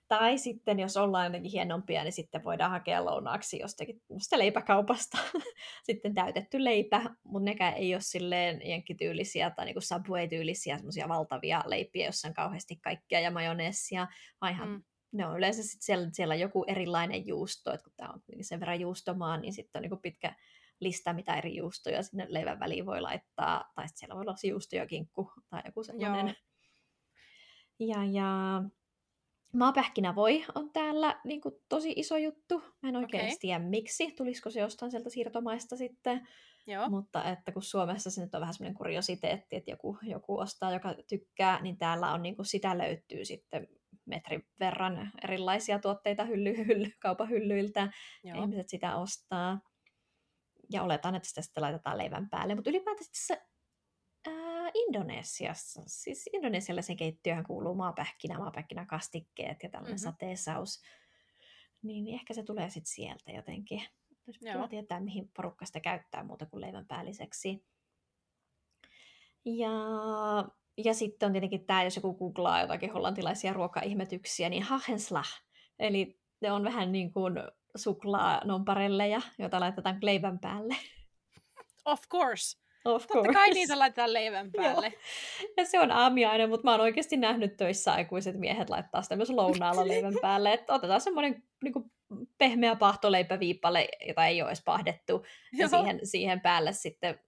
Tai 0.08 0.38
sitten, 0.38 0.80
jos 0.80 0.96
ollaan 0.96 1.26
jotenkin 1.26 1.52
hienompia, 1.52 2.02
niin 2.02 2.12
sitten 2.12 2.44
voidaan 2.44 2.70
hakea 2.70 3.04
lounaaksi 3.04 3.58
jostakin 3.58 4.02
leipäkaupasta 4.36 5.18
sitten 5.86 6.14
täytetty 6.14 6.64
leipä, 6.64 7.00
mutta 7.24 7.44
nekään 7.44 7.74
ei 7.74 7.94
ole 7.94 8.00
silleen 8.00 8.68
jenkkityylisiä 8.68 9.50
tai 9.50 9.64
niinku 9.64 9.80
Subway-tyylisiä 9.80 10.76
semmoisia 10.76 11.08
valtavia 11.08 11.62
leipiä, 11.66 12.06
jossa 12.06 12.28
on 12.28 12.34
kauheasti 12.34 12.76
kaikkea 12.76 13.20
ja 13.20 13.30
majoneessia, 13.30 14.06
vaan 14.40 14.52
ihan 14.52 14.68
mm. 14.68 14.82
Ne 15.14 15.26
on 15.26 15.36
yleensä 15.36 15.62
sitten 15.62 15.82
siellä, 15.82 16.08
siellä 16.12 16.34
joku 16.34 16.64
erilainen 16.68 17.26
juusto, 17.26 17.72
että 17.72 17.84
kun 17.84 17.92
tämä 17.96 18.10
on 18.12 18.20
sen 18.40 18.60
verran 18.60 18.80
juustomaa, 18.80 19.36
niin 19.36 19.52
sitten 19.52 19.78
on 19.78 19.82
niinku 19.82 19.96
pitkä 20.02 20.34
lista, 20.80 21.12
mitä 21.12 21.34
eri 21.34 21.56
juustoja 21.56 22.02
sinne 22.02 22.26
leivän 22.28 22.60
väliin 22.60 22.86
voi 22.86 23.00
laittaa, 23.00 23.72
tai 23.74 23.88
sitten 23.88 23.98
siellä 23.98 24.14
voi 24.14 24.22
olla 24.22 24.34
juusto 24.44 24.76
ja 24.76 24.86
kinkku 24.86 25.32
tai 25.50 25.62
joku 25.66 25.84
sellainen. 25.84 26.26
Joo 26.26 26.34
ja, 27.78 28.04
ja 28.04 28.62
maapähkinävoi 29.54 30.44
on 30.54 30.72
täällä 30.72 31.20
niin 31.24 31.40
kuin, 31.40 31.54
tosi 31.68 31.92
iso 31.96 32.16
juttu. 32.16 32.62
Mä 32.82 32.88
en 32.88 32.96
oikein 32.96 33.24
okay. 33.24 33.36
tiedä 33.40 33.58
miksi, 33.58 34.12
tulisiko 34.12 34.50
se 34.50 34.60
jostain 34.60 34.90
sieltä 34.90 35.10
siirtomaista 35.10 35.76
sitten. 35.76 36.28
Joo. 36.66 36.88
Mutta 36.88 37.24
että 37.24 37.52
kun 37.52 37.62
Suomessa 37.62 38.10
se 38.10 38.24
nyt 38.24 38.34
on 38.34 38.40
vähän 38.40 38.54
semmoinen 38.54 38.76
kuriositeetti, 38.76 39.56
että 39.56 39.70
joku, 39.70 39.98
joku 40.02 40.38
ostaa, 40.38 40.72
joka 40.72 40.94
tykkää, 41.08 41.62
niin 41.62 41.78
täällä 41.78 42.12
on 42.12 42.22
niin 42.22 42.36
kuin, 42.36 42.46
sitä 42.46 42.78
löytyy 42.78 43.24
sitten 43.24 43.68
metrin 44.04 44.46
verran 44.60 45.12
erilaisia 45.24 45.78
tuotteita 45.78 46.24
hylly, 46.24 46.56
hylly, 46.66 46.90
kaupan 47.00 47.30
hyllyiltä. 47.30 47.92
Joo. 48.24 48.42
Ihmiset 48.42 48.68
sitä 48.68 48.96
ostaa. 48.96 49.60
Ja 50.72 50.82
oletan, 50.82 51.14
että 51.14 51.28
sitä 51.28 51.42
sitten 51.42 51.62
laitetaan 51.62 51.98
leivän 51.98 52.30
päälle. 52.30 52.54
Mutta 52.54 52.70
ylipäätään 52.70 53.06
se 53.12 53.42
Indonesiassa, 54.74 55.82
siis 55.86 56.30
indonesialaisen 56.32 56.96
keittiöhän 56.96 57.44
kuuluu 57.44 57.74
maapähkinä, 57.74 58.38
maapähkinäkastikkeet 58.38 59.62
ja 59.62 59.68
tällainen 59.68 59.98
mm-hmm. 59.98 60.12
sateesaus, 60.12 60.82
niin 61.82 62.14
ehkä 62.14 62.34
se 62.34 62.42
tulee 62.42 62.70
sitten 62.70 62.94
sieltä 62.94 63.32
jotenkin. 63.32 63.82
Kyllä 64.40 64.68
tietää, 64.68 65.00
mihin 65.00 65.30
porukka 65.36 65.66
sitä 65.66 65.80
käyttää 65.80 66.24
muuta 66.24 66.46
kuin 66.46 66.60
leivän 66.60 66.86
päälliseksi. 66.86 67.64
Ja, 69.44 69.70
ja 70.76 70.94
sitten 70.94 71.26
on 71.26 71.32
tietenkin 71.32 71.66
tämä, 71.66 71.84
jos 71.84 71.96
joku 71.96 72.14
googlaa 72.14 72.60
jotakin 72.60 72.92
hollantilaisia 72.92 73.52
ruokaihmetyksiä, 73.52 74.48
niin 74.48 74.62
hahenslah. 74.62 75.28
Eli 75.78 76.20
ne 76.40 76.52
on 76.52 76.64
vähän 76.64 76.92
niin 76.92 77.12
kuin 77.12 77.34
suklaa-nomparelleja, 77.76 79.20
joita 79.38 79.60
laitetaan 79.60 79.98
leivän 80.02 80.38
päälle. 80.38 80.76
Of 81.84 82.00
course. 82.08 82.58
Of 82.84 83.02
Totta 83.02 83.12
course. 83.14 83.32
kai 83.32 83.50
niitä 83.50 83.78
laitetaan 83.78 84.12
leivän 84.12 84.50
päälle. 84.56 84.92
ja 85.56 85.64
se 85.64 85.80
on 85.80 85.90
aamiainen, 85.90 86.48
mutta 86.48 86.64
mä 86.64 86.70
oon 86.70 86.80
oikeasti 86.80 87.16
nähnyt 87.16 87.56
töissä 87.56 87.92
aikuiset 87.92 88.36
miehet 88.36 88.70
laittaa 88.70 89.02
sitä 89.02 89.16
myös 89.16 89.30
lounaalla 89.30 89.88
leivän 89.88 90.14
päälle. 90.22 90.52
Että 90.52 90.74
otetaan 90.74 91.00
semmoinen 91.00 91.42
niin 91.62 91.72
kuin, 91.72 91.92
pehmeä 92.38 92.76
pahtoleipäviipale, 92.76 93.88
jota 94.08 94.26
ei 94.26 94.42
ole 94.42 94.50
edes 94.50 94.62
pahdettu, 94.64 95.24
ja 95.58 95.68
siihen, 95.68 96.00
siihen 96.02 96.40
päälle 96.40 96.72
sitten 96.72 97.20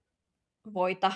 voita 0.73 1.11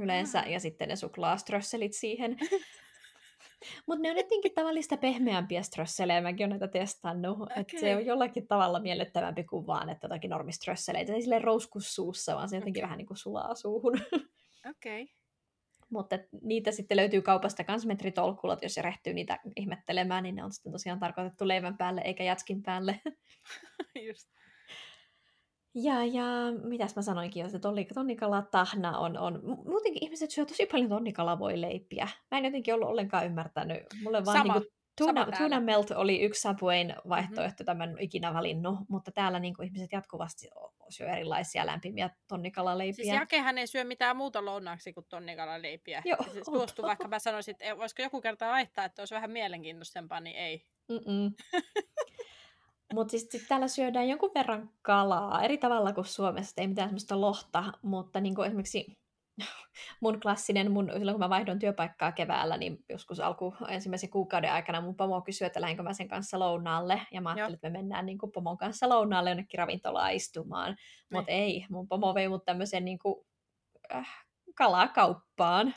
yleensä, 0.00 0.44
ja 0.46 0.60
sitten 0.60 0.88
ne 0.88 0.96
suklaaströsselit 0.96 1.92
siihen. 1.92 2.36
Mutta 3.86 4.02
ne 4.02 4.10
on 4.10 4.16
jotenkin 4.16 4.54
tavallista 4.54 4.96
pehmeämpiä 4.96 5.62
strösselejä, 5.62 6.20
mäkin 6.20 6.44
olen 6.44 6.50
näitä 6.50 6.68
testannut. 6.68 7.42
Okay. 7.42 7.60
Että 7.60 7.80
se 7.80 7.96
on 7.96 8.06
jollakin 8.06 8.46
tavalla 8.46 8.80
miellyttävämpi 8.80 9.44
kuin 9.44 9.66
vaan, 9.66 9.90
että 9.90 10.04
jotakin 10.04 10.30
normiströsseleitä. 10.30 11.12
Ei 11.12 11.22
silleen 11.22 11.44
rouskus 11.44 11.94
suussa, 11.94 12.36
vaan 12.36 12.48
se 12.48 12.56
jotenkin 12.56 12.80
okay. 12.80 12.86
vähän 12.86 12.98
niin 12.98 13.06
kuin 13.06 13.16
sulaa 13.16 13.54
suuhun. 13.54 13.92
Okei. 14.70 15.02
Okay. 15.02 15.14
Mutta 15.90 16.18
niitä 16.42 16.72
sitten 16.72 16.96
löytyy 16.96 17.22
kaupasta 17.22 17.64
kans 17.64 17.86
metritolkulla, 17.86 18.56
jos 18.62 18.74
se 18.74 18.82
rehtyy 18.82 19.14
niitä 19.14 19.38
ihmettelemään, 19.56 20.22
niin 20.22 20.34
ne 20.34 20.44
on 20.44 20.52
sitten 20.52 20.72
tosiaan 20.72 20.98
tarkoitettu 20.98 21.48
leivän 21.48 21.76
päälle 21.76 22.00
eikä 22.04 22.24
jatskin 22.24 22.62
päälle. 22.62 23.00
Just. 24.08 24.28
Ja, 25.74 26.04
ja 26.04 26.24
mitäs 26.62 26.96
mä 26.96 27.02
sanoinkin, 27.02 27.46
että 27.46 27.58
tonnikala 27.94 28.42
tahna 28.42 28.98
on, 28.98 29.18
on, 29.18 29.40
muutenkin 29.44 30.04
ihmiset 30.04 30.30
syö 30.30 30.44
tosi 30.46 30.66
paljon 30.66 30.88
tonnikala 30.88 31.38
voi 31.38 31.60
leipiä. 31.60 32.08
Mä 32.30 32.38
en 32.38 32.44
jotenkin 32.44 32.74
ollut 32.74 32.88
ollenkaan 32.88 33.26
ymmärtänyt. 33.26 33.82
Mulle 34.02 34.24
vaan 34.24 34.38
Sama. 34.38 34.54
Niin 34.54 34.70
tuna, 34.98 35.26
tuna 35.38 35.60
melt 35.60 35.90
oli 35.90 36.22
yksi 36.22 36.40
Subwayn 36.40 36.86
mm-hmm. 36.86 37.08
vaihtoehto, 37.08 37.64
mm-hmm. 37.64 37.64
tämän 37.64 37.96
ikinä 37.98 38.34
valinnut, 38.34 38.78
mutta 38.88 39.12
täällä 39.12 39.38
niin 39.38 39.54
kuin, 39.54 39.66
ihmiset 39.66 39.92
jatkuvasti 39.92 40.48
syö 40.88 41.08
erilaisia 41.08 41.66
lämpimiä 41.66 42.10
tonnikalalleipiä. 42.28 43.04
Siis 43.04 43.14
Jakehän 43.14 43.58
ei 43.58 43.66
syö 43.66 43.84
mitään 43.84 44.16
muuta 44.16 44.44
lounaaksi 44.44 44.92
kuin 44.92 45.06
tonnikalaleipiä. 45.08 46.02
Joo, 46.04 46.22
siis 46.32 46.46
vaikka 46.82 47.08
mä 47.08 47.18
sanoisin, 47.18 47.52
että 47.52 47.76
voisiko 47.76 48.02
joku 48.02 48.20
kerta 48.20 48.48
vaihtaa, 48.48 48.84
että 48.84 49.02
olisi 49.02 49.14
vähän 49.14 49.30
mielenkiintoisempaa, 49.30 50.20
niin 50.20 50.36
ei. 50.36 50.66
Mutta 52.94 53.10
siis 53.10 53.28
sit 53.30 53.48
täällä 53.48 53.68
syödään 53.68 54.08
jonkun 54.08 54.30
verran 54.34 54.70
kalaa, 54.82 55.42
eri 55.42 55.58
tavalla 55.58 55.92
kuin 55.92 56.04
Suomessa, 56.04 56.60
ei 56.60 56.68
mitään 56.68 56.88
semmoista 56.88 57.20
lohta, 57.20 57.64
mutta 57.82 58.20
niin 58.20 58.34
kuin 58.34 58.46
esimerkiksi 58.46 58.86
mun 60.02 60.20
klassinen, 60.20 60.72
mun, 60.72 60.90
silloin 60.96 61.14
kun 61.14 61.20
mä 61.20 61.30
vaihdon 61.30 61.58
työpaikkaa 61.58 62.12
keväällä, 62.12 62.56
niin 62.56 62.84
joskus 62.88 63.20
alku 63.20 63.54
ensimmäisen 63.68 64.10
kuukauden 64.10 64.52
aikana 64.52 64.80
mun 64.80 64.96
pomo 64.96 65.22
kysyi, 65.22 65.46
että 65.46 65.60
lähdenkö 65.60 65.82
mä 65.82 65.92
sen 65.92 66.08
kanssa 66.08 66.38
lounaalle, 66.38 67.02
ja 67.12 67.20
mä 67.20 67.28
ajattelin, 67.28 67.50
Joo. 67.50 67.54
että 67.54 67.70
me 67.70 67.78
mennään 67.78 68.06
niin 68.06 68.18
kuin 68.18 68.32
pomon 68.32 68.58
kanssa 68.58 68.88
lounaalle 68.88 69.30
jonnekin 69.30 69.58
ravintolaan 69.58 70.12
istumaan, 70.12 70.76
mutta 71.12 71.32
niin. 71.32 71.42
ei, 71.42 71.66
mun 71.70 71.88
pomo 71.88 72.14
vei 72.14 72.28
mut 72.28 72.44
tämmöiseen 72.44 72.84
niin 72.84 72.98
kuin, 72.98 73.26
äh, 73.94 74.26
kalakauppaan, 74.60 75.74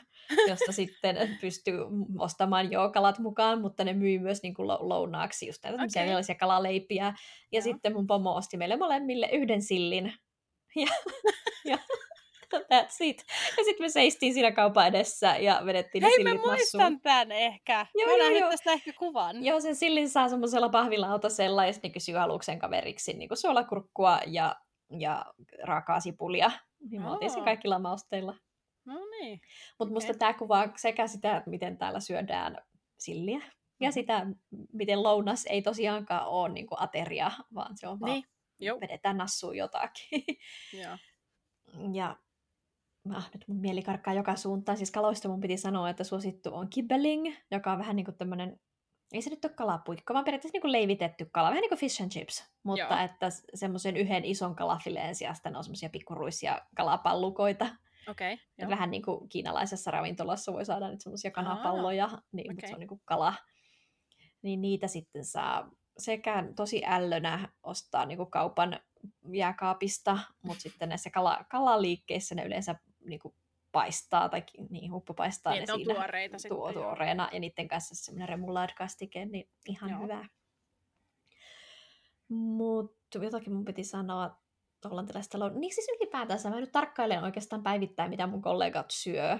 josta 0.48 0.72
sitten 0.72 1.38
pystyy 1.40 1.78
ostamaan 2.18 2.72
jo 2.72 2.90
kalat 2.90 3.18
mukaan, 3.18 3.60
mutta 3.60 3.84
ne 3.84 3.92
myy 3.92 4.18
myös 4.18 4.42
niin 4.42 4.54
kuin 4.54 4.68
lounaaksi 4.68 5.46
just 5.46 5.64
näitä 5.64 5.82
okay. 5.82 6.02
erilaisia 6.02 6.34
kalaleipiä. 6.34 7.04
Ja 7.04 7.12
Joo. 7.52 7.62
sitten 7.62 7.92
mun 7.92 8.06
pomo 8.06 8.34
osti 8.34 8.56
meille 8.56 8.76
molemmille 8.76 9.28
yhden 9.32 9.62
sillin. 9.62 10.12
Ja, 10.76 10.86
ja 11.64 11.78
that's 12.58 12.96
it. 13.00 13.24
Ja 13.56 13.64
sitten 13.64 13.84
me 13.84 13.88
seistiin 13.88 14.34
siinä 14.34 14.52
kaupan 14.52 14.86
edessä 14.86 15.36
ja 15.36 15.62
vedettiin 15.64 16.04
Hei, 16.04 16.10
ne 16.10 16.16
sillit 16.16 16.42
mä 16.42 16.46
muistan 16.46 16.80
massuun. 16.80 17.00
tämän 17.00 17.32
ehkä. 17.32 17.86
Joo, 17.94 18.16
mä 18.16 18.38
joo. 18.38 18.50
tästä 18.50 18.72
ehkä 18.72 18.92
kuvan. 18.92 19.44
Joo, 19.44 19.60
sen 19.60 19.76
sillin 19.76 20.10
saa 20.10 20.28
semmoisella 20.28 20.68
pahvilautasella 20.68 21.66
ja 21.66 21.72
sitten 21.72 21.92
kysyy 21.92 22.16
aluksen 22.16 22.58
kaveriksi 22.58 23.12
niin 23.12 23.28
kuin 23.28 23.38
suolakurkkua 23.38 24.20
ja, 24.26 24.56
ja 24.98 25.24
raakaa 25.62 26.00
sipulia. 26.00 26.50
Niin 26.90 27.02
me 27.02 27.10
oltiin 27.10 27.44
kaikilla 27.44 27.78
mausteilla. 27.78 28.34
No 28.84 28.94
niin. 28.94 29.40
Mutta 29.78 29.92
okay. 29.92 29.92
musta 29.92 30.14
tämä 30.14 30.34
kuvaa 30.34 30.68
sekä 30.76 31.06
sitä, 31.06 31.42
miten 31.46 31.78
täällä 31.78 32.00
syödään 32.00 32.58
silliä, 32.98 33.40
ja 33.80 33.88
mm-hmm. 33.88 33.92
sitä, 33.92 34.26
miten 34.72 35.02
lounas 35.02 35.46
ei 35.46 35.62
tosiaankaan 35.62 36.26
ole 36.26 36.48
niin 36.48 36.66
kuin 36.66 36.80
ateria, 36.82 37.30
vaan 37.54 37.78
se 37.78 37.88
on 37.88 38.00
vaan, 38.00 38.12
niin. 38.12 38.24
Joo. 38.60 38.80
vedetään 38.80 39.16
nassuun 39.16 39.56
jotakin. 39.56 40.24
Joo. 40.82 40.96
ja 41.92 42.16
ah, 43.14 43.30
nyt 43.34 43.48
mun 43.48 43.60
mieli 43.60 43.82
karkkaa 43.82 44.14
joka 44.14 44.36
suuntaan. 44.36 44.78
Siis 44.78 44.90
kaloista 44.90 45.28
mun 45.28 45.40
piti 45.40 45.56
sanoa, 45.56 45.90
että 45.90 46.04
suosittu 46.04 46.54
on 46.54 46.70
kibbeling, 46.70 47.34
joka 47.50 47.72
on 47.72 47.78
vähän 47.78 47.96
niin 47.96 48.04
kuin 48.04 48.16
tämmöinen, 48.16 48.60
ei 49.12 49.22
se 49.22 49.30
nyt 49.30 49.44
ole 49.44 49.52
kalapuikko, 49.52 50.14
vaan 50.14 50.24
periaatteessa 50.24 50.54
niin 50.54 50.60
kuin 50.60 50.72
leivitetty 50.72 51.28
kala, 51.32 51.48
vähän 51.48 51.60
niin 51.60 51.68
kuin 51.68 51.78
fish 51.78 52.02
and 52.02 52.10
chips. 52.10 52.44
Mutta 52.62 52.94
Joo. 52.94 53.04
että 53.04 53.28
semmoisen 53.54 53.96
yhden 53.96 54.24
ison 54.24 54.56
kalafileen 54.56 55.14
sijasta 55.14 55.50
ne 55.50 55.58
on 55.58 55.64
semmoisia 55.64 55.90
pikkuruisia 55.90 56.60
kalapallukoita. 56.76 57.66
Okay, 58.08 58.36
jo. 58.58 58.68
Vähän 58.68 58.90
niin 58.90 59.02
kuin 59.02 59.28
kiinalaisessa 59.28 59.90
ravintolassa 59.90 60.52
voi 60.52 60.64
saada 60.64 60.88
nyt 60.88 61.00
semmoisia 61.00 61.30
kanapalloja, 61.30 62.04
Aa, 62.04 62.22
niin, 62.32 62.46
okay. 62.46 62.54
mutta 62.54 62.66
se 62.66 62.74
on 62.74 62.80
niin 62.80 62.88
kuin 62.88 63.00
kala. 63.04 63.34
Niin 64.42 64.60
niitä 64.60 64.88
sitten 64.88 65.24
saa 65.24 65.70
sekä 65.98 66.44
tosi 66.56 66.82
ällönä 66.86 67.48
ostaa 67.62 68.06
niin 68.06 68.18
kuin 68.18 68.30
kaupan 68.30 68.80
jääkaapista, 69.32 70.18
mutta 70.42 70.62
sitten 70.62 70.88
näissä 70.88 71.10
kala, 71.10 71.44
kalaliikkeissä 71.50 72.34
ne 72.34 72.44
yleensä 72.44 72.74
niin 73.04 73.20
kuin 73.20 73.34
paistaa 73.72 74.28
tai 74.28 74.42
niin 74.70 74.92
huppupaistaa 74.92 75.52
niin, 75.52 75.60
ne 75.60 75.74
siinä 75.74 75.94
tuoreita 75.94 76.36
tuo, 76.48 76.72
tuoreena 76.72 77.28
ja 77.32 77.40
niiden 77.40 77.68
kanssa 77.68 77.94
semmoinen 77.94 78.28
remoulade-kastike, 78.28 79.24
niin 79.24 79.48
ihan 79.68 79.90
Joo. 79.90 80.00
hyvä. 80.02 80.28
Mutta 82.28 83.18
jotakin 83.22 83.52
mun 83.52 83.64
piti 83.64 83.84
sanoa 83.84 84.43
hollantilaista 84.88 85.38
lounasta. 85.38 85.60
Niin 85.60 85.74
siis 85.74 85.88
ylipäätänsä 86.00 86.50
mä 86.50 86.60
nyt 86.60 86.72
tarkkailen 86.72 87.24
oikeastaan 87.24 87.62
päivittäin, 87.62 88.10
mitä 88.10 88.26
mun 88.26 88.42
kollegat 88.42 88.86
syö. 88.90 89.38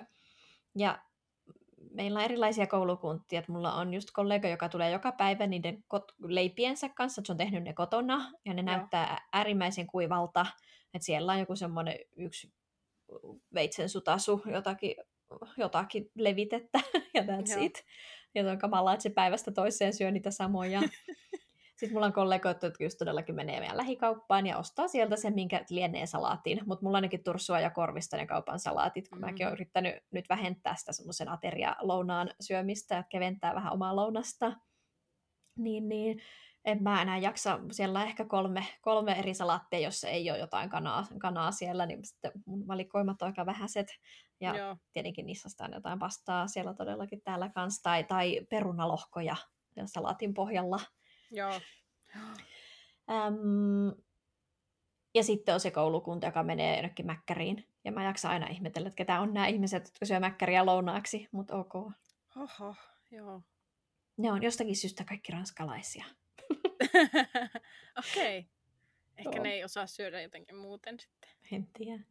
Ja 0.78 0.98
meillä 1.94 2.18
on 2.18 2.24
erilaisia 2.24 2.66
koulukuntia. 2.66 3.38
Että 3.38 3.52
mulla 3.52 3.74
on 3.74 3.94
just 3.94 4.08
kollega, 4.12 4.48
joka 4.48 4.68
tulee 4.68 4.90
joka 4.90 5.12
päivä 5.12 5.46
niiden 5.46 5.84
kot- 5.94 6.14
leipiensä 6.26 6.88
kanssa, 6.88 7.20
että 7.20 7.26
se 7.26 7.32
on 7.32 7.36
tehnyt 7.36 7.62
ne 7.62 7.72
kotona, 7.72 8.32
ja 8.44 8.54
ne 8.54 8.62
Joo. 8.62 8.76
näyttää 8.76 9.28
äärimmäisen 9.32 9.86
kuivalta. 9.86 10.46
Että 10.94 11.06
siellä 11.06 11.32
on 11.32 11.38
joku 11.38 11.56
semmoinen 11.56 11.98
yksi 12.16 12.52
veitsen 13.54 13.88
sutasu, 13.88 14.42
jotakin, 14.52 14.96
jotakin 15.56 16.10
levitettä, 16.14 16.80
ja 17.14 17.22
that's 17.22 17.52
Joo. 17.52 17.64
it. 17.64 17.84
Ja 18.34 18.50
on 18.50 18.58
kamalaa, 18.58 18.94
että 18.94 19.02
se 19.02 19.10
päivästä 19.10 19.52
toiseen 19.52 19.92
syö 19.92 20.10
niitä 20.10 20.30
samoja. 20.30 20.80
Sitten 21.76 21.92
mulla 21.92 22.06
on 22.06 22.12
kollegoita, 22.12 22.66
jotka 22.66 22.84
just 22.84 22.98
todellakin 22.98 23.34
menee 23.34 23.60
meidän 23.60 23.76
lähikauppaan 23.76 24.46
ja 24.46 24.58
ostaa 24.58 24.88
sieltä 24.88 25.16
sen, 25.16 25.34
minkä 25.34 25.64
lienee 25.70 26.06
salaatin. 26.06 26.60
Mutta 26.66 26.84
mulla 26.84 26.98
ainakin 26.98 27.24
tursua 27.24 27.60
ja 27.60 27.70
korvista 27.70 28.16
ne 28.16 28.26
kaupan 28.26 28.58
salaatit, 28.58 29.08
kun 29.08 29.18
mm. 29.18 29.24
mäkin 29.24 29.46
olen 29.46 29.54
yrittänyt 29.54 29.94
nyt 30.10 30.28
vähentää 30.28 30.74
sitä 30.76 30.92
semmoisen 30.92 31.28
ateria-lounaan 31.28 32.30
syömistä 32.40 32.94
ja 32.94 33.02
keventää 33.02 33.54
vähän 33.54 33.72
omaa 33.72 33.96
lounasta. 33.96 34.52
Niin, 35.58 35.88
niin 35.88 36.20
en 36.64 36.82
mä 36.82 37.02
enää 37.02 37.18
jaksa, 37.18 37.60
siellä 37.70 38.00
on 38.00 38.06
ehkä 38.06 38.24
kolme, 38.24 38.66
kolme 38.82 39.12
eri 39.12 39.34
salaattia, 39.34 39.78
jos 39.78 40.04
ei 40.04 40.30
ole 40.30 40.38
jotain 40.38 40.70
kanaa, 40.70 41.06
kanaa 41.18 41.52
siellä, 41.52 41.86
niin 41.86 42.04
sitten 42.04 42.32
mun 42.46 42.66
valikoimat 42.66 43.22
on 43.22 43.26
aika 43.26 43.46
vähäiset. 43.46 43.86
Ja 44.40 44.56
Joo. 44.56 44.76
tietenkin 44.92 45.26
niissä 45.26 45.64
on 45.64 45.72
jotain 45.72 45.98
pastaa 45.98 46.46
siellä 46.46 46.74
todellakin 46.74 47.22
täällä 47.24 47.48
kanssa, 47.48 47.82
tai, 47.82 48.04
tai 48.04 48.40
perunalohkoja 48.50 49.36
salaatin 49.86 50.34
pohjalla. 50.34 50.80
Joo. 51.30 51.60
Äm, 53.10 53.92
ja 55.14 55.24
sitten 55.24 55.54
on 55.54 55.60
se 55.60 55.70
koulukunta, 55.70 56.26
joka 56.26 56.42
menee 56.42 56.76
jonnekin 56.76 57.06
mäkkäriin. 57.06 57.68
Ja 57.84 57.92
mä 57.92 58.04
jaksan 58.04 58.30
aina 58.30 58.46
ihmetellä, 58.46 58.88
että 58.88 58.96
ketä 58.96 59.20
on 59.20 59.34
nämä 59.34 59.46
ihmiset, 59.46 59.84
jotka 59.84 60.06
syö 60.06 60.20
mäkkäriä 60.20 60.66
lounaaksi, 60.66 61.28
mutta 61.32 61.56
ok. 61.56 61.74
Oho, 62.36 62.74
joo. 63.10 63.42
Ne 64.16 64.32
on 64.32 64.42
jostakin 64.42 64.76
syystä 64.76 65.04
kaikki 65.04 65.32
ranskalaisia. 65.32 66.04
Okei. 67.98 68.38
Okay. 68.38 68.50
Ehkä 69.16 69.36
joo. 69.36 69.42
ne 69.42 69.52
ei 69.52 69.64
osaa 69.64 69.86
syödä 69.86 70.22
jotenkin 70.22 70.56
muuten 70.56 71.00
sitten. 71.00 71.30
En 71.52 71.66
tiedä. 71.66 72.04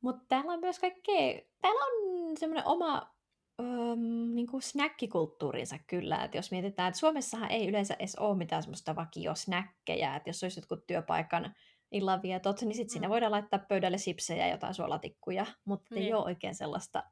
Mutta 0.00 0.24
täällä 0.28 0.52
on 0.52 0.60
myös 0.60 0.78
kaikkea, 0.78 1.40
täällä 1.60 1.84
on 1.84 2.36
semmoinen 2.36 2.66
oma 2.66 3.13
öm, 3.60 4.34
niin 4.34 4.46
kuin 4.46 4.62
snäkkikulttuurinsa 4.62 5.76
kyllä. 5.86 6.24
että 6.24 6.38
jos 6.38 6.50
mietitään, 6.50 6.88
että 6.88 7.00
Suomessahan 7.00 7.50
ei 7.50 7.68
yleensä 7.68 7.96
edes 7.98 8.16
ole 8.16 8.36
mitään 8.36 8.62
semmoista 8.62 8.96
vakiosnäkkejä, 8.96 10.16
että 10.16 10.28
jos 10.28 10.42
olisi 10.42 10.60
jotkut 10.60 10.86
työpaikan 10.86 11.54
illanvietot, 11.90 12.60
niin 12.60 12.74
sitten 12.74 12.90
mm. 12.90 12.92
sinne 12.92 13.08
voidaan 13.08 13.32
laittaa 13.32 13.58
pöydälle 13.68 13.98
sipsejä 13.98 14.46
ja 14.46 14.52
jotain 14.52 14.74
suolatikkuja, 14.74 15.46
mutta 15.64 15.94
niin. 15.94 16.06
ei 16.06 16.12
ole 16.12 16.24
oikein 16.24 16.54
sellaista 16.54 17.02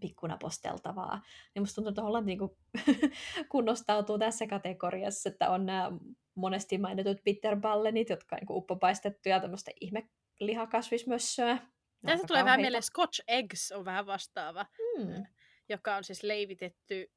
pikkuna 0.00 0.36
posteltavaa. 0.40 1.22
Niin 1.54 1.62
musta 1.62 1.74
tuntuu, 1.74 1.88
että 1.88 2.02
Hollanti 2.02 2.26
niin 2.26 2.38
kuin 2.38 2.56
kunnostautuu 3.52 4.18
tässä 4.18 4.46
kategoriassa, 4.46 5.28
että 5.28 5.50
on 5.50 5.66
nämä 5.66 5.92
monesti 6.34 6.78
mainitut 6.78 7.24
bitterballenit, 7.24 8.10
jotka 8.10 8.36
on 8.36 8.38
niin 8.40 8.56
uppopaistettuja 8.56 9.40
tämmöistä 9.40 9.70
ihme 9.80 10.08
lihakasvismössöä. 10.40 11.58
Tässä 12.06 12.26
tulee 12.26 12.44
vähän 12.44 12.60
mieleen 12.60 12.82
Scotch 12.82 13.22
Eggs 13.28 13.72
on 13.72 13.84
vähän 13.84 14.06
vastaava. 14.06 14.66
Hmm 14.98 15.24
joka 15.68 15.96
on 15.96 16.04
siis 16.04 16.22
leivitetty 16.22 17.10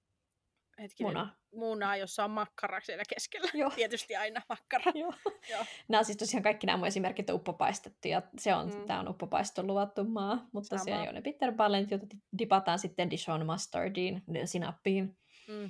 hetkinen, 0.81 1.13
Muna. 1.13 1.35
munaa, 1.53 1.97
jossa 1.97 2.23
on 2.23 2.31
makkara 2.31 2.81
siellä 2.81 3.03
keskellä. 3.09 3.51
Joo. 3.53 3.69
Tietysti 3.75 4.15
aina 4.15 4.41
makkara. 4.49 4.91
Joo. 4.95 5.13
Joo. 5.49 5.65
Nämä 5.87 5.99
on 5.99 6.05
siis 6.05 6.17
tosiaan 6.17 6.43
kaikki 6.43 6.67
nämä 6.67 6.77
mun 6.77 6.87
esimerkit 6.87 7.29
on 7.29 7.35
uppopaistettu, 7.35 8.07
ja 8.07 8.21
se 8.37 8.55
on, 8.55 8.69
mm. 8.69 8.85
tämä 8.85 8.99
on 8.99 9.09
uppopaiston 9.09 9.67
luvattu 9.67 10.03
maa, 10.03 10.47
mutta 10.53 10.67
Sama. 10.67 10.79
tosiaan 10.79 11.05
jo 11.05 11.11
ne 11.11 11.21
bitterballenit, 11.21 11.91
joita 11.91 12.05
dipataan 12.37 12.79
sitten 12.79 13.09
Dijon 13.09 13.45
mustardiin, 13.45 14.23
sinappiin. 14.45 15.17
Mm. 15.47 15.67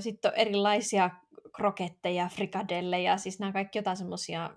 Sitten 0.00 0.30
on 0.30 0.38
erilaisia 0.38 1.10
kroketteja, 1.56 2.28
frikadelleja, 2.28 3.16
siis 3.16 3.40
nämä 3.40 3.52
kaikki 3.52 3.78
jotain 3.78 3.96
semmoisia 3.96 4.50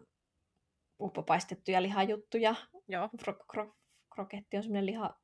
uppopaistettuja 1.00 1.82
lihajuttuja. 1.82 2.56
Joo. 2.88 3.10
Kro- 3.24 3.46
kro- 3.56 3.74
kroketti 4.16 4.58
on 4.58 4.64
semmoinen 4.64 4.86
liha, 4.86 5.20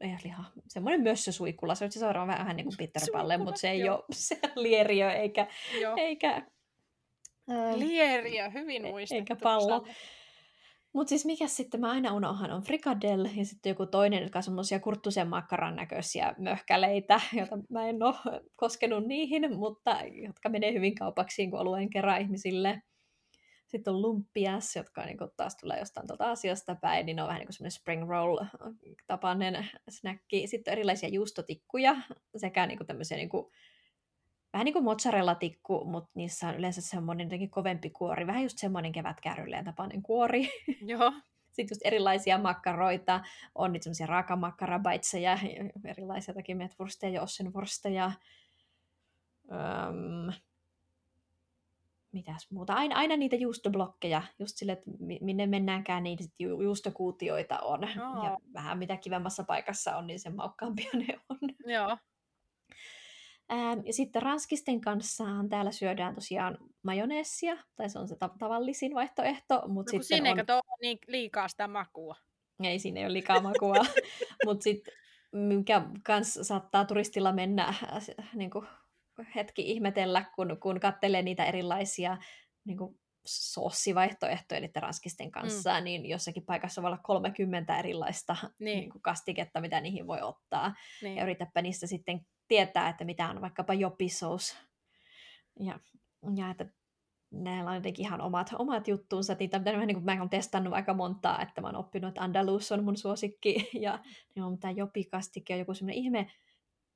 liha, 0.00 0.44
semmoinen 0.68 1.02
mössösuikula, 1.02 1.74
se 1.74 1.84
on 1.84 1.92
se 1.92 1.98
seuraava 1.98 2.32
vähän 2.32 2.56
niin 2.56 2.66
kuin 2.66 2.76
Peter 2.76 3.02
Palle, 3.12 3.36
mutta 3.36 3.60
se 3.60 3.70
ei 3.70 3.80
joo. 3.80 3.96
ole 3.96 4.04
se 4.12 4.40
lieriö 4.56 5.12
eikä, 5.12 5.46
eikä 5.96 6.42
äh, 7.50 7.74
Lieriö, 7.76 8.50
hyvin 8.50 8.82
muistettu. 8.82 9.20
Eikä 9.20 9.36
pallo. 9.36 9.86
Mutta 10.92 11.08
siis 11.08 11.26
mikä 11.26 11.46
sitten, 11.46 11.80
mä 11.80 11.90
aina 11.90 12.14
unohan, 12.14 12.52
on 12.52 12.62
frikadell 12.62 13.24
ja 13.36 13.44
sitten 13.44 13.70
joku 13.70 13.86
toinen, 13.86 14.22
jotka 14.22 14.38
on 14.38 14.42
semmoisia 14.42 14.80
kurttusen 14.80 15.28
makkaran 15.28 15.76
näköisiä 15.76 16.34
möhkäleitä, 16.38 17.20
joita 17.32 17.58
mä 17.70 17.88
en 17.88 18.02
ole 18.02 18.40
koskenut 18.56 19.06
niihin, 19.06 19.58
mutta 19.58 19.96
jotka 20.26 20.48
menee 20.48 20.72
hyvin 20.72 20.94
kaupaksiin, 20.94 21.50
kun 21.50 21.60
alueen 21.60 21.90
kerran 21.90 22.20
ihmisille. 22.20 22.82
Sitten 23.68 23.94
on 23.94 24.02
lumppias, 24.02 24.76
jotka 24.76 25.04
niin 25.04 25.18
kuin, 25.18 25.30
taas 25.36 25.56
tulee 25.56 25.78
jostain 25.78 26.06
tuolta 26.06 26.30
asiasta 26.30 26.74
päin, 26.74 27.06
niin 27.06 27.16
ne 27.16 27.22
on 27.22 27.28
vähän 27.28 27.38
niin 27.38 27.46
kuin 27.46 27.54
semmoinen 27.54 27.70
spring 27.70 28.08
roll-tapainen 28.08 29.66
snacki. 29.88 30.46
Sitten 30.46 30.72
on 30.72 30.78
erilaisia 30.78 31.08
juustotikkuja 31.08 31.96
sekä 32.36 32.66
niin 32.66 32.78
kuin 32.78 32.86
tämmöisiä 32.86 33.16
niin 33.16 33.28
kuin, 33.28 33.52
vähän 34.52 34.64
niin 34.64 34.72
kuin 34.72 34.84
mozzarella-tikku, 34.84 35.84
mutta 35.84 36.10
niissä 36.14 36.48
on 36.48 36.54
yleensä 36.54 36.80
semmoinen 36.80 37.24
jotenkin 37.24 37.50
kovempi 37.50 37.90
kuori, 37.90 38.26
vähän 38.26 38.42
just 38.42 38.58
semmoinen 38.58 38.92
kevätkärrylleen 38.92 39.64
tapainen 39.64 40.02
kuori. 40.02 40.48
Joo. 40.82 41.12
Sitten 41.52 41.74
just 41.74 41.80
erilaisia 41.84 42.38
makkaroita, 42.38 43.20
on 43.54 43.72
niitä 43.72 43.84
semmoisia 43.84 44.06
raakamakarabaitseja, 44.06 45.38
erilaisia 45.84 46.34
takia 46.34 46.56
metwursteja 46.56 47.12
ja 47.12 47.22
ossenwursteja. 47.22 48.12
Öm, 49.52 50.32
mitäs 52.18 52.50
muuta, 52.50 52.74
aina, 52.74 52.96
aina 52.96 53.16
niitä 53.16 53.36
juustoblokkeja, 53.36 54.22
just 54.38 54.56
sille, 54.56 54.72
että 54.72 54.90
minne 55.20 55.46
mennäänkään, 55.46 56.02
niin 56.02 56.22
sit 56.22 56.34
ju, 56.38 56.62
juustokuutioita 56.62 57.58
on. 57.58 57.84
Oo. 57.84 58.24
Ja 58.24 58.36
vähän 58.54 58.78
mitä 58.78 58.96
kivemmassa 58.96 59.44
paikassa 59.44 59.96
on, 59.96 60.06
niin 60.06 60.20
sen 60.20 60.36
maukkaampia 60.36 60.90
ne 60.94 61.20
on. 61.28 61.38
Joo. 61.66 61.96
Ähm, 63.52 63.80
ja 63.84 63.92
sitten 63.92 64.22
ranskisten 64.22 64.80
kanssa 64.80 65.24
täällä 65.50 65.72
syödään 65.72 66.14
tosiaan 66.14 66.58
majoneessia, 66.82 67.56
tai 67.76 67.90
se 67.90 67.98
on 67.98 68.08
se 68.08 68.16
ta- 68.16 68.34
tavallisin 68.38 68.94
vaihtoehto. 68.94 69.62
Mutta 69.68 69.92
No 69.92 70.02
sitten 70.02 70.16
siinä 70.16 70.30
on... 70.30 70.38
ei 70.38 70.44
niin 70.82 70.98
liikaa 71.06 71.48
sitä 71.48 71.68
makua. 71.68 72.16
Ei 72.62 72.78
siinä 72.78 73.00
ei 73.00 73.06
ole 73.06 73.12
liikaa 73.12 73.40
makua. 73.40 73.74
mutta 74.46 74.62
sitten 74.62 74.94
mikä 75.32 75.82
kans 76.02 76.38
saattaa 76.42 76.84
turistilla 76.84 77.32
mennä 77.32 77.64
äh, 77.64 78.06
niin 78.34 78.50
kuin 78.50 78.66
hetki 79.34 79.70
ihmetellä, 79.70 80.24
kun, 80.34 80.56
kun 80.62 80.80
kattelee 80.80 81.22
niitä 81.22 81.44
erilaisia 81.44 82.18
niin 82.64 82.78
kuin 82.78 82.98
soossivaihtoehtoja 83.26 84.60
niiden 84.60 84.82
ranskisten 84.82 85.30
kanssa, 85.30 85.78
mm. 85.80 85.84
niin 85.84 86.06
jossakin 86.06 86.46
paikassa 86.46 86.82
voi 86.82 86.88
olla 86.88 87.00
30 87.02 87.78
erilaista 87.78 88.36
Niin. 88.58 88.78
niin 88.78 88.90
kuin 88.90 89.02
kastiketta, 89.02 89.60
mitä 89.60 89.80
niihin 89.80 90.06
voi 90.06 90.22
ottaa. 90.22 90.74
Niin. 91.02 91.16
Ja 91.16 91.22
yritäpä 91.22 91.62
niistä 91.62 91.86
sitten 91.86 92.26
tietää, 92.48 92.88
että 92.88 93.04
mitä 93.04 93.28
on 93.28 93.40
vaikkapa 93.40 93.74
jopisous. 93.74 94.56
Ja, 95.60 95.80
ja 96.36 96.50
että 96.50 96.66
näillä 97.30 97.70
on 97.70 97.76
jotenkin 97.76 98.06
ihan 98.06 98.20
omat, 98.20 98.50
omat 98.58 98.88
juttuunsa. 98.88 99.36
Niitä, 99.38 99.58
mitä 99.58 99.72
mä, 99.72 99.86
niin 99.86 99.96
kuin, 99.96 100.04
mä 100.04 100.12
olen 100.12 100.30
testannut 100.30 100.74
aika 100.74 100.94
montaa, 100.94 101.42
että 101.42 101.60
mä 101.60 101.68
oon 101.68 101.76
oppinut, 101.76 102.08
että 102.08 102.22
Andalus 102.22 102.72
on 102.72 102.84
mun 102.84 102.96
suosikki. 102.96 103.70
Ja 103.80 103.98
niin 104.34 104.42
on 104.42 104.58
tämä 104.58 104.70
jopikastike 104.70 105.54
on 105.54 105.58
joku 105.58 105.74
semmoinen 105.74 106.02
ihme 106.02 106.30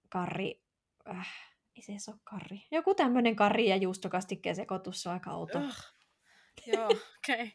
karri. 0.09 0.63
Äh, 1.11 1.52
ei 1.77 1.83
se 1.83 1.93
edes 1.93 2.09
ole 2.09 2.17
karri. 2.25 2.63
Joku 2.71 2.95
tämmöinen 2.95 3.37
karri 3.37 3.69
ja 3.69 3.77
juustokastikkeen 3.77 4.57
sekoitus, 4.57 5.03
se 5.03 5.09
on 5.09 5.13
aika 5.13 5.33
outo. 5.33 5.59
Ugh. 5.59 5.93
Joo, 6.67 6.87
okei. 7.19 7.35
Okay. 7.35 7.51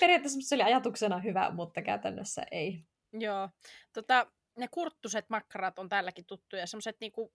Periaatteessa 0.00 0.40
se 0.42 0.54
oli 0.54 0.62
ajatuksena 0.62 1.18
hyvä, 1.18 1.50
mutta 1.50 1.82
käytännössä 1.82 2.42
ei. 2.50 2.84
Joo. 3.12 3.48
Tota, 3.92 4.26
ne 4.58 4.68
kurttuset 4.70 5.30
makkarat 5.30 5.78
on 5.78 5.88
täälläkin 5.88 6.26
tuttuja. 6.26 6.66
Semmoiset 6.66 6.96
niinku 7.00 7.32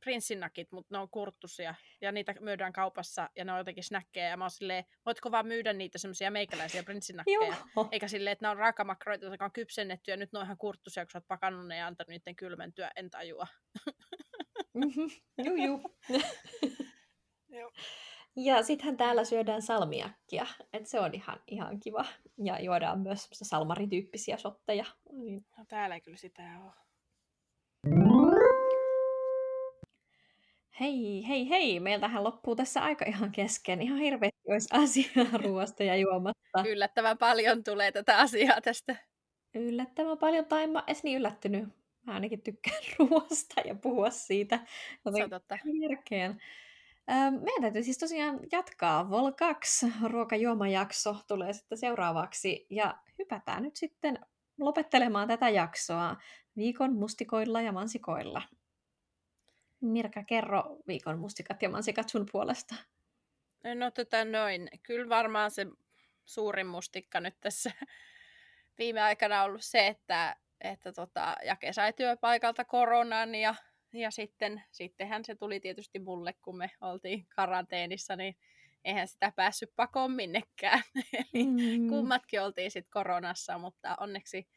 prinssinakit, 0.00 0.72
mutta 0.72 0.94
ne 0.94 0.98
on 0.98 1.10
kurttusia. 1.10 1.74
Ja 2.00 2.12
niitä 2.12 2.34
myydään 2.40 2.72
kaupassa 2.72 3.30
ja 3.36 3.44
ne 3.44 3.52
on 3.52 3.58
jotenkin 3.58 3.84
snäkkejä. 3.84 4.28
Ja 4.28 4.36
mä 4.36 4.44
oon 4.44 4.50
silleen, 4.50 4.84
voitko 5.06 5.30
vaan 5.30 5.46
myydä 5.46 5.72
niitä 5.72 5.98
semmoisia 5.98 6.30
meikäläisiä 6.30 6.82
prinssinakkeja? 6.82 7.56
Eikä 7.92 8.08
silleen, 8.08 8.32
että 8.32 8.46
ne 8.46 8.50
on 8.50 8.56
raakamakkaroita, 8.56 9.26
jotka 9.26 9.44
on 9.44 9.52
kypsennetty 9.52 10.10
ja 10.10 10.16
nyt 10.16 10.32
ne 10.32 10.38
on 10.38 10.44
ihan 10.44 10.58
kurttusia, 10.58 11.04
kun 11.04 11.10
sä 11.10 11.18
oot 11.18 11.28
pakannut 11.28 11.66
ne 11.66 11.76
ja 11.76 11.86
antanut 11.86 12.08
niiden 12.08 12.36
kylmentyä. 12.36 12.90
En 12.96 13.10
tajua. 13.10 13.46
Mm-hmm. 14.74 15.10
Juu, 15.44 15.56
juu. 15.56 15.80
Ja 18.36 18.62
sittenhän 18.62 18.96
täällä 18.96 19.24
syödään 19.24 19.62
salmiakkia, 19.62 20.46
että 20.72 20.90
se 20.90 21.00
on 21.00 21.14
ihan, 21.14 21.40
ihan 21.46 21.80
kiva. 21.80 22.04
Ja 22.44 22.60
juodaan 22.60 23.00
myös 23.00 23.28
salmarityyppisiä 23.32 24.36
shotteja. 24.36 24.84
Niin. 25.12 25.46
No 25.58 25.64
täällä 25.68 25.94
ei 25.94 26.00
kyllä 26.00 26.16
sitä 26.16 26.42
ole. 26.64 26.72
Hei, 30.80 31.24
hei, 31.28 31.48
hei, 31.48 31.80
meiltähän 31.80 32.24
loppuu 32.24 32.56
tässä 32.56 32.82
aika 32.82 33.04
ihan 33.04 33.32
kesken. 33.32 33.82
Ihan 33.82 33.98
hirveästi 33.98 34.52
olisi 34.52 34.68
asiaa 34.72 35.38
ruoasta 35.44 35.82
ja 35.82 35.96
juomasta. 35.96 36.64
Yllättävän 36.66 37.18
paljon 37.18 37.64
tulee 37.64 37.92
tätä 37.92 38.18
asiaa 38.18 38.60
tästä. 38.60 38.96
Yllättävän 39.54 40.18
paljon, 40.18 40.46
tai 40.46 40.62
en 40.62 40.70
mä 40.70 40.84
edes 40.86 41.02
niin 41.02 41.18
yllättynyt. 41.18 41.77
Mä 42.08 42.14
ainakin 42.14 42.42
tykkään 42.42 42.82
ruoasta 42.98 43.60
ja 43.60 43.74
puhua 43.74 44.10
siitä. 44.10 44.58
Se 45.16 45.24
on 45.24 45.30
totta. 45.30 45.58
Järkeen. 45.88 46.42
Meidän 47.30 47.62
täytyy 47.62 47.82
siis 47.82 47.98
tosiaan 47.98 48.40
jatkaa. 48.52 49.10
Vol 49.10 49.32
2 49.32 49.86
ruokajuomajakso 50.04 51.16
tulee 51.26 51.52
sitten 51.52 51.78
seuraavaksi. 51.78 52.66
Ja 52.70 52.98
hypätään 53.18 53.62
nyt 53.62 53.76
sitten 53.76 54.18
lopettelemaan 54.58 55.28
tätä 55.28 55.48
jaksoa 55.48 56.16
viikon 56.56 56.92
mustikoilla 56.92 57.60
ja 57.60 57.72
mansikoilla. 57.72 58.42
Mirka, 59.80 60.24
kerro 60.24 60.76
viikon 60.86 61.18
mustikat 61.18 61.62
ja 61.62 61.68
mansikat 61.68 62.08
sun 62.08 62.26
puolesta. 62.32 62.74
No 63.74 63.90
tota 63.90 64.24
noin, 64.24 64.68
kyllä 64.82 65.08
varmaan 65.08 65.50
se 65.50 65.66
suurin 66.24 66.66
mustikka 66.66 67.20
nyt 67.20 67.40
tässä 67.40 67.70
viime 68.78 69.02
aikana 69.02 69.42
on 69.42 69.48
ollut 69.48 69.64
se, 69.64 69.86
että, 69.86 70.36
että 70.60 70.92
tota, 70.92 71.36
Jake 71.44 71.72
sai 71.72 71.92
työpaikalta 71.92 72.64
koronan 72.64 73.34
ja, 73.34 73.54
ja 73.92 74.10
sitten, 74.10 74.62
sittenhän 74.70 75.24
se 75.24 75.34
tuli 75.34 75.60
tietysti 75.60 75.98
mulle, 75.98 76.34
kun 76.42 76.58
me 76.58 76.70
oltiin 76.80 77.26
karanteenissa, 77.36 78.16
niin 78.16 78.36
eihän 78.84 79.08
sitä 79.08 79.32
päässyt 79.36 79.72
pakoon 79.76 80.12
minnekään. 80.12 80.82
Eli 81.34 81.44
Mm. 81.44 81.88
kummatkin 81.88 82.42
oltiin 82.42 82.70
sitten 82.70 82.90
koronassa, 82.90 83.58
mutta 83.58 83.96
onneksi 84.00 84.48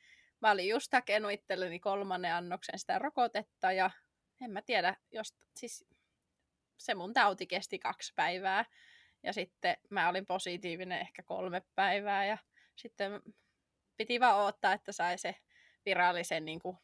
mä 0.42 0.52
olin 0.52 0.68
just 0.70 0.94
hakenut 0.94 1.32
itselleni 1.32 1.80
kolmannen 1.80 2.34
annoksen 2.34 2.80
sitä 2.80 3.00
rokotetta 3.00 3.72
ja 3.72 3.92
en 4.42 4.52
mä 4.52 4.62
tiedä, 4.62 4.96
jos, 5.12 5.36
siis 5.56 5.86
se 6.78 6.96
mun 6.96 7.14
tauti 7.14 7.48
kesti 7.48 7.80
kaksi 7.80 8.14
päivää 8.16 8.66
ja 9.24 9.34
sitten 9.34 9.78
mä 9.90 10.10
olin 10.10 10.26
positiivinen 10.26 11.00
ehkä 11.00 11.24
kolme 11.24 11.62
päivää 11.76 12.26
ja 12.26 12.38
sitten 12.76 13.22
piti 13.98 14.20
vaan 14.20 14.40
odottaa, 14.44 14.74
että 14.74 14.92
sai 14.92 15.18
se 15.18 15.36
virallisen 15.86 16.46
niin 16.46 16.60
kuin 16.60 16.78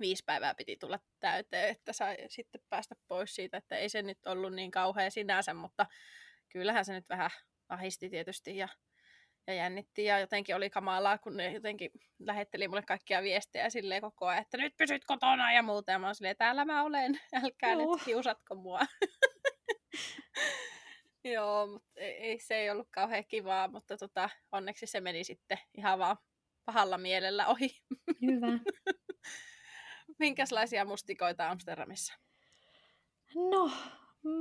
viisi 0.00 0.24
päivää 0.26 0.54
piti 0.54 0.76
tulla 0.76 0.98
täyteen, 1.20 1.68
että 1.68 1.92
sai 1.92 2.16
sitten 2.28 2.60
päästä 2.68 2.94
pois 3.08 3.34
siitä, 3.34 3.56
että 3.56 3.76
ei 3.76 3.88
se 3.88 4.02
nyt 4.02 4.26
ollut 4.26 4.54
niin 4.54 4.70
kauhea 4.70 5.10
sinänsä, 5.10 5.54
mutta 5.54 5.86
kyllähän 6.48 6.84
se 6.84 6.92
nyt 6.92 7.08
vähän 7.08 7.30
ahisti 7.68 8.10
tietysti 8.10 8.56
ja, 8.56 8.68
ja 9.46 9.54
jännitti 9.54 10.04
ja 10.04 10.18
jotenkin 10.18 10.56
oli 10.56 10.70
kamalaa, 10.70 11.18
kun 11.18 11.36
ne 11.36 11.52
jotenkin 11.52 11.90
lähetteli 12.18 12.68
mulle 12.68 12.82
kaikkia 12.82 13.22
viestejä 13.22 13.70
silleen 13.70 14.02
koko 14.02 14.26
ajan, 14.26 14.42
että 14.42 14.56
nyt 14.56 14.76
pysyt 14.76 15.04
kotona 15.04 15.52
ja 15.52 15.62
muuta 15.62 15.92
ja 15.92 15.98
mä 15.98 16.06
oon 16.06 16.14
silleen, 16.14 16.36
täällä 16.36 16.64
mä 16.64 16.82
olen, 16.82 17.20
älkää 17.44 17.72
Joo. 17.72 17.94
nyt 17.94 18.04
kiusatko 18.04 18.54
mua. 18.54 18.80
Joo, 21.24 21.66
mutta 21.66 21.90
ei, 21.96 22.12
ei, 22.12 22.38
se 22.38 22.54
ei 22.54 22.70
ollut 22.70 22.88
kauhean 22.90 23.24
kivaa, 23.28 23.68
mutta 23.68 23.96
tota, 23.96 24.30
onneksi 24.52 24.86
se 24.86 25.00
meni 25.00 25.24
sitten 25.24 25.58
ihan 25.74 25.98
vaan 25.98 26.16
pahalla 26.64 26.98
mielellä 26.98 27.46
ohi. 27.46 27.82
Hyvä. 28.22 28.46
Minkälaisia 30.18 30.84
mustikoita 30.84 31.50
Amsterdamissa? 31.50 32.14
No, 33.50 33.70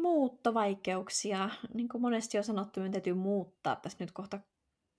muuttovaikeuksia. 0.01 1.49
Niin 1.73 1.89
kuin 1.89 2.01
monesti 2.01 2.37
on 2.37 2.43
sanottu, 2.43 2.79
meidän 2.79 2.91
täytyy 2.91 3.13
muuttaa 3.13 3.75
tässä 3.75 3.97
nyt 3.99 4.11
kohta, 4.11 4.39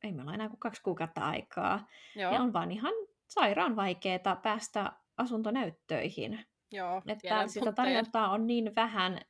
ei 0.03 0.13
meillä 0.13 0.29
ole 0.29 0.35
enää 0.35 0.49
kuin 0.49 0.61
kaksi 0.61 0.83
kuukautta 0.83 1.21
aikaa. 1.21 1.89
Joo, 2.17 2.33
Ja 2.33 2.41
on 2.41 2.53
vaan 2.53 2.73
ihan 2.73 2.93
sairaan 3.29 3.77
vaikeaa 3.77 4.37
päästä 4.43 4.93
asuntonäyttöihin. 5.17 6.47
joo. 6.73 7.03
Että 7.07 7.47
sitä 7.49 7.73
tarjontaa 7.73 8.31
on 8.31 8.47
niin 8.47 8.75
vähän 8.77 9.21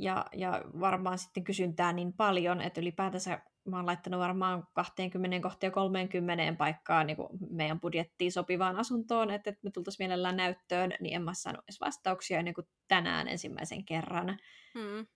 ja, 0.00 0.26
ja 0.32 0.62
varmaan 0.80 1.18
sitten 1.18 1.44
kysyntää 1.44 1.92
niin 1.92 2.12
paljon, 2.12 2.60
että 2.60 2.80
ylipäätänsä 2.80 3.42
mä 3.64 3.76
oon 3.76 3.86
laittanut 3.86 4.20
varmaan 4.20 4.66
20 4.72 5.40
kohta 5.40 5.66
ja 5.66 5.70
30 5.70 6.54
paikkaa 6.58 7.04
niin 7.04 7.16
kuin 7.16 7.28
meidän 7.50 7.80
budjettiin 7.80 8.32
sopivaan 8.32 8.76
asuntoon, 8.76 9.30
että, 9.30 9.52
me 9.62 9.70
tultaisiin 9.70 10.04
mielellään 10.04 10.36
näyttöön, 10.36 10.92
niin 11.00 11.14
en 11.14 11.22
mä 11.22 11.34
saanut 11.34 11.64
edes 11.64 11.80
vastauksia 11.80 12.38
ennen 12.38 12.54
kuin 12.54 12.66
tänään 12.88 13.28
ensimmäisen 13.28 13.84
kerran. 13.84 14.38
Mm, 14.74 15.06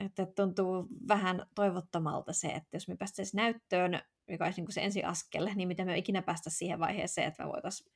Että 0.00 0.26
tuntuu 0.36 0.88
vähän 1.08 1.46
toivottomalta 1.54 2.32
se, 2.32 2.48
että 2.48 2.76
jos 2.76 2.88
me 2.88 2.96
päästäisiin 2.96 3.38
näyttöön, 3.38 4.00
mikä 4.28 4.44
olisi 4.44 4.60
niin 4.60 4.66
kuin 4.66 4.74
se 4.74 4.80
ensiaskel, 4.80 5.50
niin 5.54 5.68
miten 5.68 5.86
me 5.86 5.98
ikinä 5.98 6.22
päästä 6.22 6.50
siihen 6.50 6.78
vaiheeseen, 6.78 7.28
että 7.28 7.44
me 7.44 7.52
voitaisiin 7.52 7.92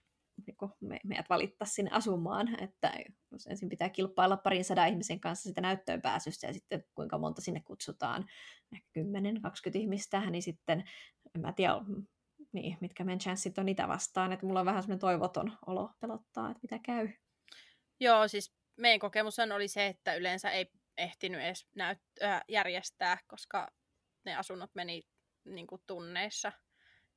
niin 0.46 0.70
me, 0.80 1.00
meidät 1.04 1.28
valittaa 1.30 1.66
sinne 1.66 1.90
asumaan, 1.90 2.62
että 2.62 2.92
jos 3.30 3.46
ensin 3.46 3.68
pitää 3.68 3.88
kilpailla 3.88 4.36
parin 4.36 4.64
sadan 4.64 4.88
ihmisen 4.88 5.20
kanssa 5.20 5.48
sitä 5.48 5.60
näyttöön 5.60 6.02
pääsystä 6.02 6.46
ja 6.46 6.52
sitten 6.52 6.84
kuinka 6.94 7.18
monta 7.18 7.40
sinne 7.40 7.60
kutsutaan, 7.60 8.26
ehkä 8.72 8.88
10-20 8.96 9.78
ihmistä, 9.78 10.30
niin 10.30 10.42
sitten 10.42 10.84
en 11.34 11.40
mä 11.40 11.52
tiedä, 11.52 11.74
niin, 12.52 12.78
mitkä 12.80 13.04
meidän 13.04 13.18
chanssit 13.18 13.58
on 13.58 13.66
niitä 13.66 13.88
vastaan, 13.88 14.32
että 14.32 14.46
mulla 14.46 14.60
on 14.60 14.66
vähän 14.66 14.82
semmoinen 14.82 15.00
toivoton 15.00 15.52
olo 15.66 15.90
pelottaa, 16.00 16.50
että 16.50 16.60
mitä 16.62 16.78
käy. 16.78 17.08
Joo, 18.00 18.28
siis 18.28 18.54
meidän 18.76 19.00
kokemushan 19.00 19.52
oli 19.52 19.68
se, 19.68 19.86
että 19.86 20.14
yleensä 20.14 20.50
ei 20.50 20.66
ehtinyt 20.98 21.40
edes 21.40 21.66
näyt- 21.76 22.24
äh, 22.24 22.44
järjestää, 22.48 23.18
koska 23.26 23.68
ne 24.24 24.36
asunnot 24.36 24.70
meni 24.74 25.02
niin 25.44 25.66
kuin 25.66 25.82
tunneissa. 25.86 26.52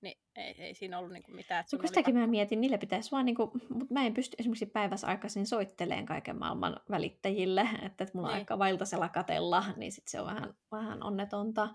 Niin 0.04 0.18
ei, 0.36 0.56
ei 0.58 0.76
siinä 0.76 1.00
ollut 1.00 1.12
niin 1.14 1.24
kuin 1.24 1.36
mitään. 1.36 1.60
Että 1.60 1.76
No 1.76 1.80
kun 1.80 1.88
sitäkin 1.88 2.16
mä 2.16 2.22
pakko- 2.22 2.30
mietin, 2.32 2.62
niille 2.62 2.78
pitäisi 2.78 3.12
vaan, 3.12 3.26
niinku, 3.26 3.52
mutta 3.70 3.94
mä 3.94 4.06
en 4.06 4.14
pysty 4.14 4.36
esimerkiksi 4.40 4.66
päivässä 4.66 5.08
aikaisin 5.08 5.48
soitteleen 5.48 6.06
kaiken 6.06 6.40
maailman 6.40 6.78
välittäjille, 6.90 7.62
että, 7.82 8.04
että 8.04 8.12
mulla 8.14 8.28
on 8.28 8.34
Niin. 8.34 8.42
aika 8.42 8.60
vailtasella 8.60 9.10
katella, 9.10 9.64
niin 9.78 9.92
sit 9.92 10.08
se 10.08 10.22
on 10.22 10.28
vähän, 10.28 10.54
vähän 10.72 11.04
onnetonta. 11.04 11.70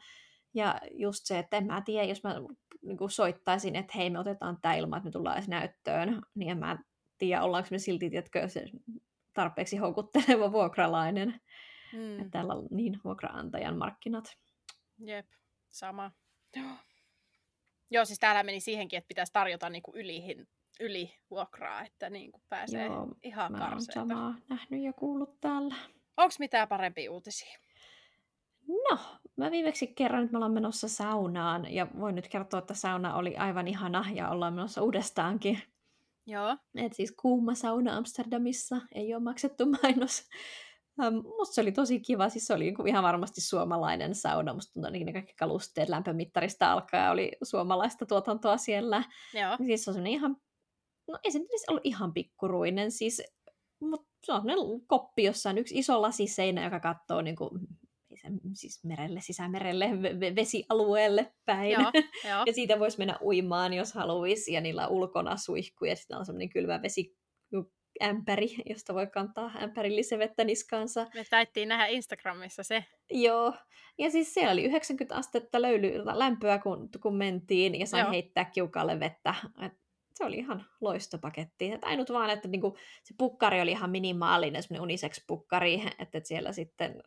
Ja 0.54 0.80
just 0.92 1.20
se, 1.26 1.38
että 1.38 1.56
en 1.56 1.66
mä 1.66 1.82
tiedä, 1.84 2.04
jos 2.08 2.22
mä 2.22 2.34
niinku 2.82 3.08
soittaisin, 3.08 3.76
että 3.76 3.92
hei 3.96 4.10
me 4.10 4.18
otetaan 4.18 4.58
tämä 4.62 4.74
ilman, 4.74 4.96
että 4.96 5.08
me 5.08 5.12
tullaan 5.12 5.36
edes 5.36 5.48
näyttöön, 5.48 6.22
niin 6.34 6.50
en 6.50 6.58
mä 6.58 6.78
tiedä, 7.18 7.42
ollaanko 7.42 7.68
me 7.70 7.78
silti, 7.78 8.10
tiedätkö, 8.10 8.48
se 8.48 8.64
tarpeeksi 9.34 9.76
houkutteleva 9.76 10.52
vuokralainen, 10.58 11.40
Mm. 11.92 12.18
että 12.18 12.30
täällä 12.30 12.54
on 12.54 12.66
niin 12.70 13.00
vuokraantajan 13.04 13.78
markkinat. 13.78 14.24
Jep, 14.98 15.26
sama. 15.70 16.10
Joo. 16.56 16.66
Joo, 17.90 18.04
siis 18.04 18.18
täällä 18.18 18.42
meni 18.42 18.60
siihenkin, 18.60 18.96
että 18.96 19.08
pitäisi 19.08 19.32
tarjota 19.32 19.70
niinku 19.70 19.92
yli, 19.94 20.46
yli 20.80 21.14
vuokraa, 21.30 21.82
että 21.82 22.10
niinku 22.10 22.42
pääsee 22.48 22.86
Joo, 22.86 23.08
ihan 23.22 23.52
Mä 23.52 23.58
oon 23.58 23.68
karseeta. 23.70 23.92
samaa 23.92 24.34
nähnyt 24.48 24.82
ja 24.82 24.92
kuullut 24.92 25.40
täällä. 25.40 25.74
Onko 26.16 26.34
mitään 26.38 26.68
parempia 26.68 27.12
uutisia? 27.12 27.58
No, 28.90 28.98
mä 29.36 29.50
viimeksi 29.50 29.86
kerran, 29.86 30.22
että 30.22 30.32
me 30.32 30.36
ollaan 30.36 30.52
menossa 30.52 30.88
saunaan 30.88 31.74
ja 31.74 31.86
voin 32.00 32.14
nyt 32.14 32.28
kertoa, 32.28 32.58
että 32.58 32.74
sauna 32.74 33.14
oli 33.14 33.36
aivan 33.36 33.68
ihana 33.68 34.04
ja 34.14 34.28
ollaan 34.30 34.54
menossa 34.54 34.82
uudestaankin. 34.82 35.62
Joo. 36.26 36.56
Et 36.74 36.92
siis 36.92 37.12
kuuma 37.12 37.54
sauna 37.54 37.96
Amsterdamissa, 37.96 38.76
ei 38.94 39.14
ole 39.14 39.22
maksettu 39.22 39.66
mainos. 39.82 40.28
Ähm, 41.02 41.16
musta 41.16 41.54
se 41.54 41.60
oli 41.60 41.72
tosi 41.72 42.00
kiva, 42.00 42.28
siis 42.28 42.46
se 42.46 42.54
oli 42.54 42.64
niinku 42.64 42.82
ihan 42.86 43.04
varmasti 43.04 43.40
suomalainen 43.40 44.14
sauna, 44.14 44.54
musta 44.54 44.72
tuntuu 44.72 44.86
ainakin 44.86 45.06
ne 45.06 45.12
kaikki 45.12 45.34
kalusteet 45.34 45.88
lämpömittarista 45.88 46.72
alkaa 46.72 47.10
oli 47.10 47.32
suomalaista 47.42 48.06
tuotantoa 48.06 48.56
siellä. 48.56 49.04
Joo. 49.34 49.56
Siis 49.66 49.84
se 49.84 49.90
on 49.90 50.06
ihan, 50.06 50.36
no 51.08 51.18
ei 51.24 51.30
se 51.30 51.38
nyt 51.38 51.48
ollut 51.68 51.86
ihan 51.86 52.12
pikkuruinen, 52.12 52.90
siis, 52.90 53.22
mutta 53.80 54.08
se 54.24 54.32
on 54.32 54.42
koppi, 54.86 55.24
jossa 55.24 55.50
on 55.50 55.58
yksi 55.58 55.78
iso 55.78 56.02
lasiseinä, 56.02 56.64
joka 56.64 56.80
katsoo 56.80 57.22
niinku, 57.22 57.50
siis 58.54 58.84
merelle, 58.84 59.20
sisämerelle, 59.20 59.86
ve- 59.86 60.36
vesialueelle 60.36 61.34
päin. 61.44 61.70
Joo, 61.70 61.90
joo. 62.28 62.42
Ja 62.46 62.52
siitä 62.52 62.78
voisi 62.78 62.98
mennä 62.98 63.18
uimaan, 63.22 63.72
jos 63.72 63.92
haluaisi, 63.92 64.52
ja 64.52 64.60
niillä 64.60 64.88
on 64.88 64.92
ulkona 64.92 65.36
suihkuja, 65.36 65.92
ja 65.92 65.96
sitten 65.96 66.18
on 66.18 66.26
semmoinen 66.26 66.48
kylmä 66.48 66.82
vesi 66.82 67.17
ämpäri, 68.02 68.56
josta 68.66 68.94
voi 68.94 69.06
kantaa 69.06 69.50
ämpärillisen 69.62 70.18
vettä 70.18 70.44
niskaansa. 70.44 71.06
Me 71.14 71.24
taittiin 71.30 71.68
nähdä 71.68 71.86
Instagramissa 71.86 72.62
se. 72.62 72.84
Joo, 73.10 73.54
ja 73.98 74.10
siis 74.10 74.34
siellä 74.34 74.52
oli 74.52 74.64
90 74.64 75.16
astetta 75.16 75.62
löyly, 75.62 75.92
lämpöä, 76.04 76.58
kun, 76.58 76.88
kun 77.02 77.16
mentiin, 77.16 77.80
ja 77.80 77.86
sain 77.86 78.02
Joo. 78.02 78.10
heittää 78.10 78.44
kiukaalle 78.44 79.00
vettä. 79.00 79.34
Et 79.62 79.72
se 80.14 80.24
oli 80.24 80.36
ihan 80.36 80.64
loistopaketti. 80.80 81.72
Et 81.72 81.84
ainut 81.84 82.10
vaan, 82.10 82.30
että 82.30 82.48
niinku, 82.48 82.76
se 83.02 83.14
pukkari 83.18 83.60
oli 83.60 83.70
ihan 83.70 83.90
minimaalinen, 83.90 84.62
semmoinen 84.62 84.82
unisex-pukkari, 84.82 85.82
että 85.98 86.18
et 86.18 86.26
siellä 86.26 86.52
sitten 86.52 87.02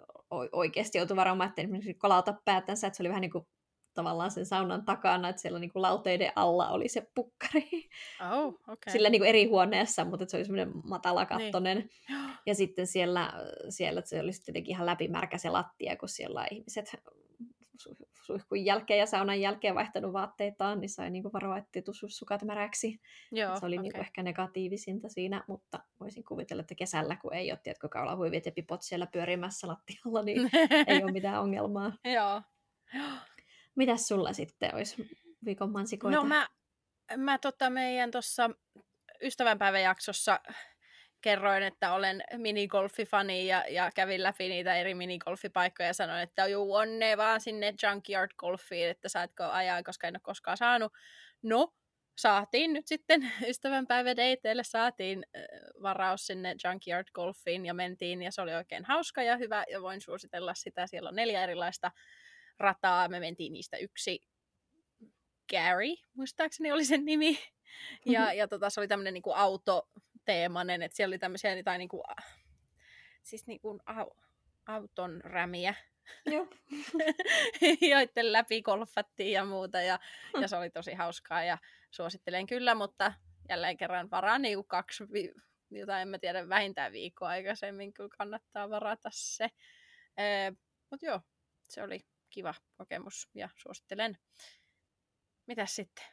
oikeasti 0.52 0.98
joutui 0.98 1.18
varomaan, 1.18 1.50
että 1.50 1.62
esimerkiksi 1.62 1.94
kolauta 1.94 2.34
päätänsä, 2.46 2.88
että 2.88 2.98
se 2.98 3.04
oli 3.04 3.10
vähän 3.10 3.22
niin 3.22 3.32
kuin 3.32 3.48
tavallaan 3.94 4.32
sen 4.32 4.46
saunan 4.46 4.86
takana, 4.86 5.30
että 5.30 5.42
siellä 5.42 5.60
niin 5.60 5.72
kuin 5.72 5.82
lauteiden 5.82 6.32
alla 6.36 6.70
oli 6.70 6.88
se 6.88 7.08
pukkari. 7.16 7.90
Oh. 8.32 8.48
Okay. 8.48 8.94
Sillä 8.94 9.10
niin 9.10 9.22
kuin 9.22 9.30
eri 9.30 9.46
huoneessa, 9.46 10.06
mutta 10.06 10.26
se 10.28 10.38
oli 10.38 10.46
semmoinen 10.46 10.72
matalakattonen. 10.84 11.78
Niin. 11.78 11.90
Ja 12.46 12.56
sitten 12.56 12.88
siellä, 12.88 13.34
siellä 13.70 14.02
se 14.06 14.20
oli 14.20 14.34
sitten 14.34 14.66
ihan 14.66 14.86
läpimärkä 14.86 15.38
se 15.38 15.50
lattia, 15.50 15.98
kun 15.98 16.10
siellä 16.10 16.48
ihmiset 16.52 16.96
su- 17.82 18.10
suihkun 18.26 18.66
jälkeen 18.66 19.00
ja 19.00 19.06
saunan 19.06 19.42
jälkeen 19.42 19.76
vaihtanut 19.76 20.14
vaatteitaan, 20.14 20.82
niin 20.82 20.90
sai 20.90 21.10
niin 21.10 21.24
kuin 21.24 21.34
varoa, 21.34 21.58
ettei 21.58 21.82
tuu 21.82 21.94
sukat 22.08 22.44
märäksi. 22.44 23.00
Joo, 23.32 23.60
se 23.60 23.66
oli 23.66 23.76
okei. 23.76 23.84
niin 23.84 23.94
kuin 23.94 24.02
ehkä 24.02 24.24
negatiivisinta 24.24 25.10
siinä, 25.10 25.44
mutta 25.48 25.80
voisin 26.00 26.24
kuvitella, 26.24 26.62
että 26.62 26.76
kesällä, 26.76 27.16
kun 27.16 27.34
ei 27.34 27.52
ole, 27.52 27.60
tiedätkö, 27.64 27.90
kaulahuivit 27.90 28.46
ja 28.46 28.52
pipot 28.52 28.82
siellä 28.82 29.08
pyörimässä 29.08 29.68
lattialla, 29.68 30.22
niin 30.22 30.50
ei 30.88 31.04
ole 31.04 31.12
mitään 31.12 31.42
ongelmaa. 31.42 31.94
Joo. 32.06 32.42
Mitäs 33.76 34.08
sulla 34.08 34.34
sitten 34.34 34.76
olisi 34.76 35.10
viikon 35.46 35.72
mansikoita? 35.72 36.18
No 36.18 36.24
mä, 36.24 36.50
mä 37.18 37.38
tota 37.38 37.70
meidän 37.70 38.12
tuossa 38.12 38.50
ystävänpäiväjaksossa 39.22 40.40
kerroin, 41.22 41.64
että 41.64 41.94
olen 41.94 42.24
minigolfifani 42.38 43.48
ja, 43.48 43.66
ja 43.70 43.92
kävin 43.96 44.24
läpi 44.24 44.50
niitä 44.50 44.76
eri 44.76 44.94
minigolfipaikkoja 44.94 45.88
ja 45.88 45.94
sanoin, 45.94 46.22
että 46.22 46.48
juu, 46.48 46.74
onne 46.74 47.18
vaan 47.18 47.42
sinne 47.42 47.74
Junkyard 47.84 48.32
Golfiin, 48.38 48.90
että 48.90 49.10
saatko 49.10 49.44
ajaa, 49.44 49.84
koska 49.84 50.08
en 50.08 50.16
ole 50.16 50.22
koskaan 50.24 50.58
saanut. 50.58 50.94
No, 51.42 51.74
saatiin 52.18 52.74
nyt 52.74 52.88
sitten 52.88 53.32
ystävänpäivädeiteille, 53.50 54.64
saatiin 54.64 55.26
äh, 55.36 55.42
varaus 55.82 56.28
sinne 56.28 56.56
Junkyard 56.66 57.08
Golfiin 57.14 57.66
ja 57.66 57.74
mentiin 57.74 58.22
ja 58.22 58.32
se 58.32 58.42
oli 58.42 58.54
oikein 58.54 58.86
hauska 58.86 59.24
ja 59.24 59.38
hyvä 59.38 59.64
ja 59.72 59.82
voin 59.82 60.02
suositella 60.02 60.54
sitä. 60.54 60.88
Siellä 60.88 61.10
on 61.10 61.16
neljä 61.16 61.44
erilaista 61.44 61.92
rataa. 62.62 63.08
Me 63.08 63.20
mentiin 63.20 63.54
niistä 63.54 63.78
yksi 63.78 64.24
Gary, 65.52 65.96
muistaakseni 66.14 66.72
oli 66.72 66.86
sen 66.86 67.06
nimi. 67.06 67.40
Ja, 68.06 68.34
ja 68.34 68.48
tota, 68.48 68.70
se 68.70 68.80
oli 68.80 68.88
tämmöinen 68.88 69.14
niinku 69.14 69.32
autoteemainen, 69.32 70.82
että 70.82 70.96
siellä 70.96 71.14
oli 71.14 71.20
tämmöisiä 71.20 71.56
jotain 71.56 71.80
niinku, 71.80 72.04
siis 73.24 73.48
niinku 73.48 73.80
au, 73.86 74.10
auton 74.66 75.22
rämiä, 75.24 75.76
Joo. 76.26 76.48
joiden 77.92 78.34
läpi 78.34 78.62
golfattiin 78.62 79.32
ja 79.32 79.46
muuta. 79.46 79.82
Ja, 79.82 80.00
ja 80.42 80.48
se 80.48 80.56
oli 80.56 80.70
tosi 80.70 80.94
hauskaa 80.94 81.44
ja 81.44 81.58
suosittelen 81.92 82.48
kyllä, 82.48 82.76
mutta 82.76 83.14
jälleen 83.50 83.78
kerran 83.78 84.12
varaan 84.12 84.42
niinku 84.42 84.64
kaksi, 84.64 85.04
vi- 85.14 85.34
jotain 85.72 86.02
en 86.02 86.08
mä 86.08 86.20
tiedä, 86.20 86.50
vähintään 86.50 86.92
viikkoa 86.92 87.30
aikaisemmin, 87.30 87.94
kyllä 87.94 88.10
kannattaa 88.18 88.70
varata 88.70 89.10
se. 89.14 89.50
Mutta 90.90 91.06
joo, 91.06 91.22
se 91.70 91.84
oli 91.84 92.06
kiva 92.32 92.54
kokemus 92.78 93.30
ja 93.36 93.50
suosittelen. 93.58 94.18
Mitäs 95.48 95.76
sitten? 95.76 96.06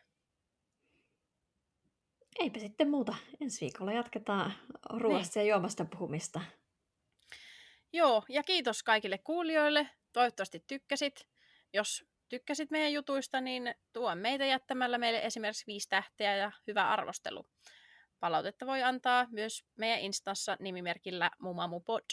Eipä 2.38 2.58
sitten 2.58 2.90
muuta. 2.90 3.16
Ensi 3.40 3.60
viikolla 3.60 3.92
jatketaan 3.92 4.52
ruoasta 4.90 5.38
ja 5.38 5.44
juomasta 5.44 5.84
puhumista. 5.84 6.40
Joo, 7.92 8.24
ja 8.28 8.42
kiitos 8.42 8.82
kaikille 8.82 9.18
kuulijoille. 9.18 9.90
Toivottavasti 10.12 10.64
tykkäsit. 10.66 11.28
Jos 11.72 12.04
tykkäsit 12.28 12.70
meidän 12.70 12.92
jutuista, 12.92 13.40
niin 13.40 13.74
tuo 13.92 14.14
meitä 14.14 14.46
jättämällä 14.46 14.98
meille 14.98 15.18
esimerkiksi 15.18 15.66
viisi 15.66 15.88
tähteä 15.88 16.36
ja 16.36 16.52
hyvä 16.66 16.88
arvostelu. 16.88 17.46
Palautetta 18.20 18.66
voi 18.66 18.82
antaa 18.82 19.26
myös 19.30 19.64
meidän 19.76 20.00
instassa 20.00 20.56
nimimerkillä 20.60 21.30
mumamupod. 21.38 22.04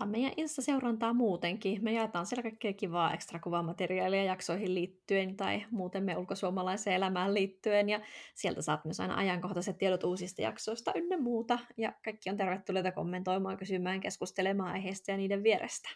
Ja 0.00 0.04
ota 0.04 0.10
meidän 0.10 0.32
Insta-seurantaa 0.36 1.12
muutenkin. 1.12 1.84
Me 1.84 1.92
jaetaan 1.92 2.26
siellä 2.26 2.42
kaikkea 2.42 2.72
kivaa 2.72 3.12
ekstra 3.12 3.40
kuvamateriaalia 3.40 4.24
jaksoihin 4.24 4.74
liittyen 4.74 5.36
tai 5.36 5.66
muuten 5.70 6.04
me 6.04 6.16
ulkosuomalaiseen 6.16 6.96
elämään 6.96 7.34
liittyen. 7.34 7.88
Ja 7.88 8.00
sieltä 8.34 8.62
saat 8.62 8.84
myös 8.84 9.00
aina 9.00 9.16
ajankohtaiset 9.16 9.78
tiedot 9.78 10.04
uusista 10.04 10.42
jaksoista 10.42 10.92
ynnä 10.94 11.18
muuta. 11.18 11.58
Ja 11.76 11.92
kaikki 12.04 12.30
on 12.30 12.36
tervetulleita 12.36 12.92
kommentoimaan, 12.92 13.56
kysymään, 13.56 14.00
keskustelemaan 14.00 14.72
aiheesta 14.72 15.10
ja 15.10 15.16
niiden 15.16 15.42
vierestä. 15.42 15.88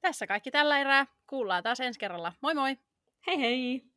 Tässä 0.00 0.26
kaikki 0.26 0.50
tällä 0.50 0.78
erää. 0.78 1.06
Kuullaan 1.26 1.62
taas 1.62 1.80
ensi 1.80 2.00
kerralla. 2.00 2.32
Moi 2.42 2.54
moi! 2.54 2.76
Hei 3.26 3.40
hei! 3.40 3.93